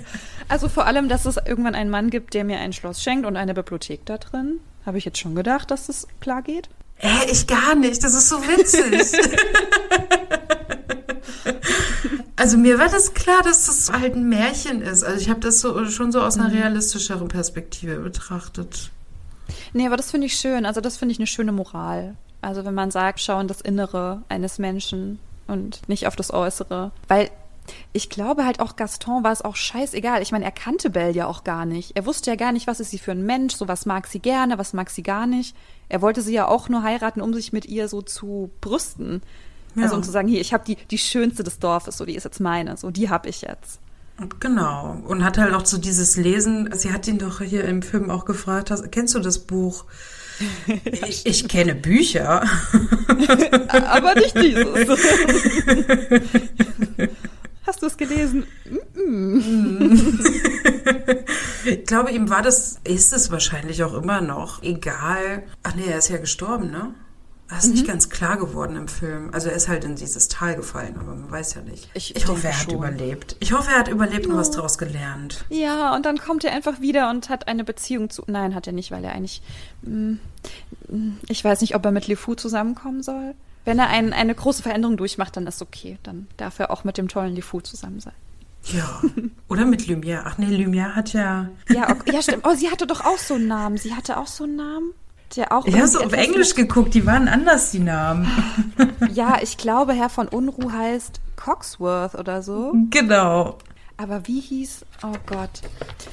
also 0.49 0.69
vor 0.69 0.87
allem, 0.87 1.09
dass 1.09 1.27
es 1.27 1.37
irgendwann 1.37 1.75
einen 1.75 1.91
Mann 1.91 2.11
gibt, 2.11 2.35
der 2.35 2.45
mir 2.45 2.59
ein 2.59 2.73
Schloss 2.73 3.03
schenkt 3.03 3.27
und 3.27 3.37
eine 3.37 3.55
Bibliothek 3.55 4.07
da 4.07 4.19
drin. 4.19 4.61
Habe 4.87 4.99
ich 4.99 5.05
jetzt 5.05 5.19
schon 5.19 5.35
gedacht, 5.35 5.73
dass 5.73 5.89
das 5.89 6.07
klar 6.21 6.43
geht? 6.43 6.69
Äh, 6.99 7.31
ich 7.31 7.47
gar 7.49 7.75
nicht. 7.75 8.03
Das 8.05 8.15
ist 8.15 8.29
so 8.29 8.37
witzig. 8.37 9.21
also 12.37 12.57
mir 12.57 12.79
war 12.79 12.89
das 12.89 13.13
klar, 13.13 13.43
dass 13.43 13.67
das 13.67 13.93
halt 13.93 14.15
ein 14.15 14.29
Märchen 14.29 14.81
ist. 14.81 15.03
Also 15.03 15.21
ich 15.21 15.29
habe 15.29 15.41
das 15.41 15.61
so, 15.61 15.87
schon 15.87 16.13
so 16.13 16.23
aus 16.23 16.39
einer 16.39 16.49
mhm. 16.49 16.55
realistischeren 16.55 17.27
Perspektive 17.27 17.97
betrachtet. 17.97 18.91
Nee, 19.73 19.87
aber 19.87 19.97
das 19.97 20.13
finde 20.13 20.29
ich 20.29 20.37
schön. 20.37 20.65
Also 20.65 20.81
das 20.81 20.97
finde 20.97 21.13
ich 21.13 21.19
eine 21.19 21.27
schöne 21.27 21.53
Moral. 21.53 22.17
Also 22.41 22.65
wenn 22.65 22.75
man 22.75 22.93
sagt, 22.93 23.21
schau 23.21 23.41
in 23.41 23.49
das 23.49 23.61
Innere 23.61 24.23
eines 24.29 24.59
Menschen 24.59 25.19
und 25.49 25.89
nicht 25.89 26.07
auf 26.07 26.15
das 26.15 26.33
Äußere. 26.33 26.93
Weil 27.09 27.31
ich 27.93 28.11
glaube 28.11 28.45
halt 28.45 28.61
auch 28.61 28.77
Gaston 28.77 29.25
war 29.25 29.33
es 29.33 29.43
auch 29.43 29.57
scheißegal. 29.57 30.23
Ich 30.23 30.33
meine, 30.33 30.45
er 30.45 30.51
kannte 30.51 30.91
Belle 30.91 31.13
ja 31.13 31.27
auch 31.27 31.45
gar 31.45 31.67
nicht. 31.67 31.97
Er 31.97 32.07
wusste 32.07 32.31
ja 32.31 32.37
gar 32.37 32.53
nicht, 32.53 32.67
was 32.67 32.81
ist 32.81 32.91
sie 32.91 32.99
für 32.99 33.13
ein 33.13 33.25
Mensch, 33.25 33.55
so 33.55 33.69
was 33.69 33.87
mag 33.87 34.07
sie 34.07 34.21
gerne, 34.21 34.59
was 34.59 34.73
mag 34.73 34.91
sie 34.91 35.03
gar 35.03 35.27
nicht. 35.27 35.57
Er 35.89 36.03
wollte 36.03 36.23
sie 36.23 36.35
ja 36.35 36.49
auch 36.49 36.69
nur 36.69 36.83
heiraten, 36.83 37.21
um 37.21 37.33
sich 37.35 37.53
mit 37.53 37.67
ihr 37.67 37.89
so 37.89 38.03
zu 38.03 38.51
brüsten. 38.61 39.23
Ja. 39.75 39.85
Also 39.85 39.97
um 39.97 40.03
zu 40.03 40.11
sagen, 40.11 40.29
hier, 40.29 40.41
ich 40.41 40.53
habe 40.53 40.65
die, 40.65 40.77
die 40.91 40.99
schönste 40.99 41.45
des 41.45 41.59
Dorfes, 41.59 41.99
so 41.99 42.05
die 42.05 42.15
ist 42.15 42.25
jetzt 42.25 42.41
meine, 42.41 42.77
so 42.77 42.91
die 42.91 43.11
habe 43.11 43.29
ich 43.29 43.43
jetzt. 43.43 43.81
Genau. 44.41 45.03
Und 45.07 45.25
hat 45.25 45.37
halt 45.37 45.53
auch 45.53 45.67
so 45.67 45.77
dieses 45.77 46.17
Lesen, 46.17 46.71
sie 46.73 46.93
hat 46.93 47.07
ihn 47.07 47.19
doch 47.19 47.43
hier 47.43 47.65
im 47.65 47.83
Film 47.83 48.11
auch 48.11 48.25
gefragt, 48.25 48.71
hast, 48.71 48.91
kennst 48.91 49.15
du 49.15 49.21
das 49.21 49.41
Buch? 49.41 49.85
Ich, 50.85 51.27
ich, 51.27 51.49
kenne 51.49 51.75
Bücher. 51.75 52.43
Aber 53.69 54.15
nicht 54.15 54.37
dieses. 54.37 54.89
Hast 57.67 57.83
du 57.83 57.87
es 57.87 57.97
gelesen? 57.97 58.47
ich 61.65 61.85
glaube, 61.85 62.13
ihm 62.13 62.31
war 62.31 62.43
das, 62.43 62.79
ist 62.85 63.13
es 63.13 63.33
wahrscheinlich 63.33 63.83
auch 63.83 63.95
immer 63.95 64.21
noch 64.21 64.63
egal. 64.63 65.43
Ach 65.65 65.75
nee, 65.75 65.87
er 65.87 65.99
ist 65.99 66.09
ja 66.09 66.19
gestorben, 66.19 66.71
ne? 66.71 66.95
Das 67.49 67.59
ist 67.59 67.69
mhm. 67.69 67.75
nicht 67.75 67.87
ganz 67.87 68.09
klar 68.09 68.39
geworden 68.39 68.75
im 68.75 68.89
Film. 68.89 69.31
Also 69.33 69.49
er 69.49 69.57
ist 69.57 69.69
halt 69.69 69.85
in 69.85 69.95
dieses 69.95 70.29
Tal 70.29 70.57
gefallen, 70.57 70.97
aber 70.99 71.15
man 71.15 71.31
weiß 71.31 71.55
ja 71.55 71.63
nicht. 71.63 71.89
Ich, 71.95 72.17
ich 72.17 72.27
hoffe, 72.27 72.49
er 72.49 72.61
hat 72.61 72.73
überlebt. 72.73 73.37
Ich 73.39 73.53
hoffe, 73.53 73.71
er 73.71 73.79
hat 73.79 73.89
überlebt 73.89 74.27
und 74.27 74.37
was 74.37 74.51
daraus 74.51 74.79
gelernt. 74.79 75.45
Ja, 75.49 75.95
und 75.95 76.07
dann 76.07 76.19
kommt 76.19 76.45
er 76.45 76.53
einfach 76.53 76.81
wieder 76.81 77.09
und 77.09 77.29
hat 77.29 77.47
eine 77.47 77.63
Beziehung 77.63 78.11
zu. 78.11 78.25
Nein, 78.27 78.55
hat 78.55 78.67
er 78.67 78.73
nicht, 78.73 78.91
weil 78.91 79.05
er 79.05 79.13
eigentlich. 79.13 79.43
Mh, 79.83 80.17
mm, 80.89 81.19
ich 81.29 81.45
weiß 81.45 81.61
nicht, 81.61 81.77
ob 81.77 81.85
er 81.85 81.93
mit 81.93 82.09
LeFou 82.09 82.35
zusammenkommen 82.35 83.05
soll. 83.05 83.35
Wenn 83.67 83.81
er 83.81 83.89
ein, 83.89 84.13
eine 84.13 84.35
große 84.35 84.63
Veränderung 84.63 84.97
durchmacht, 84.97 85.37
dann 85.37 85.47
ist 85.49 85.61
okay. 85.61 85.99
Dann 86.05 86.29
darf 86.37 86.61
er 86.61 86.71
auch 86.71 86.85
mit 86.85 86.99
dem 86.99 87.09
tollen 87.09 87.35
LeFou 87.35 87.61
zusammen 87.61 87.99
sein. 87.99 88.15
Ja. 88.73 89.03
Oder 89.49 89.65
mit 89.65 89.83
Lumière. 89.83 90.23
Ach 90.25 90.39
nee, 90.39 90.47
Lumière 90.47 90.95
hat 90.95 91.13
ja. 91.13 91.49
Ja, 91.69 91.91
okay. 91.91 92.13
ja, 92.15 92.23
stimmt. 92.23 92.47
Oh, 92.47 92.55
sie 92.55 92.71
hatte 92.71 92.87
doch 92.87 93.05
auch 93.05 93.19
so 93.19 93.35
einen 93.35 93.49
Namen. 93.49 93.77
Sie 93.77 93.93
hatte 93.93 94.19
auch 94.19 94.29
so 94.29 94.45
einen 94.45 94.57
Namen. 94.57 94.93
Der 95.35 95.51
auch 95.51 95.67
ich 95.67 95.75
habe 95.75 95.89
so 95.89 96.01
auf 96.01 96.13
Englisch 96.13 96.55
geguckt, 96.55 96.95
die 96.95 97.05
waren 97.05 97.27
anders, 97.27 97.73
die 97.73 97.81
Namen. 97.81 98.31
Ja, 99.13 99.39
ich 99.43 99.57
glaube, 99.57 99.93
Herr 99.93 100.09
von 100.09 100.29
Unruh 100.29 100.71
heißt 100.71 101.21
Coxworth 101.35 102.15
oder 102.15 102.43
so. 102.45 102.73
Genau. 102.91 103.59
Aber 103.97 104.29
wie 104.29 104.41
hieß. 104.41 104.85
Oh 105.03 105.17
Gott. 105.27 105.63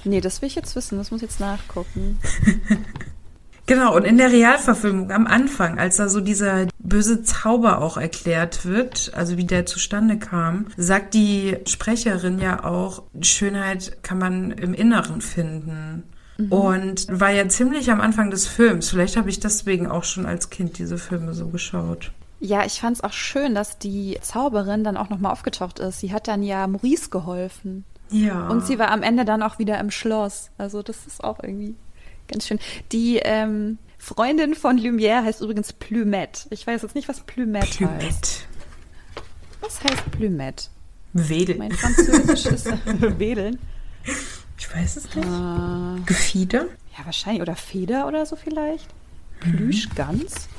Nee, 0.03 0.21
das 0.21 0.41
will 0.41 0.47
ich 0.47 0.55
jetzt 0.55 0.75
wissen, 0.75 0.97
das 0.97 1.11
muss 1.11 1.21
ich 1.21 1.29
jetzt 1.29 1.39
nachgucken. 1.39 2.19
Genau, 3.65 3.95
und 3.95 4.03
in 4.03 4.17
der 4.17 4.31
Realverfilmung 4.31 5.11
am 5.11 5.25
Anfang, 5.25 5.79
als 5.79 5.95
da 5.97 6.09
so 6.09 6.19
dieser 6.19 6.67
böse 6.79 7.23
Zauber 7.23 7.81
auch 7.81 7.95
erklärt 7.95 8.65
wird, 8.65 9.11
also 9.15 9.37
wie 9.37 9.45
der 9.45 9.65
zustande 9.65 10.17
kam, 10.17 10.67
sagt 10.75 11.13
die 11.13 11.57
Sprecherin 11.65 12.39
ja 12.39 12.65
auch, 12.65 13.03
Schönheit 13.21 14.03
kann 14.03 14.17
man 14.17 14.51
im 14.51 14.73
Inneren 14.73 15.21
finden. 15.21 16.03
Mhm. 16.37 16.51
Und 16.51 17.19
war 17.19 17.29
ja 17.29 17.47
ziemlich 17.47 17.91
am 17.91 18.01
Anfang 18.01 18.31
des 18.31 18.47
Films. 18.47 18.89
Vielleicht 18.89 19.17
habe 19.17 19.29
ich 19.29 19.39
deswegen 19.39 19.87
auch 19.87 20.03
schon 20.03 20.25
als 20.25 20.49
Kind 20.49 20.77
diese 20.77 20.97
Filme 20.97 21.33
so 21.33 21.47
geschaut. 21.47 22.11
Ja, 22.39 22.65
ich 22.65 22.81
fand 22.81 22.97
es 22.97 23.03
auch 23.03 23.13
schön, 23.13 23.55
dass 23.55 23.77
die 23.77 24.17
Zauberin 24.21 24.83
dann 24.83 24.97
auch 24.97 25.09
nochmal 25.09 25.31
aufgetaucht 25.31 25.79
ist. 25.79 25.99
Sie 25.99 26.11
hat 26.11 26.27
dann 26.27 26.43
ja 26.43 26.67
Maurice 26.67 27.09
geholfen. 27.09 27.85
Ja. 28.09 28.47
Und 28.49 28.65
sie 28.65 28.77
war 28.79 28.91
am 28.91 29.03
Ende 29.03 29.23
dann 29.23 29.41
auch 29.41 29.59
wieder 29.59 29.79
im 29.79 29.91
Schloss. 29.91 30.49
Also 30.57 30.81
das 30.81 31.07
ist 31.07 31.23
auch 31.23 31.39
irgendwie 31.41 31.75
Ganz 32.33 32.47
schön. 32.47 32.59
Die 32.91 33.17
ähm, 33.17 33.77
Freundin 33.99 34.55
von 34.55 34.79
Lumière 34.79 35.23
heißt 35.23 35.41
übrigens 35.41 35.71
Plumette. 35.71 36.47
Ich 36.49 36.65
weiß 36.65 36.81
jetzt 36.81 36.95
nicht, 36.95 37.07
was 37.07 37.21
Plumette, 37.21 37.77
Plumette. 37.77 38.05
heißt. 38.07 38.47
Was 39.61 39.83
heißt 39.83 40.11
Plumette? 40.11 40.65
Wedeln. 41.13 41.59
Mein 41.59 41.71
Französisch 41.71 42.47
ist 42.47 42.65
Wedeln. 43.19 43.59
Ich 44.57 44.75
weiß 44.75 44.97
es 44.97 45.15
nicht. 45.15 45.27
Uh, 45.27 46.03
Gefieder? 46.07 46.65
Ja, 46.97 47.05
wahrscheinlich. 47.05 47.43
Oder 47.43 47.55
Feder 47.55 48.07
oder 48.07 48.25
so 48.25 48.35
vielleicht. 48.35 48.87
Plüschgans. 49.39 50.49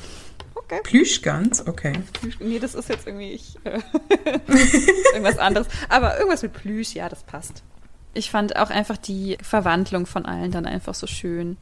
Okay. 0.55 0.81
Plüschgans, 0.85 1.67
okay. 1.67 1.93
Plüsch, 2.13 2.39
nee, 2.39 2.61
das 2.61 2.77
ist 2.77 2.89
jetzt 2.89 3.07
irgendwie 3.07 3.33
ich, 3.33 3.57
äh, 3.65 3.81
irgendwas 5.13 5.39
anderes. 5.39 5.67
Aber 5.89 6.17
irgendwas 6.19 6.43
mit 6.43 6.53
Plüsch, 6.53 6.95
ja, 6.95 7.09
das 7.09 7.25
passt. 7.25 7.65
Ich 8.15 8.31
fand 8.31 8.57
auch 8.57 8.71
einfach 8.71 8.97
die 8.97 9.37
Verwandlung 9.43 10.07
von 10.07 10.25
allen 10.25 10.53
dann 10.53 10.67
einfach 10.67 10.95
so 10.95 11.07
schön. 11.07 11.57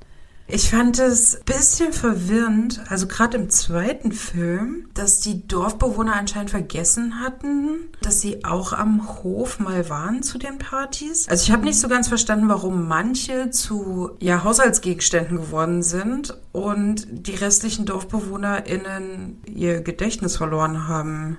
Ich 0.49 0.69
fand 0.69 0.99
es 0.99 1.37
ein 1.37 1.45
bisschen 1.45 1.93
verwirrend, 1.93 2.83
also 2.89 3.07
gerade 3.07 3.39
im 3.39 3.49
zweiten 3.49 4.13
Film, 4.13 4.89
dass 4.93 5.21
die 5.21 5.47
Dorfbewohner 5.47 6.15
anscheinend 6.15 6.51
vergessen 6.51 7.21
hatten, 7.21 7.89
dass 8.03 8.21
sie 8.21 8.45
auch 8.45 8.73
am 8.73 9.23
Hof 9.23 9.61
mal 9.61 9.89
waren 9.89 10.23
zu 10.23 10.39
den 10.39 10.59
Partys. 10.59 11.29
Also 11.29 11.45
ich 11.45 11.53
habe 11.53 11.65
nicht 11.65 11.79
so 11.79 11.89
ganz 11.89 12.09
verstanden, 12.09 12.49
warum 12.49 12.87
manche 12.87 13.51
zu 13.51 14.11
ja, 14.19 14.45
Haushaltsgegenständen 14.45 15.39
geworden 15.39 15.83
sind 15.83 16.37
und 16.51 17.07
die 17.11 17.35
restlichen 17.35 17.87
DorfbewohnerInnen 17.87 19.41
ihr 19.47 19.81
Gedächtnis 19.81 20.37
verloren 20.37 20.87
haben. 20.87 21.39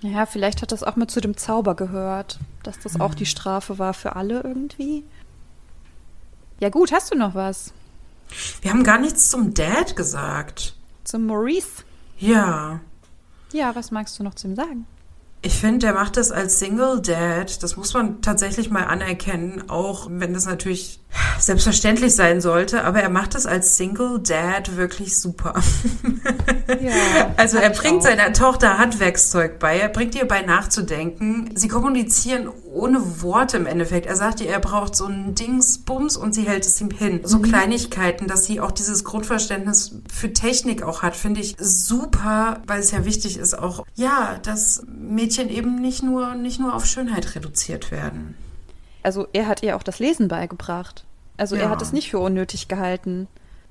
Ja, 0.00 0.26
vielleicht 0.26 0.62
hat 0.62 0.72
das 0.72 0.84
auch 0.84 0.96
mit 0.96 1.10
zu 1.10 1.20
dem 1.20 1.36
Zauber 1.36 1.74
gehört, 1.74 2.38
dass 2.62 2.78
das 2.78 2.94
mhm. 2.94 3.00
auch 3.00 3.14
die. 3.14 3.26
Strafe 3.26 3.78
war 3.78 3.94
für 3.94 4.16
alle 4.16 4.42
irgendwie. 4.42 5.04
Ja 6.60 6.68
gut, 6.68 6.92
hast 6.92 7.12
du 7.12 7.18
noch 7.18 7.34
was? 7.34 7.72
Wir 8.62 8.70
haben 8.72 8.84
gar 8.84 8.98
nichts 8.98 9.30
zum 9.30 9.54
Dad 9.54 9.96
gesagt. 9.96 10.74
Zum 11.04 11.26
Maurice? 11.26 11.84
Ja. 12.18 12.80
Ja, 13.52 13.74
was 13.74 13.90
magst 13.90 14.18
du 14.18 14.22
noch 14.22 14.34
zu 14.34 14.48
ihm 14.48 14.56
sagen? 14.56 14.86
Ich 15.40 15.54
finde, 15.54 15.78
der 15.78 15.94
macht 15.94 16.16
das 16.16 16.32
als 16.32 16.58
Single 16.58 17.00
Dad. 17.00 17.62
Das 17.62 17.76
muss 17.76 17.94
man 17.94 18.22
tatsächlich 18.22 18.70
mal 18.70 18.84
anerkennen, 18.84 19.70
auch 19.70 20.08
wenn 20.10 20.34
das 20.34 20.46
natürlich 20.46 21.00
selbstverständlich 21.38 22.14
sein 22.14 22.40
sollte. 22.40 22.84
Aber 22.84 23.00
er 23.00 23.10
macht 23.10 23.34
das 23.34 23.46
als 23.46 23.76
Single 23.76 24.20
Dad 24.20 24.76
wirklich 24.76 25.18
super. 25.18 25.54
Ja, 26.80 27.34
also 27.38 27.56
er 27.56 27.70
bringt 27.70 28.02
seiner 28.02 28.32
Tochter 28.34 28.76
Handwerkszeug 28.78 29.58
bei. 29.58 29.78
Er 29.78 29.88
bringt 29.88 30.14
ihr 30.14 30.28
bei 30.28 30.42
nachzudenken. 30.42 31.50
Sie 31.54 31.68
kommunizieren 31.68 32.48
ohne 32.70 33.22
Worte 33.22 33.56
im 33.56 33.66
Endeffekt. 33.66 34.06
Er 34.06 34.16
sagt 34.16 34.40
ihr, 34.42 34.48
er 34.48 34.60
braucht 34.60 34.94
so 34.94 35.06
einen 35.06 35.34
Dingsbums 35.34 36.16
und 36.18 36.34
sie 36.34 36.42
hält 36.42 36.66
es 36.66 36.80
ihm 36.80 36.90
hin. 36.90 37.20
So 37.24 37.38
mhm. 37.38 37.42
Kleinigkeiten, 37.42 38.26
dass 38.26 38.44
sie 38.44 38.60
auch 38.60 38.70
dieses 38.70 39.02
Grundverständnis 39.04 39.96
für 40.12 40.32
Technik 40.32 40.82
auch 40.82 41.02
hat, 41.02 41.16
finde 41.16 41.40
ich 41.40 41.56
super, 41.58 42.60
weil 42.66 42.80
es 42.80 42.90
ja 42.90 43.06
wichtig 43.06 43.38
ist 43.38 43.58
auch, 43.58 43.86
ja, 43.94 44.38
dass 44.42 44.82
Mädchen 44.86 45.48
eben 45.48 45.80
nicht 45.80 46.02
nur, 46.02 46.34
nicht 46.34 46.60
nur 46.60 46.74
auf 46.74 46.84
Schönheit 46.84 47.34
reduziert 47.34 47.90
werden. 47.90 48.36
Also 49.02 49.26
er 49.32 49.46
hat 49.46 49.62
ihr 49.62 49.76
auch 49.76 49.82
das 49.82 49.98
Lesen 49.98 50.28
beigebracht. 50.28 51.04
Also 51.36 51.56
ja. 51.56 51.62
er 51.62 51.70
hat 51.70 51.82
es 51.82 51.92
nicht 51.92 52.10
für 52.10 52.18
unnötig 52.18 52.68
gehalten. 52.68 53.28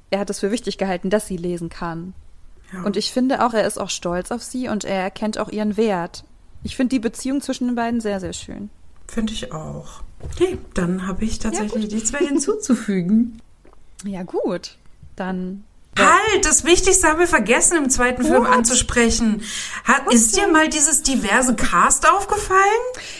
Er 0.09 0.19
hat 0.19 0.29
es 0.29 0.39
für 0.39 0.51
wichtig 0.51 0.77
gehalten, 0.77 1.09
dass 1.09 1.27
sie 1.27 1.37
lesen 1.37 1.69
kann. 1.69 2.13
Ja. 2.73 2.83
Und 2.83 2.97
ich 2.97 3.11
finde 3.11 3.45
auch, 3.45 3.53
er 3.53 3.65
ist 3.65 3.77
auch 3.77 3.89
stolz 3.89 4.31
auf 4.31 4.43
sie 4.43 4.69
und 4.69 4.83
er 4.83 5.01
erkennt 5.01 5.37
auch 5.37 5.49
ihren 5.49 5.77
Wert. 5.77 6.23
Ich 6.63 6.75
finde 6.75 6.95
die 6.95 6.99
Beziehung 6.99 7.41
zwischen 7.41 7.67
den 7.67 7.75
beiden 7.75 8.01
sehr, 8.01 8.19
sehr 8.19 8.33
schön. 8.33 8.69
Finde 9.07 9.33
ich 9.33 9.53
auch. 9.53 10.01
Okay, 10.19 10.57
dann 10.73 11.07
habe 11.07 11.23
ich 11.23 11.39
tatsächlich 11.39 11.85
ja, 11.85 11.95
nichts 11.95 12.11
mehr 12.11 12.21
hinzuzufügen. 12.21 13.41
Ja, 14.05 14.21
gut. 14.21 14.77
Dann 15.15 15.63
Halt, 15.97 16.45
das 16.45 16.63
Wichtigste 16.63 17.07
haben 17.07 17.19
wir 17.19 17.27
vergessen 17.27 17.77
im 17.77 17.89
zweiten 17.89 18.23
What? 18.23 18.31
Film 18.31 18.45
anzusprechen. 18.45 19.41
Hat, 19.83 20.11
ist 20.11 20.37
dir 20.37 20.47
mal 20.47 20.67
dieses 20.69 21.01
diverse 21.01 21.55
Cast 21.55 22.09
aufgefallen? 22.09 22.59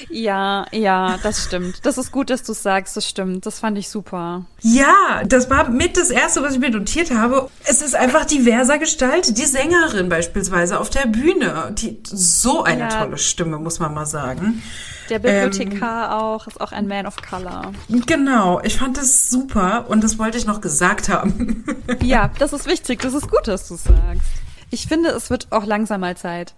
Ja, 0.10 0.66
ja, 0.72 1.18
das 1.24 1.44
stimmt. 1.44 1.86
Das 1.86 1.98
ist 1.98 2.12
gut, 2.12 2.30
dass 2.30 2.44
du 2.44 2.54
sagst, 2.54 2.98
das 2.98 3.08
stimmt. 3.08 3.46
Das 3.46 3.60
fand 3.60 3.78
ich 3.78 3.90
super. 3.90 4.46
Ja, 4.62 5.24
das 5.26 5.50
war 5.50 5.70
mit 5.70 5.98
das 5.98 6.10
Erste, 6.10 6.42
was 6.44 6.54
ich 6.54 6.60
mir 6.60 6.72
notiert 6.72 7.12
habe. 7.12 7.50
Es 7.66 7.82
ist 7.82 7.96
einfach 7.96 8.26
diverser 8.26 8.78
gestaltet. 8.78 9.38
Die 9.38 9.46
Sängerin 9.46 10.10
beispielsweise 10.10 10.80
auf 10.80 10.90
der 10.90 11.08
Bühne, 11.08 11.74
die 11.78 12.00
so 12.04 12.64
eine 12.64 12.82
ja. 12.82 12.90
tolle 12.90 13.18
Stimme, 13.18 13.58
muss 13.58 13.80
man 13.80 13.94
mal 13.94 14.06
sagen. 14.06 14.62
Der 15.10 15.20
Bibliothekar 15.20 16.08
ähm, 16.08 16.18
auch, 16.18 16.48
ist 16.48 16.60
auch 16.60 16.72
ein 16.72 16.88
Man 16.88 17.06
of 17.06 17.16
Color. 17.18 17.72
Genau, 17.88 18.60
ich 18.64 18.78
fand 18.78 18.98
das 18.98 19.30
super 19.30 19.86
und 19.88 20.04
das 20.04 20.20
wollte 20.20 20.38
ich 20.38 20.46
noch 20.46 20.62
gesagt 20.62 21.10
haben. 21.10 21.64
ja, 22.02 22.30
das 22.40 22.54
ist 22.54 22.67
wichtig, 22.68 23.02
das 23.02 23.14
ist 23.14 23.30
gut, 23.30 23.48
dass 23.48 23.68
du 23.68 23.76
sagst. 23.76 24.30
Ich 24.70 24.88
finde, 24.88 25.10
es 25.10 25.30
wird 25.30 25.52
auch 25.52 25.66
langsam 25.66 26.02
mal 26.02 26.18
Zeit. 26.18 26.54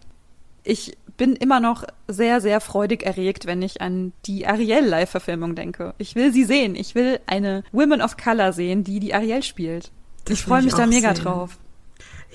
Ich 0.63 0.97
bin 1.17 1.35
immer 1.35 1.59
noch 1.59 1.83
sehr, 2.07 2.41
sehr 2.41 2.61
freudig 2.61 3.03
erregt, 3.03 3.45
wenn 3.45 3.61
ich 3.61 3.81
an 3.81 4.13
die 4.25 4.47
Ariel-Live-Verfilmung 4.47 5.55
denke. 5.55 5.93
Ich 5.97 6.15
will 6.15 6.31
sie 6.33 6.45
sehen. 6.45 6.75
Ich 6.75 6.95
will 6.95 7.19
eine 7.27 7.63
Women 7.71 8.01
of 8.01 8.17
Color 8.17 8.53
sehen, 8.53 8.83
die 8.83 8.99
die 8.99 9.13
Ariel 9.13 9.43
spielt. 9.43 9.91
Das 10.25 10.39
ich 10.39 10.43
freue 10.43 10.61
mich 10.61 10.73
da 10.73 10.87
mega 10.87 11.13
sehen. 11.13 11.23
drauf. 11.23 11.57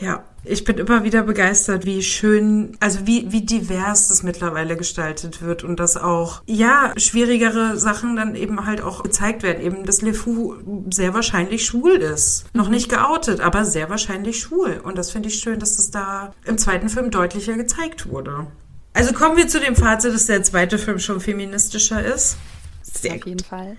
Ja, 0.01 0.25
ich 0.43 0.65
bin 0.65 0.77
immer 0.77 1.05
wieder 1.05 1.23
begeistert, 1.23 1.87
wie 1.87 2.03
schön, 2.03 2.77
also 2.81 3.07
wie, 3.07 3.31
wie 3.33 3.43
divers 3.43 4.09
das 4.09 4.23
mittlerweile 4.23 4.77
gestaltet 4.77 5.41
wird 5.41 5.65
und 5.65 5.79
dass 5.79 5.97
auch, 5.97 6.43
ja, 6.47 6.93
schwierigere 6.97 7.79
Sachen 7.79 8.17
dann 8.17 8.35
eben 8.35 8.67
halt 8.67 8.83
auch 8.83 9.03
gezeigt 9.03 9.43
werden. 9.43 9.63
Eben, 9.63 9.85
dass 9.87 10.03
LeFou 10.03 10.57
sehr 10.91 11.15
wahrscheinlich 11.15 11.65
schwul 11.65 11.93
ist. 11.93 12.45
Noch 12.53 12.69
nicht 12.69 12.91
geoutet, 12.91 13.41
aber 13.41 13.65
sehr 13.65 13.89
wahrscheinlich 13.89 14.41
schwul. 14.41 14.81
Und 14.83 14.99
das 14.99 15.13
finde 15.13 15.29
ich 15.29 15.37
schön, 15.37 15.61
dass 15.61 15.77
das 15.77 15.91
da 15.91 16.35
im 16.45 16.59
zweiten 16.59 16.89
Film 16.89 17.11
deutlicher 17.11 17.55
gezeigt 17.55 18.09
wurde. 18.09 18.47
Also 18.93 19.13
kommen 19.13 19.37
wir 19.37 19.49
zu 19.49 19.61
dem 19.61 19.77
Fazit, 19.77 20.13
dass 20.13 20.27
der 20.27 20.43
zweite 20.43 20.79
Film 20.79 20.99
schon 20.99 21.21
feministischer 21.21 22.05
ist. 22.05 22.37
Sehr 22.83 23.15
Auf 23.15 23.27
jeden 23.27 23.45
Fall. 23.45 23.77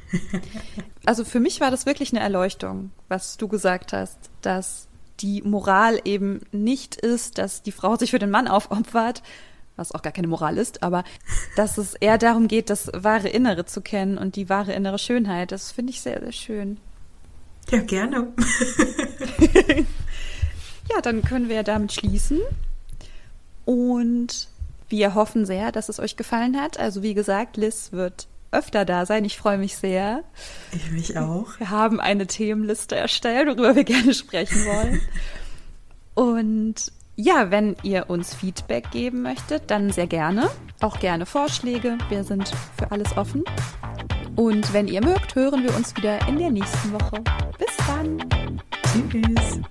Also 1.06 1.24
für 1.24 1.40
mich 1.40 1.62
war 1.62 1.70
das 1.70 1.86
wirklich 1.86 2.12
eine 2.12 2.22
Erleuchtung, 2.22 2.90
was 3.10 3.38
du 3.38 3.48
gesagt 3.48 3.94
hast, 3.94 4.18
dass 4.42 4.88
die 5.20 5.42
Moral 5.42 6.00
eben 6.04 6.42
nicht 6.52 6.96
ist, 6.96 7.38
dass 7.38 7.62
die 7.62 7.72
Frau 7.72 7.96
sich 7.96 8.12
für 8.12 8.20
den 8.20 8.32
Mann 8.32 8.48
aufopfert, 8.48 9.24
was 9.76 9.92
auch 9.92 10.02
gar 10.02 10.14
keine 10.14 10.28
Moral 10.28 10.58
ist, 10.58 10.84
aber 10.84 11.04
dass 11.56 11.78
es 11.78 11.96
eher 11.96 12.18
darum 12.18 12.48
geht, 12.48 12.70
das 12.70 12.92
wahre 12.94 13.30
Innere 13.30 13.66
zu 13.66 13.82
kennen 13.82 14.18
und 14.18 14.36
die 14.36 14.50
wahre 14.50 14.74
innere 14.74 15.00
Schönheit. 15.00 15.52
Das 15.52 15.72
finde 15.72 15.92
ich 15.92 16.02
sehr, 16.02 16.20
sehr 16.22 16.32
schön. 16.32 16.78
Ja, 17.72 17.80
gerne. 17.80 18.34
ja, 20.90 21.02
dann 21.02 21.24
können 21.24 21.50
wir 21.50 21.64
damit 21.64 21.94
schließen. 21.94 22.40
Und 23.66 24.48
wir 24.88 25.16
hoffen 25.16 25.46
sehr, 25.46 25.72
dass 25.72 25.90
es 25.90 26.00
euch 26.00 26.16
gefallen 26.16 26.60
hat. 26.62 26.80
Also 26.80 27.02
wie 27.02 27.16
gesagt, 27.16 27.58
Liz 27.58 27.92
wird 27.92 28.28
öfter 28.52 28.86
da 28.86 29.06
sein. 29.06 29.26
Ich 29.26 29.38
freue 29.38 29.58
mich 29.58 29.76
sehr. 29.78 30.24
Ich 30.72 30.92
mich 30.92 31.18
auch. 31.18 31.60
Wir 31.60 31.70
haben 31.70 32.00
eine 32.00 32.28
Themenliste 32.28 32.96
erstellt, 32.96 33.48
worüber 33.48 33.76
wir 33.76 33.84
gerne 33.86 34.14
sprechen 34.14 34.66
wollen. 34.66 35.02
Und 36.14 36.92
Ja, 37.18 37.50
wenn 37.50 37.76
ihr 37.84 38.10
uns 38.10 38.34
Feedback 38.36 38.92
geben 38.92 39.22
möchtet, 39.22 39.72
dann 39.72 39.92
sehr 39.92 40.08
gerne. 40.08 40.50
Auch 40.82 41.00
gerne 41.00 41.26
Vorschläge. 41.26 41.98
Wir 42.10 42.24
sind 42.26 42.52
für 42.78 42.92
alles 42.92 43.16
offen. 43.16 43.44
Und 44.36 44.74
wenn 44.74 44.90
ihr 44.90 45.02
mögt, 45.02 45.36
hören 45.36 45.64
wir 45.64 45.74
uns 45.76 45.96
wieder 45.96 46.28
in 46.28 46.38
der 46.38 46.52
nächsten 46.52 46.92
Woche. 46.92 47.24
Bis 47.58 47.78
dann. 47.88 48.20
Tschüss. 49.10 49.62